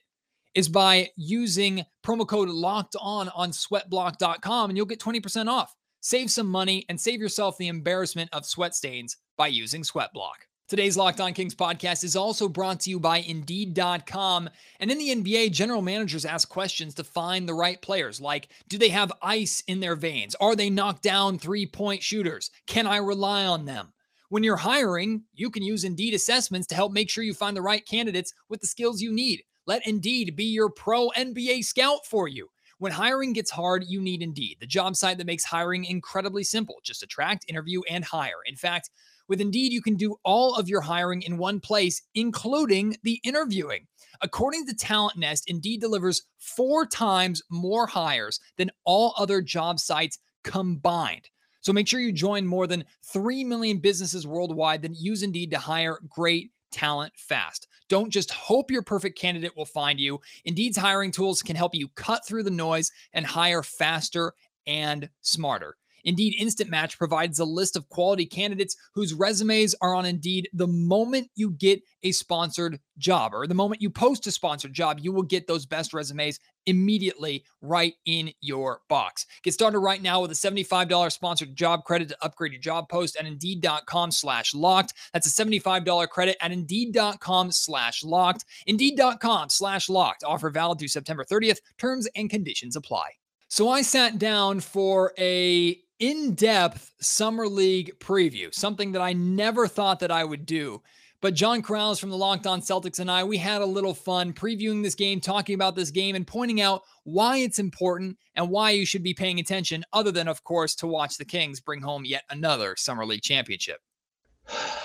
is 0.55 0.69
by 0.69 1.09
using 1.15 1.83
promo 2.05 2.27
code 2.27 2.49
locked 2.49 2.95
on 2.99 3.29
on 3.29 3.51
sweatblock.com 3.51 4.69
and 4.69 4.77
you'll 4.77 4.85
get 4.85 4.99
20% 4.99 5.47
off. 5.47 5.75
Save 6.01 6.29
some 6.29 6.47
money 6.47 6.85
and 6.89 6.99
save 6.99 7.21
yourself 7.21 7.57
the 7.57 7.69
embarrassment 7.69 8.29
of 8.33 8.45
sweat 8.45 8.75
stains 8.75 9.17
by 9.37 9.47
using 9.47 9.83
Sweatblock. 9.83 10.47
Today's 10.67 10.97
Locked 10.97 11.19
On 11.19 11.33
Kings 11.33 11.55
podcast 11.55 12.03
is 12.03 12.15
also 12.15 12.47
brought 12.49 12.79
to 12.81 12.89
you 12.89 12.99
by 12.99 13.17
Indeed.com. 13.19 14.49
And 14.79 14.89
in 14.89 14.97
the 14.97 15.09
NBA, 15.09 15.51
general 15.51 15.81
managers 15.81 16.25
ask 16.25 16.49
questions 16.49 16.95
to 16.95 17.03
find 17.03 17.47
the 17.47 17.53
right 17.53 17.81
players 17.81 18.19
like 18.19 18.47
Do 18.69 18.77
they 18.77 18.89
have 18.89 19.11
ice 19.21 19.61
in 19.67 19.81
their 19.81 19.95
veins? 19.95 20.35
Are 20.41 20.55
they 20.55 20.69
knockdown 20.69 21.37
three 21.37 21.65
point 21.65 22.01
shooters? 22.01 22.49
Can 22.65 22.87
I 22.87 22.97
rely 22.97 23.45
on 23.45 23.65
them? 23.65 23.93
When 24.29 24.41
you're 24.41 24.55
hiring, 24.55 25.23
you 25.33 25.49
can 25.49 25.63
use 25.63 25.83
Indeed 25.83 26.13
assessments 26.13 26.67
to 26.67 26.75
help 26.75 26.91
make 26.91 27.09
sure 27.09 27.23
you 27.23 27.33
find 27.33 27.55
the 27.55 27.61
right 27.61 27.85
candidates 27.85 28.33
with 28.49 28.61
the 28.61 28.67
skills 28.67 29.01
you 29.01 29.11
need. 29.13 29.43
Let 29.65 29.87
Indeed 29.87 30.35
be 30.35 30.45
your 30.45 30.69
pro 30.69 31.09
NBA 31.09 31.63
scout 31.63 32.05
for 32.05 32.27
you. 32.27 32.49
When 32.79 32.91
hiring 32.91 33.33
gets 33.33 33.51
hard, 33.51 33.85
you 33.87 34.01
need 34.01 34.21
Indeed, 34.21 34.57
the 34.59 34.67
job 34.67 34.95
site 34.95 35.17
that 35.17 35.27
makes 35.27 35.45
hiring 35.45 35.85
incredibly 35.85 36.43
simple. 36.43 36.79
Just 36.83 37.03
attract, 37.03 37.45
interview, 37.47 37.81
and 37.89 38.03
hire. 38.03 38.43
In 38.45 38.55
fact, 38.55 38.89
with 39.29 39.39
Indeed, 39.39 39.71
you 39.71 39.81
can 39.81 39.95
do 39.95 40.17
all 40.23 40.55
of 40.55 40.67
your 40.67 40.81
hiring 40.81 41.21
in 41.21 41.37
one 41.37 41.61
place, 41.61 42.01
including 42.13 42.97
the 43.03 43.21
interviewing. 43.23 43.87
According 44.21 44.65
to 44.67 44.75
Talent 44.75 45.17
Nest, 45.17 45.49
Indeed 45.49 45.79
delivers 45.79 46.23
four 46.39 46.85
times 46.85 47.41
more 47.49 47.87
hires 47.87 48.39
than 48.57 48.71
all 48.83 49.13
other 49.17 49.41
job 49.41 49.79
sites 49.79 50.19
combined. 50.43 51.29
So 51.61 51.71
make 51.71 51.87
sure 51.87 52.01
you 52.01 52.11
join 52.11 52.45
more 52.45 52.67
than 52.67 52.83
3 53.05 53.45
million 53.45 53.77
businesses 53.77 54.27
worldwide 54.27 54.81
that 54.81 54.97
use 54.97 55.23
Indeed 55.23 55.51
to 55.51 55.57
hire 55.57 55.99
great 56.09 56.51
talent 56.71 57.13
fast. 57.15 57.67
Don't 57.93 58.09
just 58.09 58.31
hope 58.31 58.71
your 58.71 58.81
perfect 58.81 59.19
candidate 59.19 59.55
will 59.55 59.67
find 59.67 59.99
you. 59.99 60.19
Indeed's 60.45 60.77
hiring 60.77 61.11
tools 61.11 61.43
can 61.43 61.55
help 61.55 61.75
you 61.75 61.89
cut 61.89 62.25
through 62.25 62.41
the 62.41 62.49
noise 62.49 62.91
and 63.13 63.23
hire 63.23 63.61
faster 63.61 64.33
and 64.65 65.07
smarter. 65.21 65.75
Indeed 66.03 66.35
Instant 66.39 66.69
Match 66.69 66.97
provides 66.97 67.39
a 67.39 67.45
list 67.45 67.75
of 67.75 67.87
quality 67.89 68.25
candidates 68.25 68.75
whose 68.93 69.13
resumes 69.13 69.75
are 69.81 69.95
on 69.95 70.05
Indeed 70.05 70.49
the 70.53 70.67
moment 70.67 71.29
you 71.35 71.51
get 71.51 71.81
a 72.03 72.11
sponsored 72.11 72.79
job 72.97 73.33
or 73.33 73.47
the 73.47 73.53
moment 73.53 73.81
you 73.81 73.89
post 73.89 74.27
a 74.27 74.31
sponsored 74.31 74.73
job, 74.73 74.99
you 74.99 75.11
will 75.11 75.23
get 75.23 75.47
those 75.47 75.65
best 75.65 75.93
resumes 75.93 76.39
immediately 76.65 77.43
right 77.61 77.93
in 78.05 78.31
your 78.41 78.81
box. 78.89 79.25
Get 79.43 79.53
started 79.53 79.79
right 79.79 80.01
now 80.01 80.21
with 80.21 80.31
a 80.31 80.35
$75 80.35 81.11
sponsored 81.11 81.55
job 81.55 81.83
credit 81.83 82.09
to 82.09 82.17
upgrade 82.21 82.53
your 82.53 82.61
job 82.61 82.89
post 82.89 83.17
at 83.17 83.25
indeed.com 83.25 84.11
slash 84.11 84.53
locked. 84.53 84.93
That's 85.13 85.27
a 85.27 85.43
$75 85.43 86.07
credit 86.09 86.37
at 86.41 86.51
indeed.com 86.51 87.51
slash 87.51 88.03
locked. 88.03 88.45
Indeed.com 88.67 89.49
slash 89.49 89.89
locked. 89.89 90.23
Offer 90.23 90.49
valid 90.49 90.79
through 90.79 90.87
September 90.89 91.25
30th. 91.25 91.59
Terms 91.77 92.07
and 92.15 92.29
conditions 92.29 92.75
apply. 92.75 93.09
So 93.47 93.69
I 93.69 93.83
sat 93.83 94.17
down 94.17 94.61
for 94.61 95.13
a 95.17 95.77
in-depth 95.99 96.91
summer 96.99 97.47
league 97.47 97.97
preview, 97.99 98.53
something 98.53 98.91
that 98.93 99.01
I 99.01 99.13
never 99.13 99.67
thought 99.67 99.99
that 99.99 100.11
I 100.11 100.23
would 100.23 100.45
do. 100.45 100.81
But 101.21 101.35
John 101.35 101.63
Karalis 101.63 102.01
from 102.01 102.09
the 102.09 102.17
Locked 102.17 102.47
On 102.47 102.59
Celtics 102.59 102.99
and 102.99 103.09
I, 103.09 103.23
we 103.23 103.37
had 103.37 103.61
a 103.61 103.65
little 103.65 103.93
fun 103.93 104.33
previewing 104.33 104.83
this 104.83 104.93
game, 104.93 105.21
talking 105.21 105.55
about 105.55 105.73
this 105.73 105.89
game, 105.89 106.15
and 106.15 106.27
pointing 106.27 106.59
out 106.59 106.81
why 107.05 107.37
it's 107.37 107.59
important 107.59 108.17
and 108.35 108.49
why 108.49 108.71
you 108.71 108.85
should 108.85 109.03
be 109.03 109.13
paying 109.13 109.39
attention, 109.39 109.85
other 109.93 110.11
than, 110.11 110.27
of 110.27 110.43
course, 110.43 110.75
to 110.75 110.87
watch 110.87 111.17
the 111.17 111.23
Kings 111.23 111.61
bring 111.61 111.81
home 111.81 112.03
yet 112.03 112.23
another 112.29 112.75
Summer 112.75 113.05
League 113.05 113.21
championship. 113.21 113.79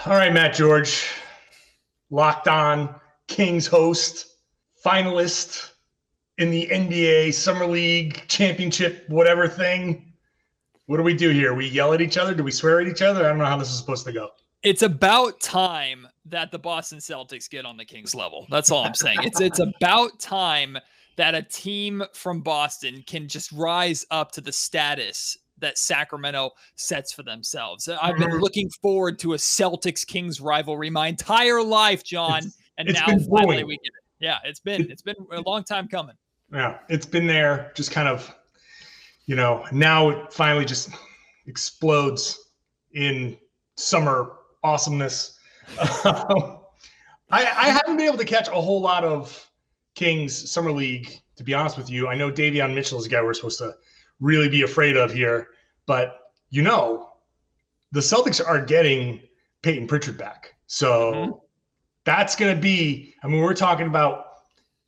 All 0.06 0.14
right, 0.14 0.32
Matt 0.32 0.54
George, 0.54 1.10
Locked 2.10 2.46
On 2.46 2.94
Kings 3.26 3.66
host, 3.66 4.26
finalist 4.86 5.70
in 6.38 6.52
the 6.52 6.68
NBA 6.68 7.34
Summer 7.34 7.66
League 7.66 8.22
championship, 8.28 9.04
whatever 9.08 9.48
thing. 9.48 10.07
What 10.88 10.96
do 10.96 11.02
we 11.02 11.12
do 11.12 11.28
here? 11.28 11.52
We 11.52 11.68
yell 11.68 11.92
at 11.92 12.00
each 12.00 12.16
other? 12.16 12.34
Do 12.34 12.42
we 12.42 12.50
swear 12.50 12.80
at 12.80 12.88
each 12.88 13.02
other? 13.02 13.26
I 13.26 13.28
don't 13.28 13.36
know 13.36 13.44
how 13.44 13.58
this 13.58 13.68
is 13.68 13.76
supposed 13.76 14.06
to 14.06 14.12
go. 14.12 14.30
It's 14.62 14.80
about 14.80 15.38
time 15.38 16.08
that 16.24 16.50
the 16.50 16.58
Boston 16.58 16.98
Celtics 16.98 17.48
get 17.48 17.66
on 17.66 17.76
the 17.76 17.84
Kings 17.84 18.14
level. 18.14 18.46
That's 18.48 18.70
all 18.70 18.84
I'm 18.84 18.94
saying. 18.94 19.18
It's 19.22 19.38
it's 19.38 19.60
about 19.60 20.18
time 20.18 20.78
that 21.16 21.34
a 21.34 21.42
team 21.42 22.02
from 22.14 22.40
Boston 22.40 23.04
can 23.06 23.28
just 23.28 23.52
rise 23.52 24.06
up 24.10 24.32
to 24.32 24.40
the 24.40 24.50
status 24.50 25.36
that 25.58 25.76
Sacramento 25.76 26.52
sets 26.76 27.12
for 27.12 27.22
themselves. 27.22 27.86
I've 27.86 28.16
been 28.16 28.30
mm-hmm. 28.30 28.40
looking 28.40 28.70
forward 28.80 29.18
to 29.18 29.34
a 29.34 29.36
Celtics 29.36 30.06
Kings 30.06 30.40
rivalry 30.40 30.88
my 30.88 31.08
entire 31.08 31.62
life, 31.62 32.02
John, 32.02 32.38
it's, 32.38 32.58
and 32.78 32.88
it's 32.88 32.98
now 32.98 33.18
finally 33.28 33.64
we 33.64 33.76
get 33.76 33.88
it. 33.88 34.04
Yeah, 34.20 34.38
it's 34.42 34.60
been 34.60 34.90
it's 34.90 35.02
been 35.02 35.16
a 35.32 35.42
long 35.42 35.64
time 35.64 35.86
coming. 35.86 36.16
Yeah, 36.50 36.78
it's 36.88 37.04
been 37.04 37.26
there, 37.26 37.72
just 37.74 37.90
kind 37.90 38.08
of 38.08 38.34
you 39.28 39.36
know, 39.36 39.66
now 39.70 40.08
it 40.08 40.32
finally 40.32 40.64
just 40.64 40.88
explodes 41.46 42.48
in 42.94 43.36
summer 43.76 44.38
awesomeness. 44.64 45.38
I, 45.78 46.56
I 47.30 47.68
haven't 47.68 47.98
been 47.98 48.06
able 48.06 48.16
to 48.16 48.24
catch 48.24 48.48
a 48.48 48.52
whole 48.52 48.80
lot 48.80 49.04
of 49.04 49.46
Kings 49.94 50.50
Summer 50.50 50.72
League, 50.72 51.20
to 51.36 51.44
be 51.44 51.52
honest 51.52 51.76
with 51.76 51.90
you. 51.90 52.08
I 52.08 52.14
know 52.14 52.32
Davion 52.32 52.74
Mitchell 52.74 52.98
is 52.98 53.04
a 53.04 53.08
guy 53.10 53.22
we're 53.22 53.34
supposed 53.34 53.58
to 53.58 53.74
really 54.18 54.48
be 54.48 54.62
afraid 54.62 54.96
of 54.96 55.12
here, 55.12 55.48
but 55.84 56.20
you 56.48 56.62
know, 56.62 57.10
the 57.92 58.00
Celtics 58.00 58.44
are 58.44 58.64
getting 58.64 59.20
Payton 59.60 59.88
Pritchard 59.88 60.16
back. 60.16 60.54
So 60.68 61.12
mm-hmm. 61.12 61.32
that's 62.04 62.34
going 62.34 62.56
to 62.56 62.60
be, 62.60 63.14
I 63.22 63.26
mean, 63.26 63.42
we're 63.42 63.52
talking 63.52 63.88
about 63.88 64.24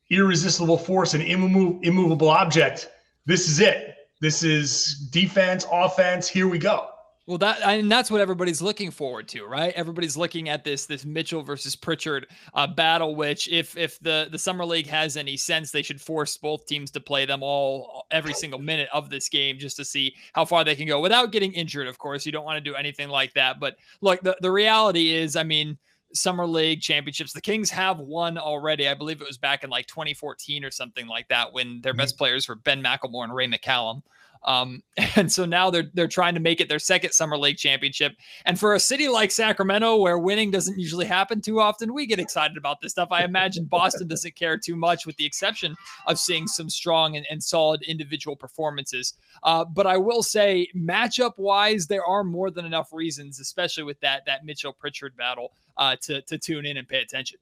irresistible 0.09 0.79
force 0.79 1.13
and 1.13 1.23
immovable 1.23 2.31
object. 2.31 2.89
This 3.27 3.47
is 3.47 3.61
it. 3.61 3.90
This 4.21 4.43
is 4.43 5.09
defense, 5.11 5.67
offense. 5.71 6.29
Here 6.29 6.47
we 6.47 6.59
go. 6.59 6.91
Well, 7.27 7.39
that 7.39 7.61
and 7.63 7.89
that's 7.89 8.11
what 8.11 8.21
everybody's 8.21 8.61
looking 8.61 8.91
forward 8.91 9.29
to, 9.29 9.45
right? 9.45 9.73
Everybody's 9.77 10.17
looking 10.17 10.49
at 10.49 10.65
this 10.65 10.87
this 10.87 11.05
Mitchell 11.05 11.43
versus 11.43 11.77
Pritchard 11.77 12.27
uh, 12.55 12.67
battle. 12.67 13.15
Which, 13.15 13.49
if 13.49 13.77
if 13.77 14.01
the 14.01 14.29
the 14.33 14.39
summer 14.39 14.65
league 14.65 14.89
has 14.89 15.17
any 15.17 15.37
sense, 15.37 15.71
they 15.71 15.83
should 15.83 16.01
force 16.01 16.37
both 16.37 16.67
teams 16.67 16.91
to 16.91 17.01
play 17.01 17.27
them 17.27 17.43
all 17.43 18.07
every 18.11 18.33
single 18.33 18.59
minute 18.59 18.89
of 18.93 19.11
this 19.11 19.29
game 19.29 19.59
just 19.59 19.77
to 19.77 19.85
see 19.85 20.13
how 20.33 20.45
far 20.45 20.65
they 20.65 20.75
can 20.75 20.89
go 20.89 21.01
without 21.01 21.31
getting 21.31 21.53
injured. 21.53 21.87
Of 21.87 21.99
course, 21.99 22.27
you 22.27 22.33
don't 22.33 22.45
want 22.45 22.57
to 22.57 22.69
do 22.69 22.75
anything 22.75 23.09
like 23.09 23.33
that. 23.35 23.61
But 23.61 23.77
look, 24.01 24.21
the 24.23 24.37
the 24.41 24.51
reality 24.51 25.15
is, 25.15 25.37
I 25.37 25.45
mean 25.45 25.79
summer 26.13 26.47
league 26.47 26.81
championships. 26.81 27.33
The 27.33 27.41
Kings 27.41 27.71
have 27.71 27.99
won 27.99 28.39
already. 28.39 28.89
I 28.89 28.95
believe 28.95 29.21
it 29.21 29.27
was 29.27 29.39
back 29.39 29.65
in 29.65 29.71
like 29.71 29.87
2014 29.87 30.65
or 30.65 30.71
something 30.71 31.07
like 31.07 31.29
that 31.29 31.53
when 31.53 31.81
their 31.81 31.93
mm-hmm. 31.93 31.99
best 31.99 32.19
players 32.19 32.49
were 32.49 32.57
Ben 32.57 32.83
McLemore 32.83 33.25
and 33.25 33.35
Ray 33.35 33.47
McCallum. 33.47 34.03
Um, 34.45 34.83
and 35.17 35.31
so 35.31 35.45
now 35.45 35.71
they're 35.71 35.91
they're 35.95 36.09
trying 36.09 36.35
to 36.35 36.41
make 36.41 36.61
it 36.61 36.69
their 36.69 36.79
second 36.79 37.13
summer 37.13 37.37
league 37.37 37.57
championship. 37.57 38.13
And 38.45 38.59
for 38.59 38.75
a 38.75 38.81
city 38.81 39.09
like 39.09 39.31
Sacramento, 39.31 39.97
where 39.97 40.19
winning 40.19 40.51
doesn't 40.51 40.79
usually 40.79 41.07
happen 41.07 41.41
too 41.41 41.61
often, 41.61 41.95
we 41.95 42.07
get 42.07 42.19
excited 42.19 42.57
about 42.57 42.81
this 42.81 42.93
stuff. 42.93 43.09
I 43.11 43.25
imagine 43.25 43.65
Boston 43.65 44.09
doesn't 44.09 44.37
care 44.37 44.57
too 44.57 44.77
much, 44.77 45.07
with 45.07 45.17
the 45.17 45.27
exception 45.27 45.77
of 46.07 46.19
seeing 46.19 46.47
some 46.47 46.71
strong 46.71 47.17
and, 47.17 47.27
and 47.31 47.43
solid 47.43 47.83
individual 47.83 48.37
performances. 48.37 49.15
Uh, 49.43 49.65
but 49.65 49.87
I 49.87 49.97
will 49.97 50.23
say, 50.23 50.69
matchup 50.77 51.33
wise, 51.37 51.87
there 51.87 52.05
are 52.05 52.25
more 52.25 52.51
than 52.51 52.65
enough 52.65 52.93
reasons, 52.93 53.41
especially 53.41 53.85
with 53.85 54.01
that 54.01 54.25
that 54.27 54.45
Mitchell 54.45 54.73
Pritchard 54.73 55.17
battle, 55.17 55.53
uh, 55.77 55.97
to 56.03 56.23
to 56.23 56.39
tune 56.39 56.67
in 56.67 56.77
and 56.77 56.89
pay 56.89 57.01
attention. 57.01 57.39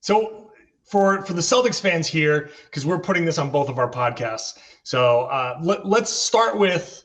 So 0.00 0.50
for 0.90 1.22
for 1.22 1.34
the 1.34 1.40
Celtics 1.40 1.80
fans 1.80 2.08
here, 2.08 2.50
because 2.64 2.84
we're 2.84 2.98
putting 2.98 3.24
this 3.24 3.38
on 3.38 3.50
both 3.50 3.68
of 3.68 3.78
our 3.78 3.90
podcasts. 3.90 4.58
So 4.82 5.22
uh, 5.22 5.58
let, 5.62 5.86
let's 5.86 6.10
start 6.10 6.58
with 6.58 7.04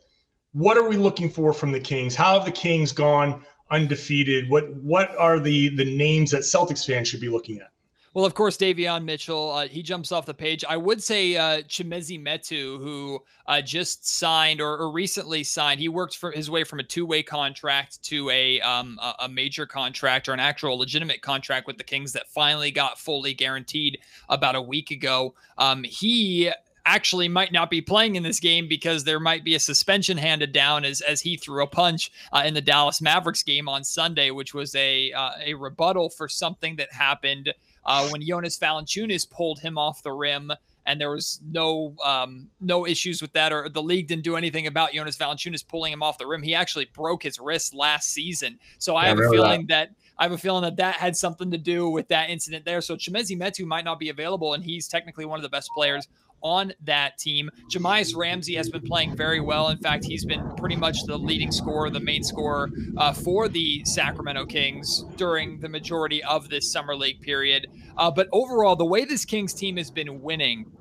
what 0.53 0.77
are 0.77 0.87
we 0.87 0.97
looking 0.97 1.29
for 1.29 1.53
from 1.53 1.71
the 1.71 1.79
Kings? 1.79 2.15
How 2.15 2.35
have 2.35 2.45
the 2.45 2.51
Kings 2.51 2.91
gone 2.91 3.43
undefeated? 3.69 4.49
What 4.49 4.73
what 4.75 5.15
are 5.17 5.39
the 5.39 5.75
the 5.75 5.85
names 5.97 6.31
that 6.31 6.41
Celtics 6.41 6.85
fans 6.85 7.07
should 7.07 7.21
be 7.21 7.29
looking 7.29 7.59
at? 7.59 7.71
Well, 8.15 8.23
of 8.23 8.33
course, 8.33 8.55
Davion 8.55 9.03
Mitchell, 9.03 9.51
uh, 9.51 9.67
he 9.67 9.83
jumps 9.83 10.13
off 10.13 10.25
the 10.25 10.33
page. 10.33 10.63
I 10.69 10.77
would 10.77 11.03
say 11.03 11.35
uh, 11.35 11.63
Chimezie 11.63 12.17
Metu, 12.17 12.79
who 12.79 13.21
uh, 13.45 13.61
just 13.61 14.07
signed 14.07 14.61
or, 14.61 14.77
or, 14.77 14.89
recently 14.89 15.43
signed, 15.43 15.81
he 15.81 15.89
worked 15.89 16.15
for 16.15 16.31
his 16.31 16.49
way 16.49 16.63
from 16.63 16.79
a 16.79 16.83
two-way 16.83 17.23
contract 17.23 18.01
to 18.03 18.29
a, 18.29 18.61
um, 18.61 18.97
a 19.19 19.27
major 19.27 19.65
contract 19.65 20.29
or 20.29 20.33
an 20.33 20.39
actual 20.39 20.77
legitimate 20.77 21.21
contract 21.21 21.67
with 21.67 21.77
the 21.77 21.83
Kings 21.83 22.13
that 22.13 22.29
finally 22.29 22.71
got 22.71 22.97
fully 22.97 23.33
guaranteed 23.33 23.99
about 24.29 24.55
a 24.55 24.61
week 24.61 24.91
ago. 24.91 25.35
Um, 25.57 25.83
he 25.83 26.49
actually 26.85 27.27
might 27.27 27.51
not 27.51 27.69
be 27.69 27.81
playing 27.81 28.15
in 28.15 28.23
this 28.23 28.39
game 28.39 28.67
because 28.69 29.03
there 29.03 29.19
might 29.19 29.43
be 29.43 29.55
a 29.55 29.59
suspension 29.59 30.17
handed 30.17 30.53
down 30.53 30.85
as 30.85 31.01
as 31.01 31.19
he 31.19 31.35
threw 31.35 31.63
a 31.63 31.67
punch 31.67 32.11
uh, 32.31 32.43
in 32.45 32.53
the 32.53 32.61
Dallas 32.61 33.01
Mavericks 33.01 33.43
game 33.43 33.67
on 33.67 33.83
Sunday, 33.83 34.31
which 34.31 34.53
was 34.53 34.73
a 34.75 35.11
uh, 35.11 35.31
a 35.43 35.53
rebuttal 35.55 36.09
for 36.09 36.29
something 36.29 36.75
that 36.77 36.93
happened 36.93 37.53
uh, 37.85 38.07
when 38.09 38.21
Jonas 38.21 38.57
Valanciunas 38.57 39.29
pulled 39.29 39.59
him 39.59 39.77
off 39.77 40.01
the 40.03 40.11
rim, 40.11 40.51
and 40.85 40.99
there 40.99 41.11
was 41.11 41.39
no 41.49 41.95
um, 42.03 42.47
no 42.61 42.85
issues 42.85 43.21
with 43.21 43.33
that, 43.33 43.51
or 43.51 43.69
the 43.69 43.81
league 43.81 44.07
didn't 44.07 44.23
do 44.23 44.35
anything 44.35 44.67
about 44.67 44.93
Jonas 44.93 45.17
Valanciunas 45.17 45.67
pulling 45.67 45.93
him 45.93 46.03
off 46.03 46.17
the 46.17 46.27
rim. 46.27 46.43
He 46.43 46.55
actually 46.55 46.89
broke 46.93 47.23
his 47.23 47.39
wrist 47.39 47.73
last 47.73 48.11
season, 48.11 48.59
so 48.77 48.95
I 48.95 49.07
have 49.07 49.19
a 49.19 49.29
feeling 49.29 49.67
that. 49.67 49.89
that. 49.89 49.95
I 50.17 50.23
have 50.23 50.31
a 50.31 50.37
feeling 50.37 50.63
that 50.63 50.77
that 50.77 50.95
had 50.95 51.17
something 51.17 51.51
to 51.51 51.57
do 51.57 51.89
with 51.89 52.07
that 52.07 52.29
incident 52.29 52.63
there. 52.63 52.79
So 52.79 52.95
Chimezie 52.95 53.37
Metu 53.37 53.65
might 53.65 53.83
not 53.83 53.99
be 53.99 54.07
available, 54.07 54.53
and 54.53 54.63
he's 54.63 54.87
technically 54.87 55.25
one 55.25 55.37
of 55.37 55.43
the 55.43 55.49
best 55.49 55.69
players 55.75 56.07
on 56.45 56.71
that 56.83 57.17
team. 57.17 57.49
Jahmi'us 57.71 58.15
Ramsey 58.15 58.53
has 58.55 58.69
been 58.69 58.83
playing 58.83 59.15
very 59.15 59.41
well. 59.41 59.69
In 59.69 59.79
fact, 59.79 60.05
he's 60.05 60.23
been 60.23 60.47
pretty 60.57 60.75
much 60.75 61.03
the 61.05 61.17
leading 61.17 61.51
scorer, 61.51 61.89
the 61.89 61.99
main 61.99 62.23
scorer 62.23 62.69
uh, 62.97 63.13
for 63.13 63.49
the 63.49 63.83
Sacramento 63.83 64.45
Kings 64.45 65.05
during 65.15 65.59
the 65.59 65.67
majority 65.67 66.23
of 66.23 66.47
this 66.47 66.71
summer 66.71 66.95
league 66.95 67.19
period. 67.21 67.65
Uh, 67.97 68.11
but 68.11 68.29
overall, 68.31 68.75
the 68.75 68.85
way 68.85 69.05
this 69.05 69.25
Kings 69.25 69.55
team 69.55 69.77
has 69.77 69.89
been 69.89 70.21
winning 70.21 70.71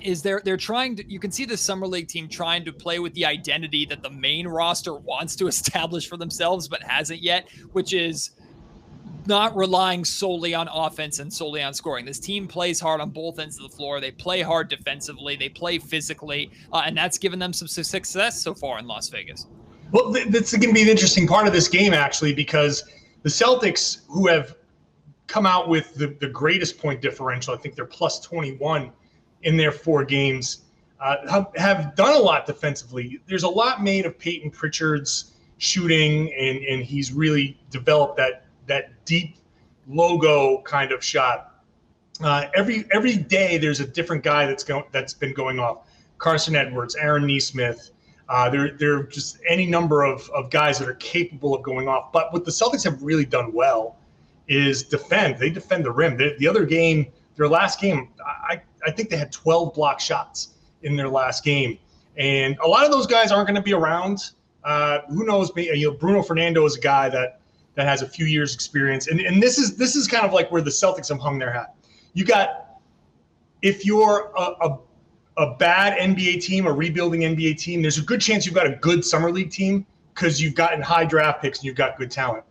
is 0.00 0.22
they're 0.22 0.42
they're 0.44 0.56
trying 0.56 0.96
to 0.96 1.08
you 1.08 1.20
can 1.20 1.30
see 1.30 1.44
the 1.44 1.56
summer 1.56 1.86
league 1.86 2.08
team 2.08 2.28
trying 2.28 2.64
to 2.64 2.72
play 2.72 2.98
with 2.98 3.14
the 3.14 3.24
identity 3.24 3.84
that 3.84 4.02
the 4.02 4.10
main 4.10 4.48
roster 4.48 4.94
wants 5.12 5.36
to 5.36 5.46
establish 5.46 6.08
for 6.08 6.16
themselves 6.16 6.66
but 6.66 6.82
hasn't 6.82 7.22
yet 7.22 7.48
which 7.70 7.92
is 7.92 8.32
not 9.26 9.56
relying 9.56 10.04
solely 10.04 10.54
on 10.54 10.68
offense 10.72 11.18
and 11.18 11.32
solely 11.32 11.62
on 11.62 11.74
scoring. 11.74 12.04
This 12.04 12.18
team 12.18 12.48
plays 12.48 12.80
hard 12.80 13.00
on 13.00 13.10
both 13.10 13.38
ends 13.38 13.58
of 13.58 13.70
the 13.70 13.76
floor. 13.76 14.00
They 14.00 14.10
play 14.10 14.42
hard 14.42 14.68
defensively. 14.68 15.36
They 15.36 15.48
play 15.48 15.78
physically, 15.78 16.50
uh, 16.72 16.82
and 16.86 16.96
that's 16.96 17.18
given 17.18 17.38
them 17.38 17.52
some 17.52 17.68
success 17.68 18.40
so 18.40 18.54
far 18.54 18.78
in 18.78 18.86
Las 18.86 19.08
Vegas. 19.08 19.46
Well, 19.92 20.10
that's 20.10 20.52
going 20.52 20.68
to 20.68 20.72
be 20.72 20.82
an 20.82 20.88
interesting 20.88 21.26
part 21.26 21.46
of 21.46 21.52
this 21.52 21.68
game, 21.68 21.92
actually, 21.92 22.32
because 22.32 22.84
the 23.22 23.28
Celtics, 23.28 24.00
who 24.08 24.26
have 24.26 24.56
come 25.26 25.46
out 25.46 25.68
with 25.68 25.94
the, 25.94 26.08
the 26.20 26.28
greatest 26.28 26.78
point 26.78 27.00
differential, 27.00 27.54
I 27.54 27.58
think 27.58 27.74
they're 27.74 27.84
plus 27.84 28.20
21 28.20 28.90
in 29.42 29.56
their 29.56 29.72
four 29.72 30.04
games, 30.04 30.62
uh, 31.00 31.16
have, 31.28 31.46
have 31.56 31.94
done 31.94 32.14
a 32.14 32.18
lot 32.18 32.46
defensively. 32.46 33.20
There's 33.26 33.42
a 33.42 33.48
lot 33.48 33.82
made 33.82 34.06
of 34.06 34.18
Payton 34.18 34.50
Pritchard's 34.50 35.32
shooting, 35.58 36.32
and, 36.34 36.58
and 36.64 36.82
he's 36.82 37.12
really 37.12 37.58
developed 37.70 38.16
that 38.16 38.41
that 38.66 39.04
deep 39.04 39.36
logo 39.88 40.62
kind 40.62 40.92
of 40.92 41.04
shot. 41.04 41.48
Uh, 42.22 42.46
every 42.54 42.84
every 42.92 43.16
day 43.16 43.58
there's 43.58 43.80
a 43.80 43.86
different 43.86 44.22
guy 44.22 44.46
that's 44.46 44.62
going 44.62 44.84
that's 44.92 45.14
been 45.14 45.32
going 45.32 45.58
off. 45.58 45.88
Carson 46.18 46.54
Edwards, 46.54 46.94
Aaron 46.96 47.26
Nesmith. 47.26 47.90
Uh, 48.28 48.48
there, 48.48 48.70
there 48.78 48.98
are 48.98 49.02
just 49.02 49.38
any 49.46 49.66
number 49.66 50.04
of, 50.04 50.30
of 50.30 50.48
guys 50.48 50.78
that 50.78 50.88
are 50.88 50.94
capable 50.94 51.54
of 51.54 51.62
going 51.62 51.88
off. 51.88 52.12
But 52.12 52.32
what 52.32 52.44
the 52.44 52.50
Celtics 52.50 52.84
have 52.84 53.02
really 53.02 53.26
done 53.26 53.52
well 53.52 53.96
is 54.48 54.84
defend. 54.84 55.38
They 55.38 55.50
defend 55.50 55.84
the 55.84 55.90
rim. 55.90 56.16
The, 56.16 56.34
the 56.38 56.48
other 56.48 56.64
game, 56.64 57.08
their 57.36 57.48
last 57.48 57.80
game, 57.80 58.08
I, 58.24 58.62
I 58.86 58.90
think 58.90 59.10
they 59.10 59.16
had 59.16 59.32
12 59.32 59.74
block 59.74 60.00
shots 60.00 60.54
in 60.82 60.96
their 60.96 61.08
last 61.08 61.44
game. 61.44 61.78
And 62.16 62.56
a 62.60 62.66
lot 62.66 62.86
of 62.86 62.90
those 62.90 63.06
guys 63.06 63.32
aren't 63.32 63.48
going 63.48 63.56
to 63.56 63.62
be 63.62 63.74
around. 63.74 64.30
Uh, 64.64 65.00
who 65.08 65.24
knows? 65.26 65.50
You 65.56 65.90
know, 65.90 65.96
Bruno 65.96 66.22
Fernando 66.22 66.64
is 66.64 66.76
a 66.76 66.80
guy 66.80 67.08
that 67.10 67.40
that 67.74 67.86
has 67.86 68.02
a 68.02 68.08
few 68.08 68.26
years 68.26 68.54
experience. 68.54 69.08
And, 69.08 69.20
and 69.20 69.42
this 69.42 69.58
is 69.58 69.76
this 69.76 69.96
is 69.96 70.06
kind 70.06 70.24
of 70.24 70.32
like 70.32 70.50
where 70.50 70.62
the 70.62 70.70
Celtics 70.70 71.08
have 71.08 71.18
hung 71.18 71.38
their 71.38 71.52
hat. 71.52 71.74
You 72.14 72.24
got 72.24 72.78
if 73.62 73.86
you're 73.86 74.32
a, 74.36 74.42
a, 74.42 74.78
a 75.38 75.54
bad 75.54 75.98
NBA 75.98 76.42
team, 76.42 76.66
a 76.66 76.72
rebuilding 76.72 77.20
NBA 77.20 77.58
team, 77.58 77.80
there's 77.80 77.98
a 77.98 78.02
good 78.02 78.20
chance 78.20 78.44
you've 78.44 78.54
got 78.54 78.66
a 78.66 78.76
good 78.76 79.04
summer 79.04 79.30
league 79.30 79.50
team 79.50 79.86
because 80.14 80.40
you've 80.40 80.54
gotten 80.54 80.82
high 80.82 81.04
draft 81.04 81.40
picks 81.40 81.60
and 81.60 81.64
you've 81.64 81.76
got 81.76 81.96
good 81.96 82.10
talent. 82.10 82.44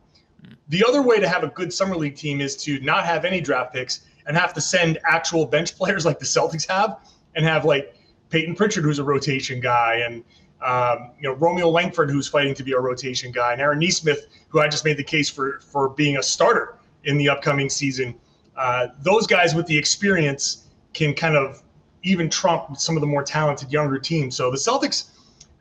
The 0.69 0.83
other 0.87 1.01
way 1.01 1.19
to 1.19 1.27
have 1.27 1.43
a 1.43 1.49
good 1.49 1.71
summer 1.71 1.95
league 1.95 2.15
team 2.15 2.41
is 2.41 2.55
to 2.63 2.79
not 2.79 3.05
have 3.05 3.25
any 3.25 3.41
draft 3.41 3.73
picks 3.73 4.01
and 4.25 4.35
have 4.37 4.53
to 4.53 4.61
send 4.61 4.97
actual 5.05 5.45
bench 5.45 5.75
players 5.77 6.05
like 6.05 6.17
the 6.17 6.25
Celtics 6.25 6.67
have 6.67 6.97
and 7.35 7.45
have 7.45 7.65
like 7.65 7.95
Payton 8.29 8.55
Pritchard, 8.55 8.83
who's 8.83 8.99
a 8.99 9.03
rotation 9.03 9.59
guy, 9.59 10.01
and 10.05 10.23
um, 10.63 11.11
you 11.19 11.27
know 11.27 11.33
Romeo 11.35 11.69
Langford, 11.69 12.09
who's 12.09 12.27
fighting 12.27 12.53
to 12.55 12.63
be 12.63 12.73
a 12.73 12.79
rotation 12.79 13.31
guy, 13.31 13.53
and 13.53 13.61
Aaron 13.61 13.79
Nesmith, 13.79 14.27
who 14.49 14.59
I 14.59 14.67
just 14.67 14.85
made 14.85 14.97
the 14.97 15.03
case 15.03 15.29
for 15.29 15.59
for 15.59 15.89
being 15.89 16.17
a 16.17 16.23
starter 16.23 16.77
in 17.03 17.17
the 17.17 17.29
upcoming 17.29 17.69
season. 17.69 18.15
Uh, 18.55 18.87
those 19.01 19.25
guys 19.25 19.55
with 19.55 19.65
the 19.65 19.77
experience 19.77 20.67
can 20.93 21.13
kind 21.13 21.35
of 21.35 21.63
even 22.03 22.29
trump 22.29 22.77
some 22.77 22.97
of 22.97 23.01
the 23.01 23.07
more 23.07 23.23
talented 23.23 23.71
younger 23.71 23.99
teams. 23.99 24.35
So 24.35 24.51
the 24.51 24.57
Celtics 24.57 25.11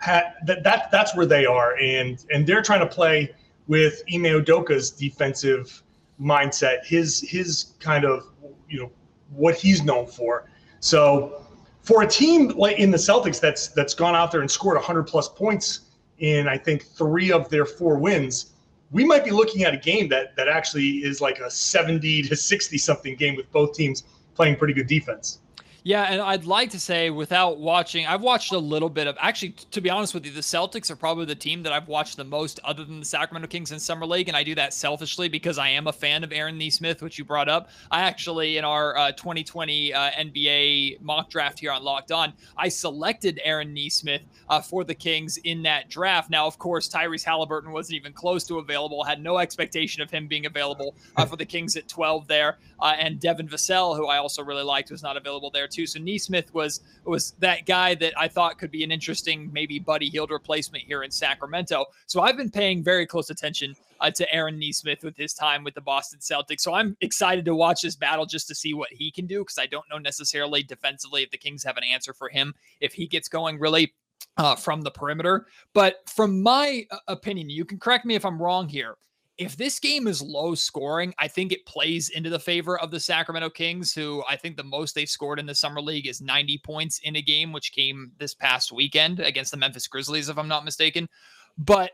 that, 0.07 0.65
that 0.65 0.91
that's 0.91 1.15
where 1.15 1.27
they 1.27 1.47
are, 1.47 1.77
and 1.77 2.25
and 2.31 2.47
they're 2.47 2.63
trying 2.63 2.81
to 2.81 2.87
play 2.87 3.35
with 3.67 4.03
Ime 4.13 4.25
Udoka's 4.25 4.91
defensive 4.91 5.83
mindset, 6.21 6.85
his 6.85 7.21
his 7.21 7.75
kind 7.81 8.05
of 8.05 8.27
you 8.69 8.81
know 8.81 8.91
what 9.31 9.55
he's 9.55 9.83
known 9.83 10.07
for. 10.07 10.51
So 10.81 11.47
for 11.83 12.03
a 12.03 12.07
team 12.07 12.49
like 12.57 12.79
in 12.79 12.91
the 12.91 12.97
Celtics 12.97 13.41
that's 13.41 13.69
that's 13.69 13.95
gone 13.95 14.15
out 14.15 14.31
there 14.31 14.41
and 14.41 14.51
scored 14.51 14.77
100 14.77 15.05
plus 15.05 15.29
points 15.29 15.81
in 16.19 16.47
I 16.47 16.59
think 16.59 16.85
three 16.85 17.33
of 17.33 17.49
their 17.49 17.65
four 17.65 17.97
wins, 17.99 18.53
we 18.91 19.05
might 19.05 19.25
be 19.25 19.31
looking 19.31 19.65
at 19.65 19.73
a 19.73 19.79
game 19.79 20.09
that 20.09 20.37
that 20.37 20.49
actually 20.49 20.99
is 20.99 21.21
like 21.21 21.39
a 21.39 21.51
70 21.51 22.23
to 22.23 22.37
60 22.37 22.79
something 22.79 23.17
game 23.17 23.37
with 23.37 23.51
both 23.53 23.75
teams 23.75 24.05
playing 24.35 24.57
pretty 24.57 24.75
good 24.75 24.87
defense. 24.87 25.41
Yeah, 25.83 26.03
and 26.05 26.21
I'd 26.21 26.45
like 26.45 26.71
to 26.71 26.81
say 26.81 27.09
without 27.09 27.59
watching, 27.59 28.07
I've 28.07 28.21
watched 28.21 28.53
a 28.53 28.59
little 28.59 28.91
bit 28.91 29.07
of 29.07 29.17
actually 29.19 29.53
to 29.71 29.81
be 29.81 29.89
honest 29.89 30.13
with 30.13 30.27
you, 30.27 30.33
the 30.33 30.41
Celtics 30.41 30.91
are 30.91 30.97
probably 30.97 31.25
the 31.25 31.35
team 31.35 31.63
that 31.63 31.73
I've 31.73 31.89
watched 31.89 32.19
the 32.19 32.25
most 32.25 32.61
other 32.65 32.85
than 32.85 33.01
the 33.01 33.07
Sacramento 33.07 33.49
Kings 33.49 33.73
in 33.73 33.79
Summer 33.79 34.05
League, 34.05 34.29
and 34.29 34.37
I 34.37 34.43
do 34.43 34.55
that 34.57 34.75
selfishly 34.75 35.29
because 35.29 35.57
I 35.57 35.69
am 35.69 35.87
a 35.87 35.93
fan 35.93 36.23
of 36.23 36.33
Aaron 36.33 36.59
Nesmith, 36.59 37.03
which 37.03 37.19
you 37.19 37.25
brought 37.25 37.49
up. 37.49 37.71
I 37.91 38.03
actually 38.03 38.59
in 38.59 38.65
our 38.65 38.97
uh, 38.97 39.13
2020 39.13 39.95
uh, 39.95 40.11
NBA 40.11 41.01
mock 41.01 41.31
draft 41.31 41.59
here 41.59 41.73
on 41.73 41.83
Locked 41.83 42.13
On, 42.13 42.33
I 42.59 42.69
selected 42.69 43.41
Aaron 43.43 43.73
Nesmith 43.73 44.23
uh, 44.51 44.61
for 44.61 44.85
the 44.85 44.95
Kings 44.95 45.39
in 45.39 45.63
that 45.63 45.89
draft. 45.89 46.29
Now, 46.29 46.47
of 46.47 46.59
course, 46.59 46.89
Tyrese 46.89 47.25
Halliburton 47.25 47.73
wasn't 47.73 47.97
even 47.97 48.13
close 48.13 48.45
to 48.45 48.59
available, 48.59 49.03
had 49.03 49.23
no 49.23 49.39
expectation 49.39 50.03
of 50.03 50.11
him 50.11 50.27
being 50.27 50.45
available 50.45 50.95
uh, 51.17 51.25
for 51.25 51.37
the 51.37 51.47
Kings 51.47 51.77
at 51.77 51.89
12 51.89 52.27
there, 52.27 52.59
uh, 52.81 52.95
and 52.99 53.19
Devin 53.19 53.49
Vassell, 53.49 53.97
who 53.97 54.07
I 54.07 54.19
also 54.19 54.43
really 54.45 54.63
liked, 54.63 54.91
was 54.91 55.03
not 55.03 55.17
available 55.17 55.51
there 55.51 55.70
too. 55.71 55.87
So 55.87 55.99
Nesmith 55.99 56.53
was 56.53 56.81
was 57.05 57.33
that 57.39 57.67
guy 57.67 57.95
that 57.97 58.13
I 58.19 58.29
thought 58.29 58.59
could 58.59 58.71
be 58.71 58.85
an 58.85 58.93
interesting, 58.93 59.51
maybe 59.53 59.79
Buddy 59.79 60.09
Hield 60.09 60.31
replacement 60.31 60.85
here 60.85 61.03
in 61.03 61.11
Sacramento. 61.11 61.87
So 62.07 62.21
I've 62.21 62.37
been 62.37 62.51
paying 62.51 62.83
very 62.83 63.07
close 63.07 63.31
attention 63.31 63.75
uh, 64.01 64.11
to 64.11 64.35
Aaron 64.35 64.59
Nesmith 64.59 65.03
with 65.03 65.17
his 65.17 65.35
time 65.35 65.65
with 65.65 65.75
the 65.75 65.81
Boston 65.81 66.21
Celtics. 66.21 66.61
So 66.61 66.75
I'm 66.75 66.97
excited 67.01 67.45
to 67.45 67.55
watch 67.55 67.83
this 67.83 67.97
battle 67.97 68.27
just 68.27 68.49
to 68.49 68.55
see 68.55 68.75
what 68.75 68.93
he 68.93 69.11
can 69.11 69.27
do 69.27 69.41
because 69.41 69.59
I 69.59 69.67
don't 69.67 69.89
know 69.91 69.99
necessarily 69.99 70.63
defensively 70.63 71.23
if 71.23 71.31
the 71.31 71.39
Kings 71.39 71.65
have 71.65 71.77
an 71.77 71.85
answer 71.85 72.13
for 72.13 72.29
him 72.29 72.55
if 72.81 72.93
he 72.93 73.07
gets 73.07 73.29
going 73.29 73.59
really 73.59 73.93
uh, 74.37 74.57
from 74.57 74.83
the 74.83 74.91
perimeter. 74.91 75.47
But 75.75 76.09
from 76.09 76.43
my 76.43 76.87
uh, 76.91 76.99
opinion, 77.09 77.51
you 77.51 77.65
can 77.65 77.79
correct 77.79 78.05
me 78.05 78.15
if 78.15 78.25
I'm 78.25 78.41
wrong 78.41 78.69
here 78.69 78.97
if 79.41 79.57
this 79.57 79.81
game 79.81 80.07
is 80.07 80.21
low 80.21 80.55
scoring, 80.55 81.15
I 81.19 81.27
think 81.27 81.51
it 81.51 81.65
plays 81.65 82.11
into 82.11 82.29
the 82.29 82.39
favor 82.39 82.79
of 82.79 82.91
the 82.91 83.01
Sacramento 83.01 83.49
Kings, 83.49 83.95
who 83.95 84.23
I 84.29 84.37
think 84.37 84.59
the 84.59 84.63
most 84.63 84.95
they've 84.95 85.09
scored 85.09 85.39
in 85.39 85.47
the 85.47 85.55
summer 85.55 85.81
league 85.81 86.07
is 86.07 86.21
90 86.21 86.61
points 86.63 87.01
in 87.05 87.17
a 87.17 87.23
game, 87.23 87.51
which 87.51 87.73
came 87.73 88.13
this 88.19 88.35
past 88.35 88.71
weekend 88.71 89.19
against 89.19 89.51
the 89.51 89.57
Memphis 89.57 89.89
Grizzlies, 89.89 90.29
if 90.29 90.37
I'm 90.37 90.47
not 90.47 90.67
mistaken. 90.67 91.09
But 91.57 91.93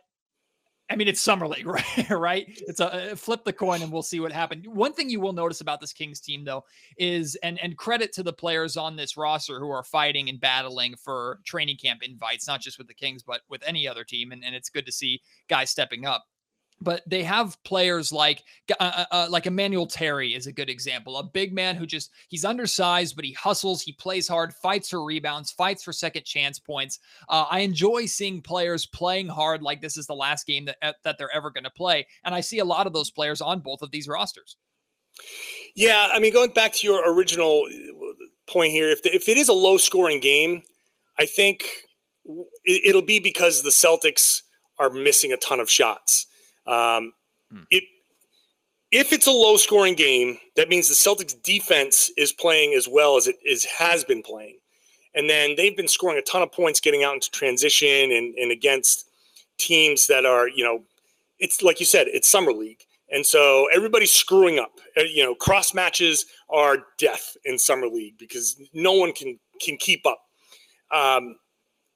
I 0.90 0.96
mean, 0.96 1.06
it's 1.06 1.20
summer 1.20 1.46
league, 1.46 1.66
right? 1.68 2.10
right? 2.10 2.62
It's 2.66 2.80
a 2.80 3.12
uh, 3.12 3.14
flip 3.14 3.44
the 3.44 3.52
coin 3.52 3.80
and 3.80 3.92
we'll 3.92 4.02
see 4.02 4.18
what 4.18 4.32
happens. 4.32 4.66
One 4.66 4.92
thing 4.92 5.08
you 5.08 5.20
will 5.20 5.32
notice 5.32 5.60
about 5.60 5.80
this 5.80 5.92
Kings 5.92 6.20
team, 6.20 6.44
though, 6.44 6.64
is 6.98 7.36
and 7.44 7.60
and 7.62 7.78
credit 7.78 8.12
to 8.14 8.24
the 8.24 8.32
players 8.32 8.76
on 8.76 8.96
this 8.96 9.16
roster 9.16 9.60
who 9.60 9.70
are 9.70 9.84
fighting 9.84 10.28
and 10.28 10.40
battling 10.40 10.96
for 10.96 11.38
training 11.44 11.76
camp 11.76 12.02
invites, 12.02 12.48
not 12.48 12.60
just 12.60 12.76
with 12.76 12.88
the 12.88 12.94
Kings, 12.94 13.22
but 13.22 13.42
with 13.48 13.62
any 13.64 13.86
other 13.86 14.02
team. 14.02 14.32
And, 14.32 14.44
and 14.44 14.56
it's 14.56 14.68
good 14.68 14.86
to 14.86 14.92
see 14.92 15.20
guys 15.48 15.70
stepping 15.70 16.06
up 16.06 16.24
but 16.80 17.02
they 17.06 17.22
have 17.22 17.62
players 17.64 18.12
like 18.12 18.44
uh, 18.70 18.74
uh, 18.80 19.04
uh, 19.10 19.26
like 19.30 19.46
Emmanuel 19.46 19.86
Terry 19.86 20.34
is 20.34 20.46
a 20.46 20.52
good 20.52 20.68
example. 20.68 21.16
A 21.18 21.22
big 21.22 21.52
man 21.52 21.76
who 21.76 21.86
just 21.86 22.10
he's 22.28 22.44
undersized, 22.44 23.16
but 23.16 23.24
he 23.24 23.32
hustles, 23.32 23.82
he 23.82 23.92
plays 23.92 24.28
hard, 24.28 24.52
fights 24.54 24.90
for 24.90 25.04
rebounds, 25.04 25.50
fights 25.50 25.82
for 25.82 25.92
second 25.92 26.24
chance 26.24 26.58
points. 26.58 26.98
Uh, 27.28 27.46
I 27.50 27.60
enjoy 27.60 28.06
seeing 28.06 28.42
players 28.42 28.86
playing 28.86 29.28
hard 29.28 29.62
like 29.62 29.80
this 29.80 29.96
is 29.96 30.06
the 30.06 30.14
last 30.14 30.46
game 30.46 30.66
that 30.66 30.76
uh, 30.82 30.92
that 31.04 31.18
they're 31.18 31.34
ever 31.34 31.50
going 31.50 31.64
to 31.64 31.70
play, 31.70 32.06
and 32.24 32.34
I 32.34 32.40
see 32.40 32.58
a 32.58 32.64
lot 32.64 32.86
of 32.86 32.92
those 32.92 33.10
players 33.10 33.40
on 33.40 33.60
both 33.60 33.82
of 33.82 33.90
these 33.90 34.08
rosters. 34.08 34.56
Yeah, 35.74 36.08
I 36.12 36.18
mean, 36.18 36.32
going 36.32 36.50
back 36.50 36.72
to 36.74 36.86
your 36.86 37.10
original 37.14 37.64
uh, 37.66 38.50
point 38.50 38.72
here, 38.72 38.90
if 38.90 39.02
the, 39.02 39.14
if 39.14 39.28
it 39.28 39.38
is 39.38 39.48
a 39.48 39.54
low 39.54 39.78
scoring 39.78 40.20
game, 40.20 40.62
I 41.18 41.26
think 41.26 41.64
it'll 42.64 43.02
be 43.02 43.18
because 43.18 43.62
the 43.62 43.70
Celtics 43.70 44.42
are 44.78 44.90
missing 44.90 45.32
a 45.32 45.36
ton 45.38 45.60
of 45.60 45.70
shots. 45.70 46.26
Um, 46.66 47.12
hmm. 47.50 47.62
it, 47.70 47.84
if 48.92 49.12
it's 49.12 49.26
a 49.26 49.32
low 49.32 49.56
scoring 49.56 49.94
game, 49.94 50.38
that 50.56 50.68
means 50.68 50.88
the 50.88 50.94
Celtics 50.94 51.40
defense 51.42 52.10
is 52.16 52.32
playing 52.32 52.74
as 52.74 52.88
well 52.88 53.16
as 53.16 53.26
it 53.26 53.36
is 53.44 53.64
has 53.64 54.04
been 54.04 54.22
playing. 54.22 54.58
And 55.14 55.28
then 55.28 55.54
they've 55.56 55.76
been 55.76 55.88
scoring 55.88 56.18
a 56.18 56.22
ton 56.22 56.42
of 56.42 56.52
points 56.52 56.78
getting 56.78 57.02
out 57.02 57.14
into 57.14 57.30
transition 57.30 58.12
and, 58.12 58.34
and 58.34 58.52
against 58.52 59.08
teams 59.58 60.06
that 60.08 60.26
are, 60.26 60.48
you 60.48 60.62
know, 60.62 60.82
it's 61.38 61.62
like 61.62 61.80
you 61.80 61.86
said, 61.86 62.06
it's 62.08 62.28
summer 62.28 62.52
league. 62.52 62.82
And 63.10 63.24
so 63.24 63.68
everybody's 63.72 64.12
screwing 64.12 64.58
up. 64.58 64.72
Uh, 64.96 65.02
you 65.02 65.22
know, 65.24 65.34
cross 65.34 65.72
matches 65.72 66.26
are 66.50 66.78
death 66.98 67.36
in 67.44 67.58
summer 67.58 67.86
league 67.86 68.18
because 68.18 68.60
no 68.72 68.92
one 68.92 69.12
can 69.12 69.38
can 69.60 69.76
keep 69.78 70.06
up. 70.06 70.20
Um, 70.90 71.36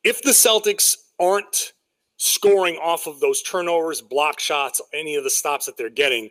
if 0.02 0.22
the 0.22 0.30
Celtics 0.30 0.96
aren't 1.18 1.72
scoring 2.22 2.76
off 2.76 3.06
of 3.06 3.18
those 3.18 3.40
turnovers, 3.40 4.02
block 4.02 4.38
shots, 4.38 4.78
any 4.92 5.14
of 5.14 5.24
the 5.24 5.30
stops 5.30 5.64
that 5.64 5.78
they're 5.78 5.88
getting, 5.88 6.28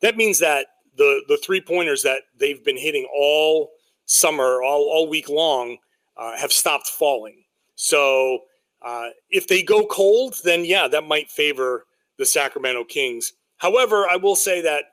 that 0.00 0.16
means 0.16 0.38
that 0.38 0.66
the 0.96 1.22
the 1.26 1.36
three 1.38 1.60
pointers 1.60 2.02
that 2.04 2.22
they've 2.38 2.64
been 2.64 2.76
hitting 2.76 3.08
all 3.12 3.72
summer, 4.04 4.62
all 4.62 4.88
all 4.88 5.08
week 5.08 5.28
long, 5.28 5.78
uh, 6.16 6.36
have 6.36 6.52
stopped 6.52 6.86
falling. 6.86 7.42
So 7.74 8.40
uh, 8.82 9.08
if 9.30 9.48
they 9.48 9.64
go 9.64 9.84
cold, 9.86 10.36
then 10.44 10.64
yeah, 10.64 10.86
that 10.86 11.04
might 11.04 11.28
favor 11.28 11.86
the 12.18 12.26
Sacramento 12.26 12.84
Kings. 12.84 13.32
However, 13.56 14.06
I 14.08 14.16
will 14.16 14.36
say 14.36 14.60
that 14.60 14.84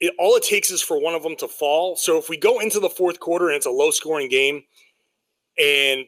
it, 0.00 0.14
all 0.18 0.36
it 0.36 0.42
takes 0.42 0.70
is 0.70 0.80
for 0.80 0.98
one 0.98 1.14
of 1.14 1.22
them 1.22 1.36
to 1.36 1.48
fall. 1.48 1.96
So 1.96 2.16
if 2.16 2.30
we 2.30 2.38
go 2.38 2.60
into 2.60 2.80
the 2.80 2.88
fourth 2.88 3.20
quarter 3.20 3.48
and 3.48 3.56
it's 3.56 3.66
a 3.66 3.70
low 3.70 3.90
scoring 3.90 4.30
game, 4.30 4.62
and 5.58 6.06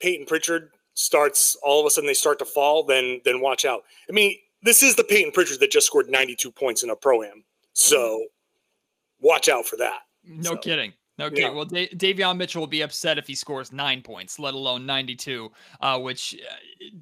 Payton 0.00 0.24
Pritchard 0.24 0.70
starts 0.98 1.56
all 1.62 1.78
of 1.78 1.86
a 1.86 1.90
sudden 1.90 2.08
they 2.08 2.14
start 2.14 2.38
to 2.40 2.44
fall, 2.44 2.82
then 2.82 3.20
then 3.24 3.40
watch 3.40 3.64
out. 3.64 3.82
I 4.08 4.12
mean, 4.12 4.36
this 4.62 4.82
is 4.82 4.96
the 4.96 5.04
Payton 5.04 5.32
Pritchard 5.32 5.60
that 5.60 5.70
just 5.70 5.86
scored 5.86 6.10
92 6.10 6.50
points 6.50 6.82
in 6.82 6.90
a 6.90 6.96
pro 6.96 7.22
am, 7.22 7.44
so 7.72 8.24
watch 9.20 9.48
out 9.48 9.64
for 9.64 9.76
that. 9.76 10.00
No 10.24 10.50
so, 10.50 10.56
kidding. 10.56 10.92
Okay, 11.20 11.42
yeah. 11.42 11.50
well, 11.50 11.64
da- 11.64 11.88
Davion 11.88 12.36
Mitchell 12.36 12.60
will 12.60 12.68
be 12.68 12.82
upset 12.82 13.18
if 13.18 13.26
he 13.26 13.34
scores 13.34 13.72
nine 13.72 14.02
points, 14.02 14.38
let 14.38 14.54
alone 14.54 14.86
92. 14.86 15.50
Uh, 15.80 15.98
which 15.98 16.34
uh, 16.34 16.54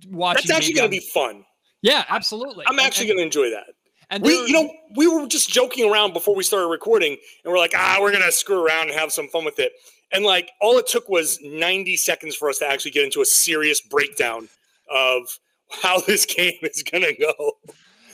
watching 0.09 0.49
that's 0.49 0.59
actually 0.59 0.75
going 0.75 0.91
to 0.91 0.97
be 0.97 1.01
fun. 1.01 1.45
Yeah, 1.83 2.05
absolutely. 2.09 2.65
I'm 2.67 2.79
actually 2.79 3.07
going 3.09 3.19
to 3.19 3.23
enjoy 3.23 3.51
that. 3.51 3.67
And 4.09 4.23
we, 4.23 4.33
you 4.33 4.53
know, 4.53 4.73
we 4.95 5.09
were 5.09 5.27
just 5.27 5.51
joking 5.51 5.91
around 5.91 6.13
before 6.13 6.37
we 6.37 6.45
started 6.45 6.69
recording, 6.69 7.17
and 7.45 7.53
we're 7.53 7.59
like, 7.59 7.73
ah, 7.75 7.99
we're 8.01 8.13
gonna 8.13 8.31
screw 8.31 8.65
around 8.65 8.89
and 8.89 8.97
have 8.97 9.13
some 9.13 9.27
fun 9.29 9.45
with 9.45 9.59
it. 9.59 9.73
And 10.13 10.25
like 10.25 10.51
all 10.61 10.79
it 10.79 10.87
took 10.87 11.09
was 11.09 11.39
90 11.43 11.97
seconds 11.97 12.35
for 12.37 12.49
us 12.49 12.59
to 12.59 12.67
actually 12.67 12.93
get 12.93 13.05
into 13.05 13.21
a 13.21 13.27
serious 13.27 13.81
breakdown 13.81 14.49
of 14.91 15.39
how 15.71 16.01
this 16.07 16.25
game 16.25 16.59
is 16.63 16.83
going 16.83 17.05
to 17.05 17.15
go. 17.15 17.53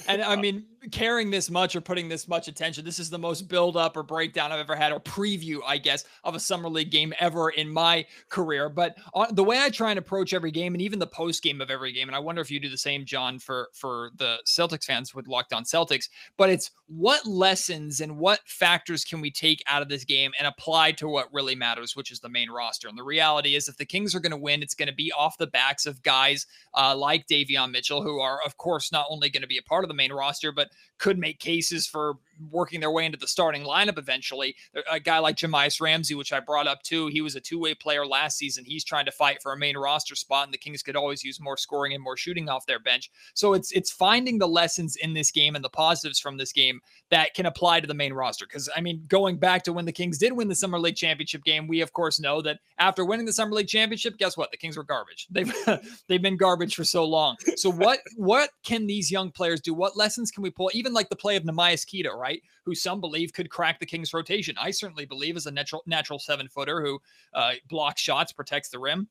And 0.08 0.22
I 0.22 0.36
mean, 0.36 0.66
caring 0.90 1.30
this 1.30 1.50
much 1.50 1.76
or 1.76 1.80
putting 1.80 2.08
this 2.08 2.26
much 2.26 2.48
attention. 2.48 2.84
This 2.84 2.98
is 2.98 3.10
the 3.10 3.18
most 3.18 3.42
build 3.42 3.76
up 3.76 3.96
or 3.96 4.02
breakdown 4.02 4.50
I've 4.50 4.60
ever 4.60 4.74
had, 4.74 4.92
or 4.92 5.00
preview, 5.00 5.58
I 5.66 5.78
guess, 5.78 6.04
of 6.24 6.34
a 6.34 6.40
summer 6.40 6.68
league 6.68 6.90
game 6.90 7.12
ever 7.20 7.50
in 7.50 7.72
my 7.72 8.04
career. 8.28 8.68
But 8.68 8.96
on, 9.14 9.34
the 9.34 9.44
way 9.44 9.60
I 9.60 9.70
try 9.70 9.90
and 9.90 9.98
approach 9.98 10.34
every 10.34 10.50
game, 10.50 10.74
and 10.74 10.82
even 10.82 10.98
the 10.98 11.06
post 11.06 11.42
game 11.42 11.60
of 11.60 11.70
every 11.70 11.92
game, 11.92 12.08
and 12.08 12.16
I 12.16 12.18
wonder 12.18 12.40
if 12.40 12.50
you 12.50 12.58
do 12.58 12.68
the 12.68 12.78
same, 12.78 13.04
John, 13.04 13.38
for 13.38 13.68
for 13.72 14.10
the 14.16 14.38
Celtics 14.46 14.84
fans 14.84 15.14
with 15.14 15.28
Locked 15.28 15.52
On 15.52 15.64
Celtics. 15.64 16.08
But 16.36 16.50
it's 16.50 16.70
what 16.86 17.26
lessons 17.26 18.00
and 18.00 18.18
what 18.18 18.40
factors 18.46 19.04
can 19.04 19.20
we 19.20 19.30
take 19.30 19.62
out 19.66 19.82
of 19.82 19.88
this 19.88 20.04
game 20.04 20.32
and 20.38 20.46
apply 20.46 20.92
to 20.92 21.08
what 21.08 21.32
really 21.32 21.54
matters, 21.54 21.96
which 21.96 22.10
is 22.10 22.20
the 22.20 22.28
main 22.28 22.50
roster. 22.50 22.88
And 22.88 22.98
the 22.98 23.04
reality 23.04 23.54
is, 23.54 23.68
if 23.68 23.76
the 23.76 23.86
Kings 23.86 24.14
are 24.14 24.20
going 24.20 24.32
to 24.32 24.36
win, 24.36 24.62
it's 24.62 24.74
going 24.74 24.88
to 24.88 24.94
be 24.94 25.12
off 25.12 25.38
the 25.38 25.46
backs 25.46 25.86
of 25.86 26.02
guys 26.02 26.46
uh, 26.74 26.94
like 26.96 27.26
Davion 27.26 27.70
Mitchell, 27.70 28.02
who 28.02 28.20
are, 28.20 28.40
of 28.44 28.56
course, 28.56 28.92
not 28.92 29.06
only 29.08 29.30
going 29.30 29.42
to 29.42 29.48
be 29.48 29.58
a 29.58 29.62
part 29.62 29.84
of 29.84 29.88
the 29.92 29.96
main 29.96 30.12
roster, 30.12 30.52
but 30.52 30.70
could 30.98 31.18
make 31.18 31.38
cases 31.38 31.86
for 31.86 32.14
working 32.50 32.80
their 32.80 32.90
way 32.90 33.04
into 33.04 33.18
the 33.18 33.26
starting 33.26 33.62
lineup 33.62 33.98
eventually. 33.98 34.54
A 34.90 34.98
guy 34.98 35.18
like 35.18 35.36
Jahmi'us 35.36 35.80
Ramsey, 35.80 36.14
which 36.14 36.32
I 36.32 36.40
brought 36.40 36.66
up 36.66 36.82
too, 36.82 37.08
he 37.08 37.20
was 37.20 37.36
a 37.36 37.40
two 37.40 37.58
way 37.58 37.74
player 37.74 38.06
last 38.06 38.38
season. 38.38 38.64
He's 38.64 38.84
trying 38.84 39.04
to 39.06 39.12
fight 39.12 39.42
for 39.42 39.52
a 39.52 39.58
main 39.58 39.76
roster 39.76 40.14
spot, 40.14 40.46
and 40.46 40.54
the 40.54 40.58
Kings 40.58 40.82
could 40.82 40.96
always 40.96 41.22
use 41.22 41.40
more 41.40 41.56
scoring 41.56 41.92
and 41.92 42.02
more 42.02 42.16
shooting 42.16 42.48
off 42.48 42.66
their 42.66 42.78
bench. 42.78 43.10
So 43.34 43.54
it's 43.54 43.72
it's 43.72 43.90
finding 43.90 44.38
the 44.38 44.48
lessons 44.48 44.96
in 44.96 45.12
this 45.12 45.30
game 45.30 45.54
and 45.54 45.64
the 45.64 45.68
positives 45.68 46.20
from 46.20 46.36
this 46.36 46.52
game 46.52 46.80
that 47.10 47.34
can 47.34 47.46
apply 47.46 47.80
to 47.80 47.86
the 47.86 47.94
main 47.94 48.12
roster. 48.12 48.46
Because 48.46 48.68
I 48.74 48.80
mean, 48.80 49.04
going 49.08 49.36
back 49.36 49.62
to 49.64 49.72
when 49.72 49.84
the 49.84 49.92
Kings 49.92 50.18
did 50.18 50.32
win 50.32 50.48
the 50.48 50.54
Summer 50.54 50.78
League 50.78 50.96
championship 50.96 51.44
game, 51.44 51.66
we 51.66 51.80
of 51.80 51.92
course 51.92 52.20
know 52.20 52.40
that 52.42 52.58
after 52.78 53.04
winning 53.04 53.26
the 53.26 53.32
Summer 53.32 53.54
League 53.54 53.68
championship, 53.68 54.18
guess 54.18 54.36
what? 54.36 54.50
The 54.50 54.56
Kings 54.56 54.76
were 54.76 54.84
garbage. 54.84 55.26
They've 55.30 55.52
they've 56.08 56.22
been 56.22 56.36
garbage 56.36 56.74
for 56.74 56.84
so 56.84 57.04
long. 57.04 57.36
So 57.56 57.70
what 57.70 58.00
what 58.16 58.50
can 58.64 58.86
these 58.86 59.10
young 59.10 59.30
players 59.30 59.60
do? 59.60 59.74
What 59.82 59.96
lessons 59.96 60.30
can 60.30 60.44
we 60.44 60.50
pull? 60.50 60.70
Even 60.74 60.92
like 60.92 61.08
the 61.08 61.16
play 61.16 61.34
of 61.34 61.42
Neemias 61.42 61.84
Queta, 61.84 62.12
right? 62.14 62.40
Who 62.64 62.72
some 62.72 63.00
believe 63.00 63.32
could 63.32 63.50
crack 63.50 63.80
the 63.80 63.86
Kings 63.86 64.14
rotation. 64.14 64.54
I 64.56 64.70
certainly 64.70 65.06
believe 65.06 65.36
as 65.36 65.46
a 65.46 65.50
natural 65.50 65.82
natural 65.86 66.20
seven 66.20 66.46
footer 66.46 66.80
who 66.80 67.00
uh, 67.34 67.54
blocks 67.68 68.00
shots, 68.00 68.32
protects 68.32 68.68
the 68.68 68.78
rim 68.78 69.08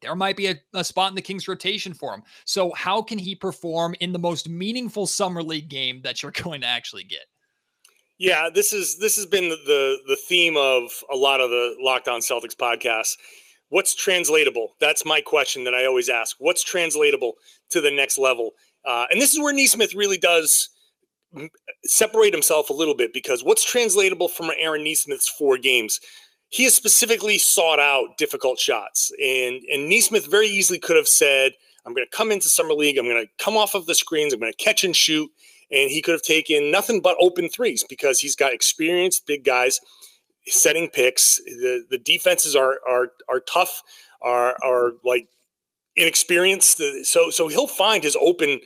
there 0.00 0.14
might 0.14 0.38
be 0.38 0.46
a, 0.46 0.54
a, 0.72 0.84
spot 0.84 1.10
in 1.10 1.14
the 1.14 1.22
Kings 1.22 1.48
rotation 1.48 1.92
for 1.92 2.14
him. 2.14 2.22
So, 2.46 2.72
how 2.72 3.02
can 3.02 3.18
he 3.18 3.34
perform 3.34 3.94
in 4.00 4.12
the 4.12 4.18
most 4.18 4.48
meaningful 4.48 5.06
summer 5.06 5.42
league 5.42 5.68
game 5.68 6.00
that 6.02 6.22
you're 6.22 6.32
going 6.44 6.62
to 6.62 6.66
actually 6.66 7.04
get? 7.04 7.26
Yeah, 8.16 8.48
this 8.52 8.72
is 8.72 8.98
this 8.98 9.16
has 9.16 9.26
been 9.26 9.50
the 9.50 9.98
the 10.06 10.16
theme 10.16 10.56
of 10.56 10.90
a 11.12 11.16
lot 11.16 11.42
of 11.42 11.50
the 11.50 11.76
Locked 11.78 12.08
On 12.08 12.20
Celtics 12.20 12.56
podcasts. 12.56 13.16
What's 13.68 13.94
translatable? 13.94 14.76
That's 14.80 15.04
my 15.04 15.20
question 15.20 15.64
that 15.64 15.74
I 15.74 15.86
always 15.86 16.08
ask. 16.08 16.36
What's 16.38 16.62
translatable 16.62 17.34
to 17.70 17.80
the 17.80 17.90
next 17.90 18.16
level? 18.16 18.52
Uh, 18.86 19.06
and 19.10 19.20
this 19.20 19.34
is 19.34 19.40
where 19.40 19.52
Nesmith 19.52 19.94
really 19.94 20.18
does 20.18 20.68
separate 21.84 22.32
himself 22.32 22.70
a 22.70 22.74
little 22.74 22.94
bit 22.94 23.12
because 23.12 23.44
what's 23.44 23.64
translatable 23.64 24.28
from 24.28 24.50
Aaron 24.56 24.84
Nesmith's 24.84 25.28
four 25.28 25.58
games? 25.58 26.00
He 26.48 26.64
has 26.64 26.74
specifically 26.74 27.38
sought 27.38 27.80
out 27.80 28.16
difficult 28.18 28.58
shots, 28.58 29.12
and 29.22 29.60
and 29.72 29.88
Nesmith 29.88 30.26
very 30.30 30.46
easily 30.46 30.78
could 30.78 30.96
have 30.96 31.08
said, 31.08 31.52
"I'm 31.84 31.92
going 31.92 32.06
to 32.08 32.16
come 32.16 32.30
into 32.30 32.48
summer 32.48 32.72
league. 32.72 32.98
I'm 32.98 33.06
going 33.06 33.26
to 33.26 33.44
come 33.44 33.56
off 33.56 33.74
of 33.74 33.86
the 33.86 33.94
screens. 33.96 34.32
I'm 34.32 34.40
going 34.40 34.52
to 34.52 34.64
catch 34.64 34.84
and 34.84 34.94
shoot." 34.94 35.30
And 35.72 35.90
he 35.90 36.00
could 36.00 36.12
have 36.12 36.22
taken 36.22 36.70
nothing 36.70 37.00
but 37.00 37.16
open 37.20 37.48
threes 37.48 37.84
because 37.88 38.20
he's 38.20 38.36
got 38.36 38.52
experienced 38.54 39.26
big 39.26 39.44
guys 39.44 39.80
setting 40.46 40.88
picks. 40.88 41.38
The 41.44 41.84
the 41.90 41.98
defenses 41.98 42.54
are 42.54 42.78
are 42.88 43.08
are 43.28 43.40
tough, 43.40 43.82
are 44.22 44.56
are 44.62 44.92
like 45.04 45.28
inexperienced. 45.96 46.80
So 47.04 47.30
so 47.30 47.48
he'll 47.48 47.66
find 47.66 48.04
his 48.04 48.16
open 48.20 48.60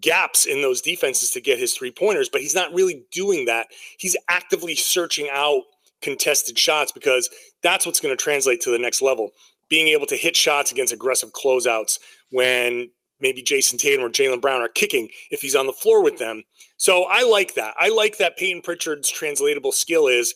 gaps 0.00 0.46
in 0.46 0.62
those 0.62 0.80
defenses 0.80 1.30
to 1.30 1.40
get 1.40 1.58
his 1.58 1.74
three 1.74 1.90
pointers, 1.90 2.28
but 2.28 2.40
he's 2.40 2.54
not 2.54 2.72
really 2.72 3.04
doing 3.12 3.44
that. 3.46 3.68
He's 3.98 4.16
actively 4.28 4.74
searching 4.74 5.28
out 5.32 5.62
contested 6.02 6.58
shots 6.58 6.92
because 6.92 7.28
that's 7.62 7.86
what's 7.86 8.00
going 8.00 8.16
to 8.16 8.22
translate 8.22 8.60
to 8.62 8.70
the 8.70 8.78
next 8.78 9.02
level. 9.02 9.30
Being 9.68 9.88
able 9.88 10.06
to 10.06 10.16
hit 10.16 10.36
shots 10.36 10.70
against 10.70 10.92
aggressive 10.92 11.32
closeouts 11.32 11.98
when 12.30 12.90
maybe 13.20 13.42
Jayson 13.42 13.78
Tatum 13.78 14.04
or 14.04 14.10
Jaylen 14.10 14.40
Brown 14.40 14.60
are 14.60 14.68
kicking 14.68 15.08
if 15.30 15.40
he's 15.40 15.56
on 15.56 15.66
the 15.66 15.72
floor 15.72 16.02
with 16.02 16.18
them. 16.18 16.42
So 16.76 17.04
I 17.04 17.22
like 17.22 17.54
that. 17.54 17.74
I 17.78 17.88
like 17.88 18.18
that 18.18 18.36
Payton 18.36 18.62
Pritchard's 18.62 19.10
translatable 19.10 19.72
skill 19.72 20.06
is 20.06 20.34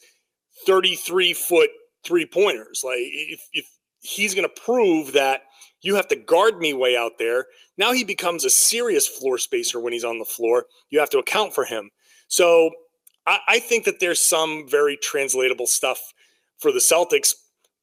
33 0.67 1.35
foot 1.35 1.71
three 2.05 2.27
pointers. 2.27 2.83
Like 2.85 3.01
if, 3.01 3.47
if 3.53 3.67
he's 4.01 4.35
going 4.35 4.49
to 4.49 4.61
prove 4.63 5.13
that 5.13 5.43
you 5.83 5.95
have 5.95 6.09
to 6.09 6.17
guard 6.17 6.59
me 6.59 6.73
way 6.73 6.97
out 6.97 7.19
there. 7.19 7.47
Now 7.77 7.93
he 7.93 8.05
becomes 8.05 8.45
a 8.45 8.51
serious 8.51 9.07
floor 9.07 9.39
spacer 9.39 9.81
when 9.81 9.93
he's 9.93 10.05
on 10.05 10.19
the 10.19 10.25
floor. 10.25 10.67
You 10.91 10.99
have 11.01 11.11
to 11.11 11.19
account 11.19 11.55
for 11.55 11.65
him. 11.65 11.91
So 12.29 12.71
I, 13.27 13.39
I 13.49 13.59
think 13.61 13.85
that 13.85 14.01
there's 14.01 14.21
some 14.21 14.67
very 14.69 14.97
translatable 14.97 15.67
stuff 15.67 16.01
for 16.59 16.73
the 16.73 16.81
Celtics. 16.81 17.33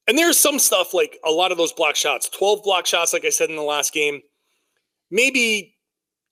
And 0.08 0.16
there's 0.16 0.38
some 0.38 0.58
stuff 0.58 0.94
like 0.94 1.18
a 1.24 1.30
lot 1.30 1.50
of 1.50 1.58
those 1.58 1.72
block 1.72 1.96
shots, 1.96 2.28
12 2.28 2.62
block 2.62 2.86
shots, 2.86 3.12
like 3.12 3.24
I 3.24 3.30
said 3.30 3.50
in 3.50 3.56
the 3.56 3.62
last 3.62 3.92
game. 3.92 4.20
Maybe 5.10 5.74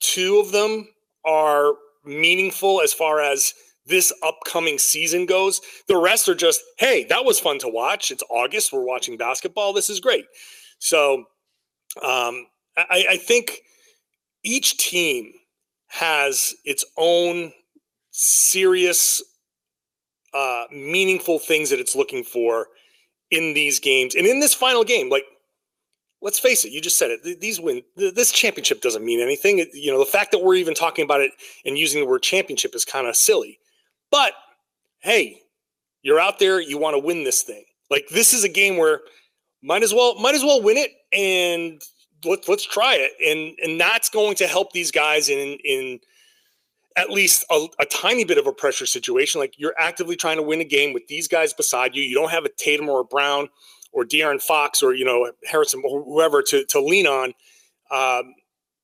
two 0.01 0.39
of 0.39 0.53
them 0.53 0.89
are 1.25 1.73
meaningful 2.05 2.83
as 2.83 2.93
far 2.93 3.21
as 3.21 3.55
this 3.87 4.13
upcoming 4.23 4.79
season 4.79 5.27
goes. 5.27 5.61
The 5.89 5.97
rest 5.97 6.29
are 6.29 6.35
just, 6.35 6.61
hey, 6.79 7.05
that 7.09 7.25
was 7.25 7.41
fun 7.41 7.59
to 7.61 7.69
watch. 7.69 8.11
It's 8.11 8.23
August. 8.31 8.73
We're 8.73 8.85
watching 8.85 9.17
basketball. 9.17 9.73
This 9.73 9.91
is 9.91 10.01
great. 10.01 10.25
So 10.79 11.25
um, 12.03 12.47
I, 12.77 13.07
I 13.11 13.17
think 13.17 13.61
each 14.43 14.77
team 14.79 15.33
has 15.89 16.55
its 16.65 16.85
own 16.97 17.53
serious, 18.11 19.23
uh, 20.33 20.65
meaningful 20.73 21.39
things 21.39 21.71
that 21.71 21.81
it's 21.81 21.95
looking 21.95 22.25
for 22.25 22.67
in 23.31 23.55
these 23.55 23.81
games. 23.81 24.15
And 24.15 24.27
in 24.27 24.41
this 24.41 24.55
final 24.55 24.85
game, 24.85 25.09
like, 25.09 25.25
let's 26.21 26.39
face 26.39 26.65
it, 26.65 26.73
you 26.73 26.81
just 26.81 26.99
said 26.99 27.11
it. 27.11 27.41
These 27.41 27.61
win, 27.61 27.83
this 27.97 28.33
championship 28.33 28.81
doesn't 28.81 29.05
mean 29.05 29.21
anything. 29.21 29.65
You 29.73 29.93
know, 29.93 29.99
the 29.99 30.07
fact 30.07 30.33
that 30.33 30.43
we're 30.43 30.55
even 30.57 30.75
talking 30.75 31.05
about 31.05 31.21
it 31.21 31.33
and 31.65 31.79
using 31.79 32.01
the 32.01 32.07
word 32.07 32.23
championship 32.23 32.75
is 32.75 32.85
kind 32.85 33.07
of 33.07 33.15
silly. 33.17 33.59
But 34.11 34.33
hey, 35.01 35.41
you're 36.03 36.21
out 36.21 36.39
there, 36.39 36.61
you 36.61 36.79
want 36.79 36.95
to 36.95 36.99
win 36.99 37.25
this 37.25 37.43
thing. 37.43 37.65
Like 37.91 38.09
this 38.09 38.33
is 38.33 38.43
a 38.43 38.49
game 38.49 38.77
where 38.79 39.01
might 39.65 39.83
as 39.83 39.95
well 39.95 40.15
might 40.21 40.35
as 40.35 40.43
well 40.43 40.63
win 40.63 40.77
it 40.77 40.91
and 41.13 41.83
let, 42.25 42.49
let's 42.49 42.65
try 42.65 42.97
it. 42.99 43.13
And 43.25 43.59
and 43.63 43.81
that's 43.81 44.09
going 44.09 44.37
to 44.37 44.47
help 44.47 44.73
these 44.73 44.91
guys 44.91 45.29
in 45.29 45.59
in 45.65 46.01
at 46.97 47.11
least 47.11 47.45
a, 47.51 47.67
a, 47.81 47.87
tiny 47.87 48.25
bit 48.25 48.39
of 48.39 48.47
a 48.47 48.53
pressure 48.53 48.87
situation. 48.87 49.41
Like 49.41 49.59
you're 49.59 49.75
actively 49.81 50.15
trying 50.15 50.37
to 50.37 50.45
win 50.45 50.61
a 50.61 50.65
game 50.65 50.93
with 50.93 51.09
these 51.09 51.27
guys 51.27 51.53
beside 51.53 51.97
you. 51.97 52.05
You 52.05 52.15
don't 52.15 52.31
have 52.31 52.45
a 52.45 52.51
Tatum 52.51 52.89
or 52.89 53.01
a 53.01 53.05
Brown 53.05 53.49
or 53.93 54.05
De'Aaron 54.05 54.41
Fox 54.41 54.81
or 54.81 54.95
you 54.95 55.05
know 55.05 55.33
Harrison 55.45 55.83
or 55.85 56.05
whoever 56.05 56.43
to 56.43 56.65
to 56.67 56.81
lean 56.81 57.07
on. 57.07 57.33
Um, 57.91 58.35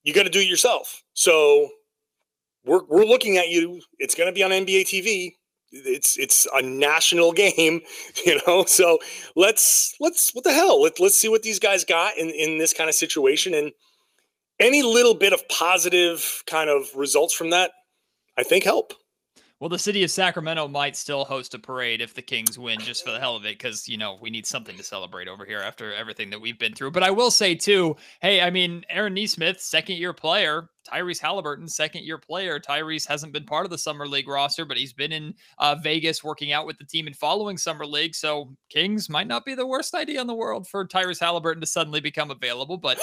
you 0.02 0.14
got 0.14 0.24
to 0.24 0.30
do 0.30 0.40
it 0.40 0.48
yourself. 0.48 1.02
So 1.12 1.68
we're 2.64 2.84
we're 2.84 3.04
looking 3.04 3.36
at 3.36 3.48
you. 3.48 3.80
It's 3.98 4.14
going 4.14 4.28
to 4.28 4.34
be 4.34 4.42
on 4.42 4.50
NBA 4.50 4.82
TV. 4.82 5.34
It's 5.72 6.18
it's 6.18 6.46
a 6.54 6.62
national 6.62 7.32
game, 7.44 7.80
you 8.24 8.40
know. 8.46 8.64
So 8.64 8.98
let's 9.36 9.94
let's 10.00 10.34
what 10.34 10.44
the 10.44 10.52
hell? 10.52 10.82
Let, 10.82 11.00
let's 11.00 11.16
see 11.16 11.28
what 11.28 11.42
these 11.42 11.58
guys 11.58 11.84
got 11.84 12.16
in 12.16 12.30
in 12.30 12.58
this 12.58 12.72
kind 12.72 12.88
of 12.88 12.94
situation 12.94 13.54
and 13.54 13.72
any 14.60 14.82
little 14.82 15.14
bit 15.14 15.32
of 15.32 15.48
positive 15.48 16.42
kind 16.46 16.68
of 16.68 16.94
results 16.94 17.34
from 17.34 17.50
that, 17.50 17.72
I 18.36 18.42
think 18.42 18.64
help. 18.64 18.92
Well, 19.58 19.68
the 19.68 19.78
city 19.78 20.02
of 20.04 20.10
Sacramento 20.10 20.68
might 20.68 20.96
still 20.96 21.26
host 21.26 21.52
a 21.52 21.58
parade 21.58 22.00
if 22.00 22.14
the 22.14 22.22
Kings 22.22 22.58
win, 22.58 22.80
just 22.80 23.04
for 23.04 23.10
the 23.10 23.20
hell 23.20 23.36
of 23.36 23.44
it, 23.44 23.58
because 23.58 23.86
you 23.88 23.98
know 23.98 24.18
we 24.20 24.30
need 24.30 24.46
something 24.46 24.74
to 24.76 24.82
celebrate 24.82 25.28
over 25.28 25.44
here 25.44 25.58
after 25.58 25.92
everything 25.92 26.30
that 26.30 26.40
we've 26.40 26.58
been 26.58 26.74
through. 26.74 26.92
But 26.92 27.02
I 27.02 27.10
will 27.10 27.30
say 27.30 27.54
too, 27.54 27.96
hey, 28.22 28.40
I 28.40 28.48
mean, 28.48 28.84
Aaron 28.88 29.12
Nesmith, 29.12 29.60
second 29.60 29.96
year 29.96 30.14
player, 30.14 30.70
Tyrese 30.88 31.20
Halliburton, 31.20 31.68
second 31.68 32.04
year 32.04 32.18
player. 32.18 32.58
Tyrese 32.58 33.06
hasn't 33.06 33.32
been 33.32 33.44
part 33.44 33.64
of 33.64 33.70
the 33.70 33.78
Summer 33.78 34.06
League 34.06 34.28
roster, 34.28 34.64
but 34.64 34.76
he's 34.76 34.92
been 34.92 35.12
in 35.12 35.34
uh, 35.58 35.76
Vegas 35.82 36.24
working 36.24 36.52
out 36.52 36.66
with 36.66 36.78
the 36.78 36.84
team 36.84 37.06
and 37.06 37.16
following 37.16 37.56
Summer 37.56 37.86
League. 37.86 38.14
So 38.14 38.54
Kings 38.68 39.08
might 39.08 39.26
not 39.26 39.44
be 39.44 39.54
the 39.54 39.66
worst 39.66 39.94
idea 39.94 40.20
in 40.20 40.26
the 40.26 40.34
world 40.34 40.68
for 40.68 40.86
Tyrese 40.86 41.20
Halliburton 41.20 41.60
to 41.60 41.66
suddenly 41.66 42.00
become 42.00 42.30
available. 42.30 42.76
But, 42.76 42.98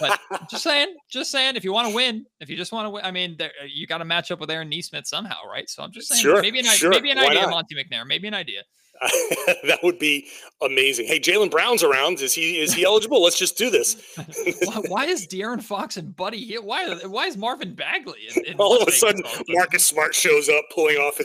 but 0.00 0.20
just 0.50 0.62
saying, 0.62 0.94
just 1.10 1.30
saying, 1.30 1.56
if 1.56 1.64
you 1.64 1.72
want 1.72 1.88
to 1.88 1.94
win, 1.94 2.26
if 2.40 2.48
you 2.48 2.56
just 2.56 2.72
want 2.72 2.86
to 2.86 2.90
win, 2.90 3.04
I 3.04 3.10
mean, 3.10 3.36
there, 3.38 3.52
you 3.66 3.86
got 3.86 3.98
to 3.98 4.04
match 4.04 4.30
up 4.30 4.40
with 4.40 4.50
Aaron 4.50 4.68
Nesmith 4.68 5.06
somehow, 5.06 5.38
right? 5.50 5.68
So 5.68 5.82
I'm 5.82 5.92
just 5.92 6.08
saying, 6.08 6.22
sure, 6.22 6.42
maybe 6.42 6.58
an, 6.58 6.64
sure. 6.66 6.90
maybe 6.90 7.10
an 7.10 7.18
idea, 7.18 7.42
not? 7.42 7.50
Monte 7.50 7.74
McNair, 7.74 8.06
maybe 8.06 8.28
an 8.28 8.34
idea. 8.34 8.62
that 9.64 9.80
would 9.82 9.98
be 9.98 10.28
amazing. 10.60 11.06
Hey, 11.06 11.18
Jaylen 11.18 11.50
Brown's 11.50 11.82
around. 11.82 12.20
Is 12.20 12.32
he 12.32 12.60
is 12.60 12.72
he 12.72 12.84
eligible? 12.84 13.22
Let's 13.22 13.38
just 13.38 13.58
do 13.58 13.68
this. 13.70 14.00
why, 14.64 14.82
why, 14.88 15.04
is 15.06 15.26
De'Aaron 15.26 15.62
Fox 15.62 15.96
and 15.96 16.14
Buddy 16.14 16.44
here? 16.44 16.62
Why 16.62 16.94
why 17.06 17.26
is 17.26 17.36
Marvin 17.36 17.74
Bagley? 17.74 18.28
In, 18.36 18.44
in 18.44 18.56
all 18.58 18.80
of 18.80 18.86
a 18.86 18.92
sudden, 18.92 19.22
Marcus 19.48 19.84
Smart 19.84 20.14
shows 20.14 20.48
up, 20.48 20.64
pulling 20.72 20.96
off. 20.96 21.20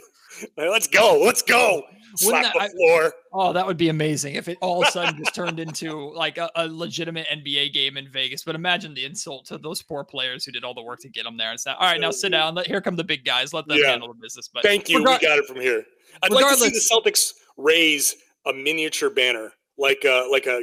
Let's 0.58 0.88
go. 0.88 1.22
Let's 1.24 1.42
go. 1.42 1.84
Slap 2.16 2.54
that, 2.54 2.54
the 2.54 2.70
floor. 2.70 3.06
I, 3.06 3.12
oh, 3.34 3.54
that 3.54 3.68
would 3.68 3.78
be 3.78 3.90
amazing 3.90 4.36
if 4.36 4.48
it 4.48 4.58
all 4.62 4.82
of 4.82 4.88
a 4.88 4.92
sudden 4.92 5.18
just 5.18 5.36
turned 5.36 5.60
into 5.60 6.12
like 6.14 6.38
a, 6.38 6.50
a, 6.56 6.68
legitimate 6.68 7.28
NBA 7.28 7.74
game 7.74 7.98
in 7.98 8.10
Vegas. 8.10 8.44
But 8.44 8.56
imagine 8.56 8.94
the 8.94 9.06
insult 9.06 9.46
to 9.48 9.58
those 9.58 9.84
poor 9.84 10.04
players 10.04 10.44
who 10.44 10.52
did 10.52 10.64
all 10.64 10.74
the 10.74 10.82
work 10.82 11.00
to 11.02 11.10
get 11.10 11.26
them 11.26 11.38
there. 11.38 11.54
It's 11.54 11.66
not, 11.66 11.78
all 11.78 11.86
right, 11.86 12.02
now 12.02 12.12
sit 12.12 12.30
down. 12.30 12.56
Let, 12.56 12.66
here 12.66 12.82
come 12.82 12.96
the 12.96 13.04
big 13.04 13.24
guys. 13.24 13.54
Let 13.54 13.68
them 13.68 13.78
yeah. 13.78 13.92
handle 13.92 14.08
the 14.08 14.20
business. 14.20 14.50
But 14.52 14.64
thank 14.64 14.90
you. 14.90 15.00
Regard- 15.00 15.22
we 15.22 15.28
got 15.28 15.38
it 15.38 15.46
from 15.46 15.58
here. 15.58 15.84
I'd 16.24 16.32
like 16.32 16.48
to 16.50 16.56
see 16.56 16.70
the 16.70 16.80
Celtics 16.80 17.34
raise 17.58 18.16
a 18.46 18.54
miniature 18.54 19.10
banner, 19.10 19.52
like 19.78 20.04
a 20.06 20.28
like 20.32 20.46
a 20.46 20.62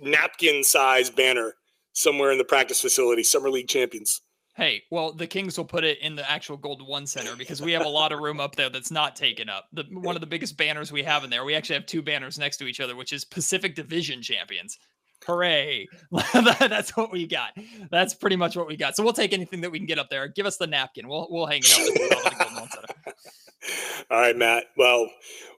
napkin 0.00 0.62
size 0.64 1.10
banner 1.10 1.54
somewhere 1.92 2.30
in 2.30 2.38
the 2.38 2.44
practice 2.44 2.80
facility, 2.80 3.22
summer 3.22 3.50
league 3.50 3.68
champions. 3.68 4.22
Hey, 4.56 4.84
well, 4.90 5.12
the 5.12 5.26
Kings 5.26 5.58
will 5.58 5.66
put 5.66 5.84
it 5.84 5.98
in 6.00 6.16
the 6.16 6.30
actual 6.30 6.56
Golden 6.56 6.86
One 6.86 7.06
Center 7.06 7.36
because 7.36 7.60
we 7.60 7.72
have 7.72 7.84
a 7.84 7.88
lot 7.88 8.10
of 8.10 8.20
room 8.20 8.40
up 8.40 8.56
there 8.56 8.70
that's 8.70 8.90
not 8.90 9.14
taken 9.14 9.50
up. 9.50 9.66
The 9.74 9.84
one 9.90 10.14
of 10.14 10.22
the 10.22 10.26
biggest 10.26 10.56
banners 10.56 10.90
we 10.90 11.02
have 11.02 11.24
in 11.24 11.30
there. 11.30 11.44
We 11.44 11.54
actually 11.54 11.74
have 11.74 11.84
two 11.84 12.00
banners 12.00 12.38
next 12.38 12.56
to 12.58 12.66
each 12.66 12.80
other, 12.80 12.96
which 12.96 13.12
is 13.12 13.24
Pacific 13.24 13.74
Division 13.74 14.22
champions. 14.22 14.78
Hooray! 15.26 15.88
that's 16.32 16.96
what 16.96 17.10
we 17.10 17.26
got. 17.26 17.50
That's 17.90 18.14
pretty 18.14 18.36
much 18.36 18.56
what 18.56 18.66
we 18.66 18.76
got. 18.76 18.96
So 18.96 19.02
we'll 19.02 19.12
take 19.12 19.32
anything 19.32 19.60
that 19.62 19.70
we 19.70 19.78
can 19.78 19.86
get 19.86 19.98
up 19.98 20.08
there. 20.10 20.28
Give 20.28 20.46
us 20.46 20.56
the 20.56 20.66
napkin. 20.66 21.08
We'll 21.08 21.26
we'll 21.30 21.46
hang 21.46 21.62
it 21.64 22.12
up. 22.12 22.68
All 24.10 24.20
right, 24.20 24.36
Matt. 24.36 24.64
Well, 24.76 25.10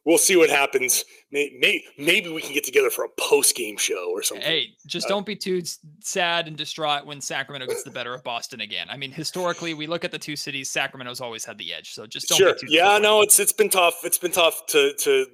we'll 0.05 0.19
see 0.19 0.37
what 0.37 0.49
happens. 0.49 1.05
Maybe, 1.31 1.85
maybe 1.99 2.31
we 2.31 2.41
can 2.41 2.55
get 2.55 2.65
together 2.65 2.89
for 2.89 3.05
a 3.05 3.09
post 3.19 3.55
game 3.55 3.77
show 3.77 4.11
or 4.11 4.23
something. 4.23 4.47
Hey, 4.47 4.69
just 4.87 5.07
uh, 5.07 5.11
don't 5.11 5.27
be 5.27 5.37
too 5.37 5.63
sad 6.01 6.49
and 6.49 6.57
distraught 6.57 7.05
when 7.05 7.21
Sacramento 7.21 7.67
gets 7.67 7.83
the 7.83 7.91
better 7.91 8.15
of 8.15 8.25
Boston 8.25 8.63
again. 8.63 8.87
I 8.89 8.97
mean, 8.97 9.13
historically, 9.13 9.75
we 9.75 9.87
look 9.87 10.05
at 10.05 10.11
the 10.11 10.19
two 10.19 10.37
cities. 10.37 10.71
Sacramento's 10.71 11.21
always 11.21 11.45
had 11.45 11.59
the 11.59 11.75
edge. 11.75 11.93
So 11.93 12.07
just 12.07 12.29
don't. 12.29 12.39
Sure. 12.39 12.55
yeah. 12.69 12.97
No. 12.99 13.21
It's 13.21 13.39
it's 13.39 13.53
been 13.53 13.69
tough. 13.69 14.01
It's 14.05 14.19
been 14.19 14.33
tough 14.33 14.65
to 14.69 14.95
to 15.01 15.27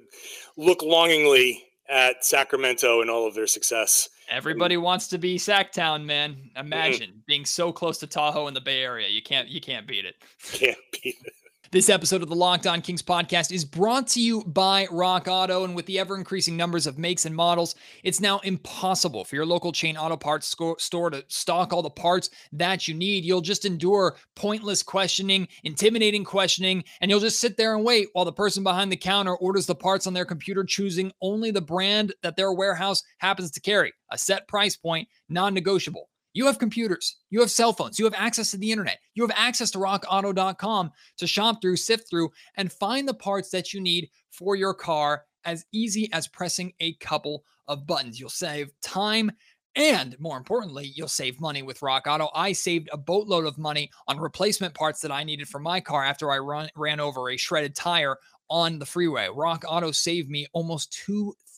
look 0.57 0.83
longingly 0.83 1.63
at 1.87 2.25
Sacramento 2.25 3.01
and 3.01 3.09
all 3.09 3.27
of 3.27 3.35
their 3.35 3.47
success. 3.47 4.09
Everybody 4.29 4.77
wants 4.77 5.07
to 5.09 5.17
be 5.17 5.37
Sactown, 5.37 6.03
man. 6.05 6.49
Imagine 6.55 7.21
being 7.27 7.45
so 7.45 7.71
close 7.71 7.97
to 7.99 8.07
Tahoe 8.07 8.47
in 8.47 8.53
the 8.53 8.61
Bay 8.61 8.81
Area. 8.83 9.07
You 9.07 9.21
can't 9.21 9.47
you 9.47 9.61
can't 9.61 9.87
beat 9.87 10.05
it. 10.05 10.15
Can't 10.51 10.77
beat 10.91 11.17
it. 11.23 11.33
This 11.75 11.89
episode 11.89 12.21
of 12.21 12.29
the 12.29 12.35
Locked 12.37 12.67
On 12.67 12.81
Kings 12.81 13.01
podcast 13.01 13.51
is 13.51 13.65
brought 13.65 14.07
to 14.07 14.21
you 14.21 14.45
by 14.45 14.87
Rock 14.91 15.27
Auto. 15.27 15.65
And 15.65 15.75
with 15.75 15.85
the 15.87 15.99
ever 15.99 16.15
increasing 16.15 16.55
numbers 16.55 16.87
of 16.87 16.97
makes 16.97 17.25
and 17.25 17.35
models, 17.35 17.75
it's 18.01 18.21
now 18.21 18.39
impossible 18.45 19.25
for 19.25 19.35
your 19.35 19.45
local 19.45 19.73
chain 19.73 19.97
auto 19.97 20.15
parts 20.15 20.55
store 20.77 21.09
to 21.09 21.25
stock 21.27 21.73
all 21.73 21.81
the 21.81 21.89
parts 21.89 22.29
that 22.53 22.87
you 22.87 22.93
need. 22.93 23.25
You'll 23.25 23.41
just 23.41 23.65
endure 23.65 24.15
pointless 24.35 24.83
questioning, 24.83 25.49
intimidating 25.65 26.23
questioning, 26.23 26.81
and 27.01 27.11
you'll 27.11 27.19
just 27.19 27.41
sit 27.41 27.57
there 27.57 27.75
and 27.75 27.83
wait 27.83 28.07
while 28.13 28.23
the 28.23 28.31
person 28.31 28.63
behind 28.63 28.89
the 28.89 28.95
counter 28.95 29.35
orders 29.35 29.65
the 29.65 29.75
parts 29.75 30.07
on 30.07 30.13
their 30.13 30.23
computer, 30.23 30.63
choosing 30.63 31.11
only 31.21 31.51
the 31.51 31.59
brand 31.59 32.13
that 32.23 32.37
their 32.37 32.53
warehouse 32.53 33.03
happens 33.17 33.51
to 33.51 33.59
carry. 33.59 33.91
A 34.11 34.17
set 34.17 34.47
price 34.47 34.77
point, 34.77 35.09
non 35.27 35.53
negotiable. 35.53 36.07
You 36.35 36.45
have 36.47 36.59
computers, 36.59 37.15
you 37.29 37.39
have 37.39 37.49
cell 37.49 37.71
phones, 37.71 37.97
you 37.97 38.03
have 38.03 38.13
access 38.13 38.51
to 38.51 38.57
the 38.57 38.69
internet, 38.69 38.99
you 39.13 39.23
have 39.23 39.35
access 39.37 39.71
to 39.71 39.77
rockauto.com 39.77 40.91
to 41.17 41.27
shop 41.27 41.61
through, 41.61 41.77
sift 41.77 42.09
through, 42.09 42.29
and 42.55 42.73
find 42.73 43.07
the 43.07 43.13
parts 43.13 43.51
that 43.51 43.73
you 43.73 43.79
need 43.79 44.09
for 44.31 44.57
your 44.57 44.73
car 44.73 45.23
as 45.45 45.65
easy 45.71 46.09
as 46.11 46.27
pressing 46.27 46.73
a 46.81 46.93
couple 46.95 47.45
of 47.69 47.87
buttons. 47.87 48.19
You'll 48.19 48.29
save 48.29 48.69
time. 48.81 49.31
And 49.77 50.17
more 50.19 50.37
importantly, 50.37 50.91
you'll 50.93 51.07
save 51.07 51.39
money 51.39 51.63
with 51.63 51.81
Rock 51.81 52.03
Auto. 52.05 52.29
I 52.35 52.51
saved 52.51 52.89
a 52.91 52.97
boatload 52.97 53.45
of 53.45 53.57
money 53.57 53.89
on 54.09 54.19
replacement 54.19 54.73
parts 54.73 54.99
that 55.01 55.11
I 55.11 55.23
needed 55.23 55.47
for 55.47 55.59
my 55.59 55.79
car 55.79 56.03
after 56.03 56.33
I 56.33 56.39
run, 56.39 56.67
ran 56.75 56.99
over 56.99 57.29
a 57.29 57.37
shredded 57.37 57.75
tire 57.75 58.17
on 58.49 58.77
the 58.77 58.85
freeway. 58.85 59.29
Rock 59.33 59.63
Auto 59.65 59.91
saved 59.91 60.29
me 60.29 60.47
almost 60.51 60.91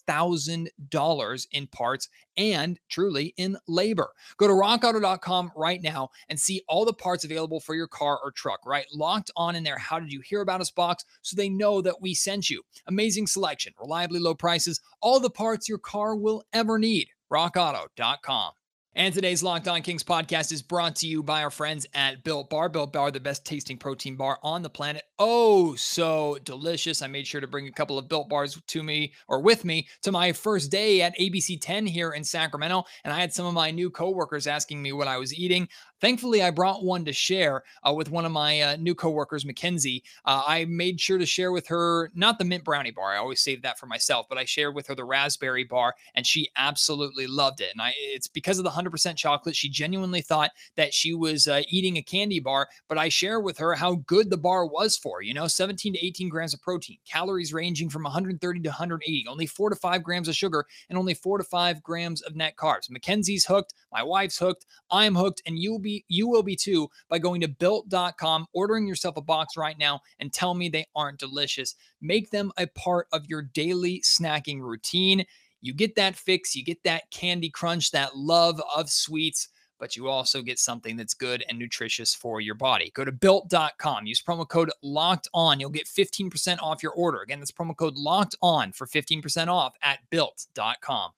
two 0.08 0.14
$1,000 0.14 1.48
in 1.52 1.68
parts 1.68 2.10
and 2.38 2.80
truly 2.90 3.34
in 3.38 3.58
labor. 3.68 4.10
Go 4.38 4.48
to 4.48 4.54
rockauto.com 4.54 5.52
right 5.56 5.82
now 5.82 6.10
and 6.30 6.40
see 6.40 6.62
all 6.68 6.86
the 6.86 6.94
parts 6.94 7.24
available 7.24 7.60
for 7.60 7.76
your 7.76 7.88
car 7.88 8.20
or 8.24 8.32
truck, 8.32 8.66
right? 8.66 8.86
Locked 8.94 9.32
on 9.36 9.56
in 9.56 9.64
their. 9.64 9.78
How 9.78 10.00
did 10.00 10.12
you 10.12 10.22
hear 10.22 10.42
about 10.42 10.62
us 10.62 10.72
box 10.72 11.06
so 11.22 11.36
they 11.36 11.50
know 11.50 11.82
that 11.82 12.02
we 12.02 12.14
sent 12.14 12.50
you? 12.50 12.62
Amazing 12.88 13.28
selection, 13.28 13.74
reliably 13.80 14.20
low 14.20 14.36
prices, 14.36 14.82
all 15.02 15.20
the 15.20 15.30
parts 15.30 15.70
your 15.70 15.80
car 15.80 16.16
will 16.16 16.44
ever 16.54 16.78
need. 16.80 17.10
rockauto.com. 17.32 18.52
And 18.98 19.14
today's 19.14 19.44
Locked 19.44 19.68
On 19.68 19.84
Kings 19.84 20.04
podcast 20.04 20.52
is 20.52 20.64
brought 20.64 20.96
to 20.96 21.08
you 21.08 21.22
by 21.22 21.44
our 21.44 21.52
friends 21.52 21.86
at 21.94 22.24
Built 22.24 22.50
Bar. 22.50 22.68
Built 22.68 22.94
Bar, 22.94 23.12
the 23.12 23.20
best 23.20 23.46
tasting 23.46 23.78
protein 23.78 24.16
bar 24.16 24.40
on 24.42 24.64
the 24.64 24.72
planet. 24.72 25.04
Oh, 25.20 25.76
so 25.76 26.40
delicious. 26.44 27.04
I 27.04 27.08
made 27.08 27.28
sure 27.28 27.40
to 27.40 27.46
bring 27.46 27.68
a 27.68 27.72
couple 27.72 28.00
of 28.00 28.10
Built 28.10 28.28
Bars 28.28 28.60
to 28.60 28.82
me 28.82 29.14
or 29.28 29.40
with 29.40 29.64
me 29.64 29.88
to 30.02 30.12
my 30.12 30.34
first 30.34 30.72
day 30.72 31.04
at 31.04 31.16
ABC 31.20 31.62
10 31.62 31.86
here 31.86 32.10
in 32.10 32.24
Sacramento. 32.24 32.86
And 33.04 33.14
I 33.14 33.20
had 33.20 33.32
some 33.32 33.46
of 33.46 33.54
my 33.54 33.70
new 33.70 33.92
coworkers 33.92 34.48
asking 34.48 34.82
me 34.82 34.94
what 34.94 35.08
I 35.08 35.18
was 35.18 35.32
eating. 35.32 35.70
Thankfully, 36.00 36.44
I 36.44 36.52
brought 36.52 36.84
one 36.84 37.06
to 37.06 37.14
share 37.14 37.64
uh, 37.88 37.92
with 37.92 38.12
one 38.12 38.26
of 38.26 38.32
my 38.32 38.62
uh, 38.62 38.76
new 38.76 38.94
coworkers, 38.94 39.46
Mackenzie. 39.46 40.04
Uh, 40.26 40.44
I 40.46 40.66
made 40.66 41.02
sure 41.02 41.18
to 41.18 41.26
share 41.26 41.52
with 41.52 41.68
her 41.68 42.12
not 42.14 42.38
the 42.38 42.46
mint 42.46 42.64
brownie 42.64 42.92
bar. 42.92 43.14
I 43.14 43.18
always 43.18 43.42
save 43.42 43.64
that 43.64 43.80
for 43.80 43.88
myself, 43.88 44.28
but 44.30 44.38
I 44.38 44.46
shared 44.46 44.76
with 44.76 44.88
her 44.88 44.96
the 44.96 45.04
raspberry 45.04 45.64
bar, 45.64 45.96
and 46.14 46.26
she 46.26 46.50
absolutely 46.56 47.26
loved 47.26 47.62
it. 47.62 47.72
And 47.74 47.82
I, 47.82 47.94
it's 47.98 48.28
because 48.28 48.60
of 48.60 48.64
the 48.64 48.70
100% 48.70 49.16
chocolate. 49.16 49.56
She 49.56 49.70
genuinely 49.70 50.22
thought 50.22 50.52
that 50.76 50.94
she 50.94 51.16
was 51.16 51.48
uh, 51.48 51.62
eating 51.68 51.98
a 51.98 52.04
candy 52.04 52.40
bar, 52.40 52.68
but 52.88 53.00
I 53.00 53.10
share 53.10 53.40
with 53.40 53.58
her 53.58 53.74
how 53.74 53.96
good 54.06 54.30
the 54.30 54.38
bar 54.38 54.68
was 54.68 54.98
for. 54.98 55.24
You 55.24 55.34
know, 55.34 55.48
17 55.48 55.94
to 55.94 56.06
18 56.06 56.30
grams 56.30 56.54
of 56.54 56.62
protein, 56.62 56.98
calories 57.10 57.54
ranging 57.54 57.90
from 57.90 58.04
130 58.04 58.60
to 58.60 58.70
180, 58.70 59.26
only 59.28 59.48
four 59.48 59.72
to 59.72 59.76
five 59.76 60.04
grams 60.04 60.28
of 60.28 60.36
sugar, 60.36 60.66
and 60.90 60.98
only 60.98 61.16
four 61.16 61.40
to 61.40 61.44
five 61.44 61.82
grams 61.82 62.22
of 62.22 62.36
net 62.36 62.56
carbs. 62.56 62.92
Mackenzie's 62.92 63.46
hooked, 63.46 63.74
my 63.92 64.04
wife's 64.04 64.38
hooked, 64.38 64.68
I'm 64.92 65.16
hooked, 65.16 65.42
and 65.48 65.58
you'll 65.58 65.80
be 65.80 65.87
you 66.08 66.28
will 66.28 66.44
be 66.44 66.56
too 66.56 66.90
by 67.10 67.20
going 67.20 67.42
to 67.42 67.48
built.com, 67.48 68.48
ordering 68.54 68.88
yourself 68.88 69.18
a 69.18 69.22
box 69.22 69.58
right 69.58 69.78
now, 69.78 70.02
and 70.20 70.32
tell 70.32 70.54
me 70.54 70.70
they 70.70 70.86
aren't 70.96 71.20
delicious. 71.20 71.76
Make 72.02 72.32
them 72.32 72.52
a 72.58 72.68
part 72.68 73.08
of 73.12 73.26
your 73.28 73.42
daily 73.42 74.02
snacking 74.02 74.62
routine. 74.62 75.26
You 75.62 75.74
get 75.74 75.96
that 75.96 76.16
fix, 76.16 76.56
you 76.56 76.64
get 76.64 76.84
that 76.84 77.10
candy 77.12 77.50
crunch, 77.50 77.92
that 77.92 78.16
love 78.16 78.62
of 78.76 78.90
sweets 78.90 79.50
but 79.80 79.96
you 79.96 80.08
also 80.08 80.42
get 80.42 80.60
something 80.60 80.96
that's 80.96 81.14
good 81.14 81.44
and 81.50 81.58
nutritious 81.58 82.14
for 82.14 82.42
your 82.42 82.56
body. 82.56 82.92
Go 82.94 83.06
to 83.06 83.12
built.com, 83.12 84.06
use 84.06 84.22
promo 84.22 84.48
code 84.48 84.72
locked 84.82 85.28
on. 85.34 85.60
You'll 85.60 85.70
get 85.70 85.88
15% 85.88 86.62
off 86.62 86.84
your 86.84 86.94
order. 86.94 87.22
Again, 87.22 87.40
that's 87.40 87.52
promo 87.52 87.76
code 87.76 87.96
locked 87.96 88.36
on 88.42 88.72
for 88.72 88.88
15% 88.88 89.48
off 89.48 89.74
at 89.82 90.00
built.com. 90.10 91.12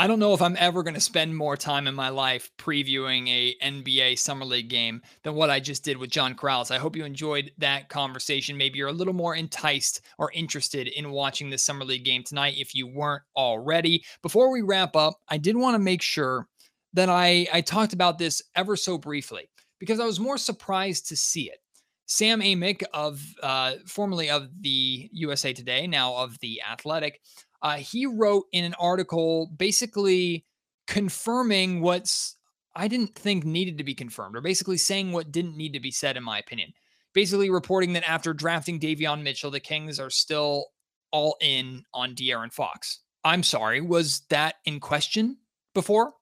I 0.00 0.06
don't 0.06 0.20
know 0.20 0.32
if 0.32 0.40
I'm 0.40 0.56
ever 0.60 0.84
going 0.84 0.94
to 0.94 1.00
spend 1.00 1.36
more 1.36 1.56
time 1.56 1.88
in 1.88 1.94
my 1.96 2.10
life 2.10 2.52
previewing 2.56 3.28
a 3.28 3.56
NBA 3.60 4.16
Summer 4.16 4.44
League 4.44 4.68
game 4.68 5.02
than 5.24 5.34
what 5.34 5.50
I 5.50 5.58
just 5.58 5.82
did 5.82 5.96
with 5.96 6.08
John 6.08 6.36
Karalis. 6.36 6.70
I 6.70 6.78
hope 6.78 6.94
you 6.94 7.04
enjoyed 7.04 7.50
that 7.58 7.88
conversation. 7.88 8.56
Maybe 8.56 8.78
you're 8.78 8.86
a 8.86 8.92
little 8.92 9.12
more 9.12 9.34
enticed 9.34 10.02
or 10.16 10.30
interested 10.30 10.86
in 10.86 11.10
watching 11.10 11.50
the 11.50 11.58
Summer 11.58 11.84
League 11.84 12.04
game 12.04 12.22
tonight 12.22 12.54
if 12.58 12.76
you 12.76 12.86
weren't 12.86 13.24
already. 13.36 14.04
Before 14.22 14.52
we 14.52 14.62
wrap 14.62 14.94
up, 14.94 15.18
I 15.28 15.36
did 15.36 15.56
want 15.56 15.74
to 15.74 15.80
make 15.80 16.02
sure 16.02 16.46
that 16.92 17.08
I, 17.08 17.48
I 17.52 17.60
talked 17.60 17.92
about 17.92 18.18
this 18.18 18.40
ever 18.54 18.76
so 18.76 18.98
briefly 18.98 19.50
because 19.80 19.98
I 19.98 20.06
was 20.06 20.20
more 20.20 20.38
surprised 20.38 21.08
to 21.08 21.16
see 21.16 21.50
it. 21.50 21.58
Sam 22.06 22.40
Amick 22.40 22.84
of 22.94 23.20
uh, 23.42 23.72
formerly 23.84 24.30
of 24.30 24.48
the 24.60 25.10
USA 25.12 25.52
Today, 25.52 25.88
now 25.88 26.14
of 26.14 26.38
the 26.38 26.62
Athletic, 26.62 27.20
uh, 27.62 27.76
he 27.76 28.06
wrote 28.06 28.46
in 28.52 28.64
an 28.64 28.74
article 28.74 29.50
basically 29.56 30.44
confirming 30.86 31.80
what's 31.80 32.36
I 32.74 32.86
didn't 32.86 33.14
think 33.16 33.44
needed 33.44 33.78
to 33.78 33.84
be 33.84 33.94
confirmed, 33.94 34.36
or 34.36 34.40
basically 34.40 34.78
saying 34.78 35.10
what 35.10 35.32
didn't 35.32 35.56
need 35.56 35.72
to 35.72 35.80
be 35.80 35.90
said, 35.90 36.16
in 36.16 36.22
my 36.22 36.38
opinion. 36.38 36.72
Basically, 37.12 37.50
reporting 37.50 37.94
that 37.94 38.08
after 38.08 38.32
drafting 38.32 38.78
Davion 38.78 39.22
Mitchell, 39.22 39.50
the 39.50 39.58
Kings 39.58 39.98
are 39.98 40.10
still 40.10 40.66
all 41.10 41.36
in 41.40 41.82
on 41.92 42.14
De'Aaron 42.14 42.52
Fox. 42.52 43.00
I'm 43.24 43.42
sorry, 43.42 43.80
was 43.80 44.22
that 44.30 44.56
in 44.64 44.78
question 44.78 45.38
before? 45.74 46.12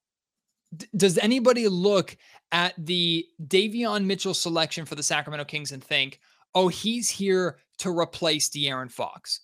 D- 0.74 0.86
does 0.96 1.18
anybody 1.18 1.68
look 1.68 2.16
at 2.52 2.72
the 2.78 3.26
Davion 3.46 4.06
Mitchell 4.06 4.34
selection 4.34 4.86
for 4.86 4.94
the 4.94 5.02
Sacramento 5.02 5.44
Kings 5.44 5.72
and 5.72 5.84
think, 5.84 6.20
oh, 6.54 6.68
he's 6.68 7.10
here 7.10 7.58
to 7.78 7.90
replace 7.90 8.48
De'Aaron 8.48 8.90
Fox? 8.90 9.40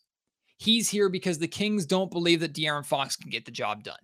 He's 0.62 0.88
here 0.88 1.08
because 1.08 1.38
the 1.38 1.48
Kings 1.48 1.86
don't 1.86 2.10
believe 2.10 2.38
that 2.38 2.54
De'Aaron 2.54 2.86
Fox 2.86 3.16
can 3.16 3.30
get 3.30 3.44
the 3.44 3.50
job 3.50 3.82
done. 3.82 3.98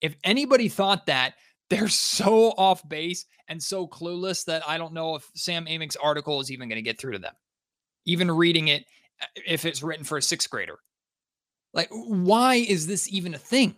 If 0.00 0.16
anybody 0.24 0.68
thought 0.68 1.06
that, 1.06 1.34
they're 1.70 1.86
so 1.86 2.48
off 2.56 2.86
base 2.88 3.26
and 3.46 3.62
so 3.62 3.86
clueless 3.86 4.44
that 4.46 4.66
I 4.66 4.76
don't 4.76 4.92
know 4.92 5.14
if 5.14 5.30
Sam 5.34 5.66
Amick's 5.66 5.94
article 5.96 6.40
is 6.40 6.50
even 6.50 6.68
going 6.68 6.78
to 6.78 6.82
get 6.82 6.98
through 6.98 7.12
to 7.12 7.18
them. 7.20 7.34
Even 8.06 8.28
reading 8.28 8.68
it, 8.68 8.86
uh, 9.22 9.26
if 9.46 9.64
it's 9.64 9.82
written 9.82 10.04
for 10.04 10.18
a 10.18 10.22
sixth 10.22 10.50
grader. 10.50 10.78
Like, 11.74 11.90
why 11.92 12.56
is 12.56 12.88
this 12.88 13.12
even 13.12 13.34
a 13.34 13.38
thing? 13.38 13.76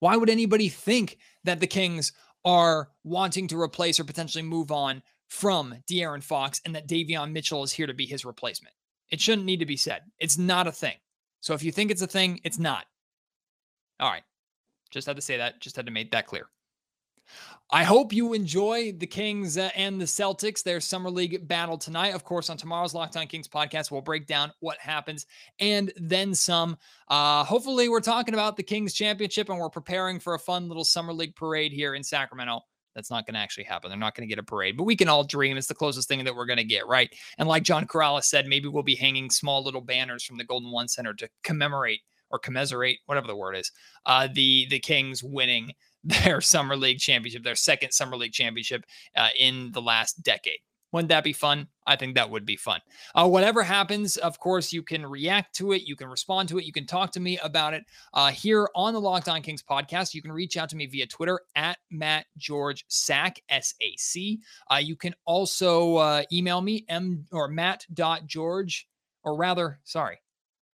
Why 0.00 0.16
would 0.16 0.30
anybody 0.30 0.68
think 0.68 1.18
that 1.44 1.60
the 1.60 1.66
Kings 1.68 2.12
are 2.44 2.88
wanting 3.04 3.46
to 3.48 3.60
replace 3.60 4.00
or 4.00 4.04
potentially 4.04 4.42
move 4.42 4.72
on 4.72 5.00
from 5.28 5.76
De'Aaron 5.88 6.24
Fox 6.24 6.60
and 6.64 6.74
that 6.74 6.88
Davion 6.88 7.30
Mitchell 7.30 7.62
is 7.62 7.70
here 7.70 7.86
to 7.86 7.94
be 7.94 8.06
his 8.06 8.24
replacement? 8.24 8.74
It 9.10 9.20
shouldn't 9.20 9.46
need 9.46 9.60
to 9.60 9.66
be 9.66 9.76
said. 9.76 10.02
It's 10.18 10.36
not 10.36 10.66
a 10.66 10.72
thing. 10.72 10.96
So 11.40 11.54
if 11.54 11.62
you 11.62 11.72
think 11.72 11.90
it's 11.90 12.02
a 12.02 12.06
thing, 12.06 12.40
it's 12.44 12.58
not. 12.58 12.86
All 13.98 14.10
right. 14.10 14.22
Just 14.90 15.06
had 15.06 15.16
to 15.16 15.22
say 15.22 15.36
that. 15.36 15.60
Just 15.60 15.76
had 15.76 15.86
to 15.86 15.92
make 15.92 16.10
that 16.10 16.26
clear. 16.26 16.48
I 17.70 17.84
hope 17.84 18.12
you 18.12 18.32
enjoy 18.32 18.92
the 18.92 19.06
Kings 19.06 19.56
uh, 19.56 19.70
and 19.76 20.00
the 20.00 20.04
Celtics, 20.04 20.62
their 20.62 20.80
summer 20.80 21.08
league 21.08 21.46
battle 21.46 21.78
tonight. 21.78 22.14
Of 22.14 22.24
course, 22.24 22.50
on 22.50 22.56
tomorrow's 22.56 22.94
Locked 22.94 23.16
On 23.16 23.28
Kings 23.28 23.46
podcast, 23.46 23.92
we'll 23.92 24.00
break 24.00 24.26
down 24.26 24.50
what 24.58 24.78
happens 24.78 25.26
and 25.60 25.92
then 25.96 26.34
some. 26.34 26.76
Uh, 27.06 27.44
hopefully, 27.44 27.88
we're 27.88 28.00
talking 28.00 28.34
about 28.34 28.56
the 28.56 28.64
Kings 28.64 28.92
championship 28.92 29.48
and 29.48 29.58
we're 29.58 29.70
preparing 29.70 30.18
for 30.18 30.34
a 30.34 30.38
fun 30.38 30.66
little 30.66 30.84
summer 30.84 31.12
league 31.12 31.36
parade 31.36 31.72
here 31.72 31.94
in 31.94 32.02
Sacramento. 32.02 32.62
That's 32.94 33.10
not 33.10 33.26
going 33.26 33.34
to 33.34 33.40
actually 33.40 33.64
happen. 33.64 33.88
They're 33.88 33.98
not 33.98 34.14
going 34.14 34.28
to 34.28 34.32
get 34.32 34.40
a 34.40 34.44
parade, 34.44 34.76
but 34.76 34.84
we 34.84 34.96
can 34.96 35.08
all 35.08 35.24
dream. 35.24 35.56
It's 35.56 35.66
the 35.66 35.74
closest 35.74 36.08
thing 36.08 36.24
that 36.24 36.34
we're 36.34 36.46
going 36.46 36.58
to 36.58 36.64
get, 36.64 36.86
right? 36.86 37.12
And 37.38 37.48
like 37.48 37.62
John 37.62 37.86
Karalis 37.86 38.24
said, 38.24 38.46
maybe 38.46 38.68
we'll 38.68 38.82
be 38.82 38.96
hanging 38.96 39.30
small 39.30 39.62
little 39.62 39.80
banners 39.80 40.24
from 40.24 40.38
the 40.38 40.44
Golden 40.44 40.70
One 40.70 40.88
Center 40.88 41.14
to 41.14 41.28
commemorate 41.44 42.00
or 42.30 42.38
commiserate, 42.38 42.98
whatever 43.06 43.26
the 43.26 43.36
word 43.36 43.56
is, 43.56 43.70
uh, 44.06 44.28
the 44.32 44.66
the 44.70 44.78
Kings 44.78 45.22
winning 45.22 45.72
their 46.04 46.40
summer 46.40 46.76
league 46.76 46.98
championship, 46.98 47.44
their 47.44 47.54
second 47.54 47.92
summer 47.92 48.16
league 48.16 48.32
championship 48.32 48.84
uh, 49.16 49.28
in 49.38 49.70
the 49.72 49.82
last 49.82 50.22
decade. 50.22 50.60
Wouldn't 50.92 51.10
that 51.10 51.24
be 51.24 51.32
fun? 51.32 51.68
I 51.86 51.96
think 51.96 52.14
that 52.14 52.30
would 52.30 52.44
be 52.44 52.56
fun. 52.56 52.80
Uh, 53.14 53.28
whatever 53.28 53.62
happens, 53.62 54.16
of 54.16 54.38
course, 54.38 54.72
you 54.72 54.82
can 54.82 55.06
react 55.06 55.54
to 55.56 55.72
it. 55.72 55.82
You 55.82 55.96
can 55.96 56.08
respond 56.08 56.48
to 56.48 56.58
it. 56.58 56.64
You 56.64 56.72
can 56.72 56.86
talk 56.86 57.12
to 57.12 57.20
me 57.20 57.38
about 57.38 57.74
it 57.74 57.84
uh, 58.12 58.30
here 58.30 58.68
on 58.74 58.92
the 58.92 59.00
Locked 59.00 59.28
On 59.28 59.40
Kings 59.40 59.62
podcast. 59.62 60.14
You 60.14 60.22
can 60.22 60.32
reach 60.32 60.56
out 60.56 60.68
to 60.70 60.76
me 60.76 60.86
via 60.86 61.06
Twitter 61.06 61.40
at 61.54 61.78
Matt 61.90 62.26
George 62.36 62.84
Sac, 62.88 63.40
S 63.48 63.74
A 63.80 63.96
C. 63.96 64.40
Uh, 64.70 64.76
you 64.76 64.96
can 64.96 65.14
also 65.24 65.96
uh, 65.96 66.22
email 66.32 66.60
me, 66.60 66.84
m 66.88 67.26
or 67.30 67.48
matt.george, 67.48 68.88
or 69.22 69.36
rather, 69.36 69.78
sorry, 69.84 70.20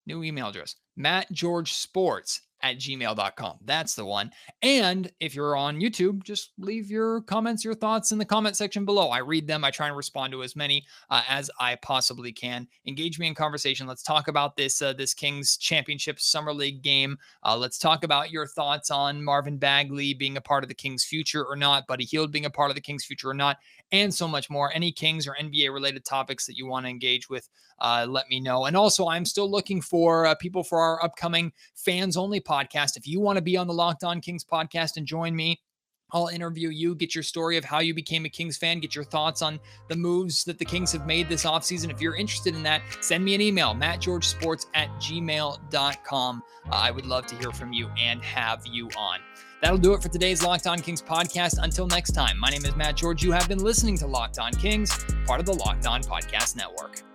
new 0.07 0.23
email 0.23 0.49
address, 0.49 0.77
Matt 0.97 1.31
George 1.33 1.73
Sports 1.73 2.43
at 2.65 2.79
gmail.com. 2.79 3.59
That's 3.67 3.95
the 3.95 4.07
one. 4.07 4.33
And 4.63 5.13
if 5.21 5.35
you're 5.35 5.55
on 5.55 5.79
YouTube, 5.79 6.25
just 6.25 6.53
leave 6.57 6.91
your 6.91 7.21
comments, 7.21 7.63
your 7.63 7.75
thoughts 7.75 8.11
in 8.11 8.17
the 8.17 8.25
comment 8.25 8.57
section 8.57 8.87
below. 8.87 9.11
I 9.11 9.19
read 9.19 9.47
them. 9.47 9.65
I 9.65 9.71
try 9.71 9.87
and 9.87 9.97
respond 9.97 10.33
to 10.33 10.43
as 10.43 10.57
many 10.57 10.87
uh, 11.11 11.21
as 11.29 11.51
I 11.61 11.77
possibly 11.77 12.33
can. 12.33 12.67
Engage 12.87 13.19
me 13.19 13.27
in 13.27 13.35
conversation. 13.35 13.87
Let's 13.87 14.03
talk 14.03 14.29
about 14.29 14.57
this 14.57 14.81
uh, 14.81 14.95
this 14.95 15.13
Kings 15.13 15.59
Championship 15.59 16.19
Summer 16.19 16.55
League 16.55 16.81
game. 16.83 17.19
Uh, 17.43 17.55
let's 17.55 17.79
talk 17.79 18.03
about 18.03 18.31
your 18.31 18.47
thoughts 18.47 18.91
on 18.91 19.23
Marvin 19.23 19.59
Bagley 19.59 20.15
being 20.15 20.39
a 20.39 20.41
part 20.41 20.65
of 20.65 20.69
the 20.69 20.75
Kings' 20.75 21.05
future 21.05 21.45
or 21.45 21.57
not, 21.57 21.87
Buddy 21.87 22.05
Hield 22.05 22.33
being 22.33 22.47
a 22.47 22.51
part 22.51 22.71
of 22.71 22.77
the 22.77 22.81
Kings' 22.81 23.05
future 23.05 23.29
or 23.29 23.35
not, 23.35 23.59
and 23.95 24.13
so 24.13 24.27
much 24.27 24.51
more. 24.51 24.73
Any 24.75 24.91
Kings 24.91 25.27
or 25.27 25.37
NBA 25.41 25.73
related 25.73 26.05
topics 26.05 26.47
that 26.47 26.57
you 26.57 26.67
want 26.67 26.85
to 26.85 26.91
engage 26.91 27.31
with, 27.31 27.49
uh, 27.79 28.07
let 28.09 28.29
me 28.29 28.41
know. 28.41 28.67
And 28.67 28.77
also, 28.77 29.07
I'm 29.07 29.25
still 29.25 29.49
looking 29.49 29.81
for 29.81 30.27
uh, 30.27 30.35
people 30.35 30.65
for 30.65 30.81
our 30.81 31.03
upcoming 31.03 31.53
fans 31.77 32.17
only 32.17 32.41
podcast. 32.41 32.97
If 32.97 33.07
you 33.07 33.21
want 33.21 33.37
to 33.37 33.43
be 33.43 33.57
on 33.57 33.69
the 33.69 33.73
Locked 33.73 34.03
On 34.03 34.21
Kings 34.21 34.45
podcast 34.45 34.97
and 34.97 35.07
join 35.07 35.37
me, 35.37 35.61
I'll 36.13 36.29
interview 36.29 36.69
you, 36.69 36.95
get 36.95 37.15
your 37.15 37.25
story 37.25 37.57
of 37.57 37.65
how 37.65 37.79
you 37.81 37.95
became 37.95 38.25
a 38.25 38.29
Kings 38.29 38.57
fan, 38.57 38.79
get 38.81 38.95
your 38.95 39.05
thoughts 39.05 39.43
on 39.43 39.59
the 39.89 39.97
moves 39.97 40.45
that 40.45 40.59
the 40.59 40.65
Kings 40.65 40.93
have 40.93 41.07
made 41.07 41.29
this 41.29 41.45
offseason. 41.45 41.91
If 41.91 42.01
you're 42.01 42.17
interested 42.17 42.55
in 42.55 42.63
that, 42.65 42.83
send 43.01 43.25
me 43.25 43.35
an 43.35 43.41
email, 43.41 43.75
mattgeorgesports 43.75 44.67
at 44.75 44.89
gmail.com. 45.01 46.43
Uh, 46.67 46.75
I 46.75 46.91
would 46.91 47.07
love 47.07 47.27
to 47.27 47.37
hear 47.37 47.53
from 47.53 47.73
you 47.73 47.89
and 47.99 48.23
have 48.23 48.67
you 48.67 48.89
on. 48.97 49.19
That'll 49.65 49.79
do 49.79 49.95
it 49.95 50.03
for 50.03 50.11
today's 50.11 50.43
Locked 50.43 50.67
On 50.67 50.79
Kings 50.79 51.01
podcast. 51.01 51.57
Until 51.63 51.87
next 51.87 52.13
time, 52.13 52.39
my 52.39 52.51
name 52.51 52.67
is 52.67 52.77
Matt 52.77 52.97
George. 52.99 53.25
You 53.25 53.33
have 53.33 53.49
been 53.49 53.61
listening 53.61 53.97
to 53.97 54.07
Locked 54.07 54.39
On 54.39 54.53
Kings, 54.53 54.95
part 55.27 55.41
of 55.41 55.47
the 55.47 55.55
Locked 55.55 55.87
On 55.87 56.03
Podcast 56.03 56.55
Network. 56.55 57.14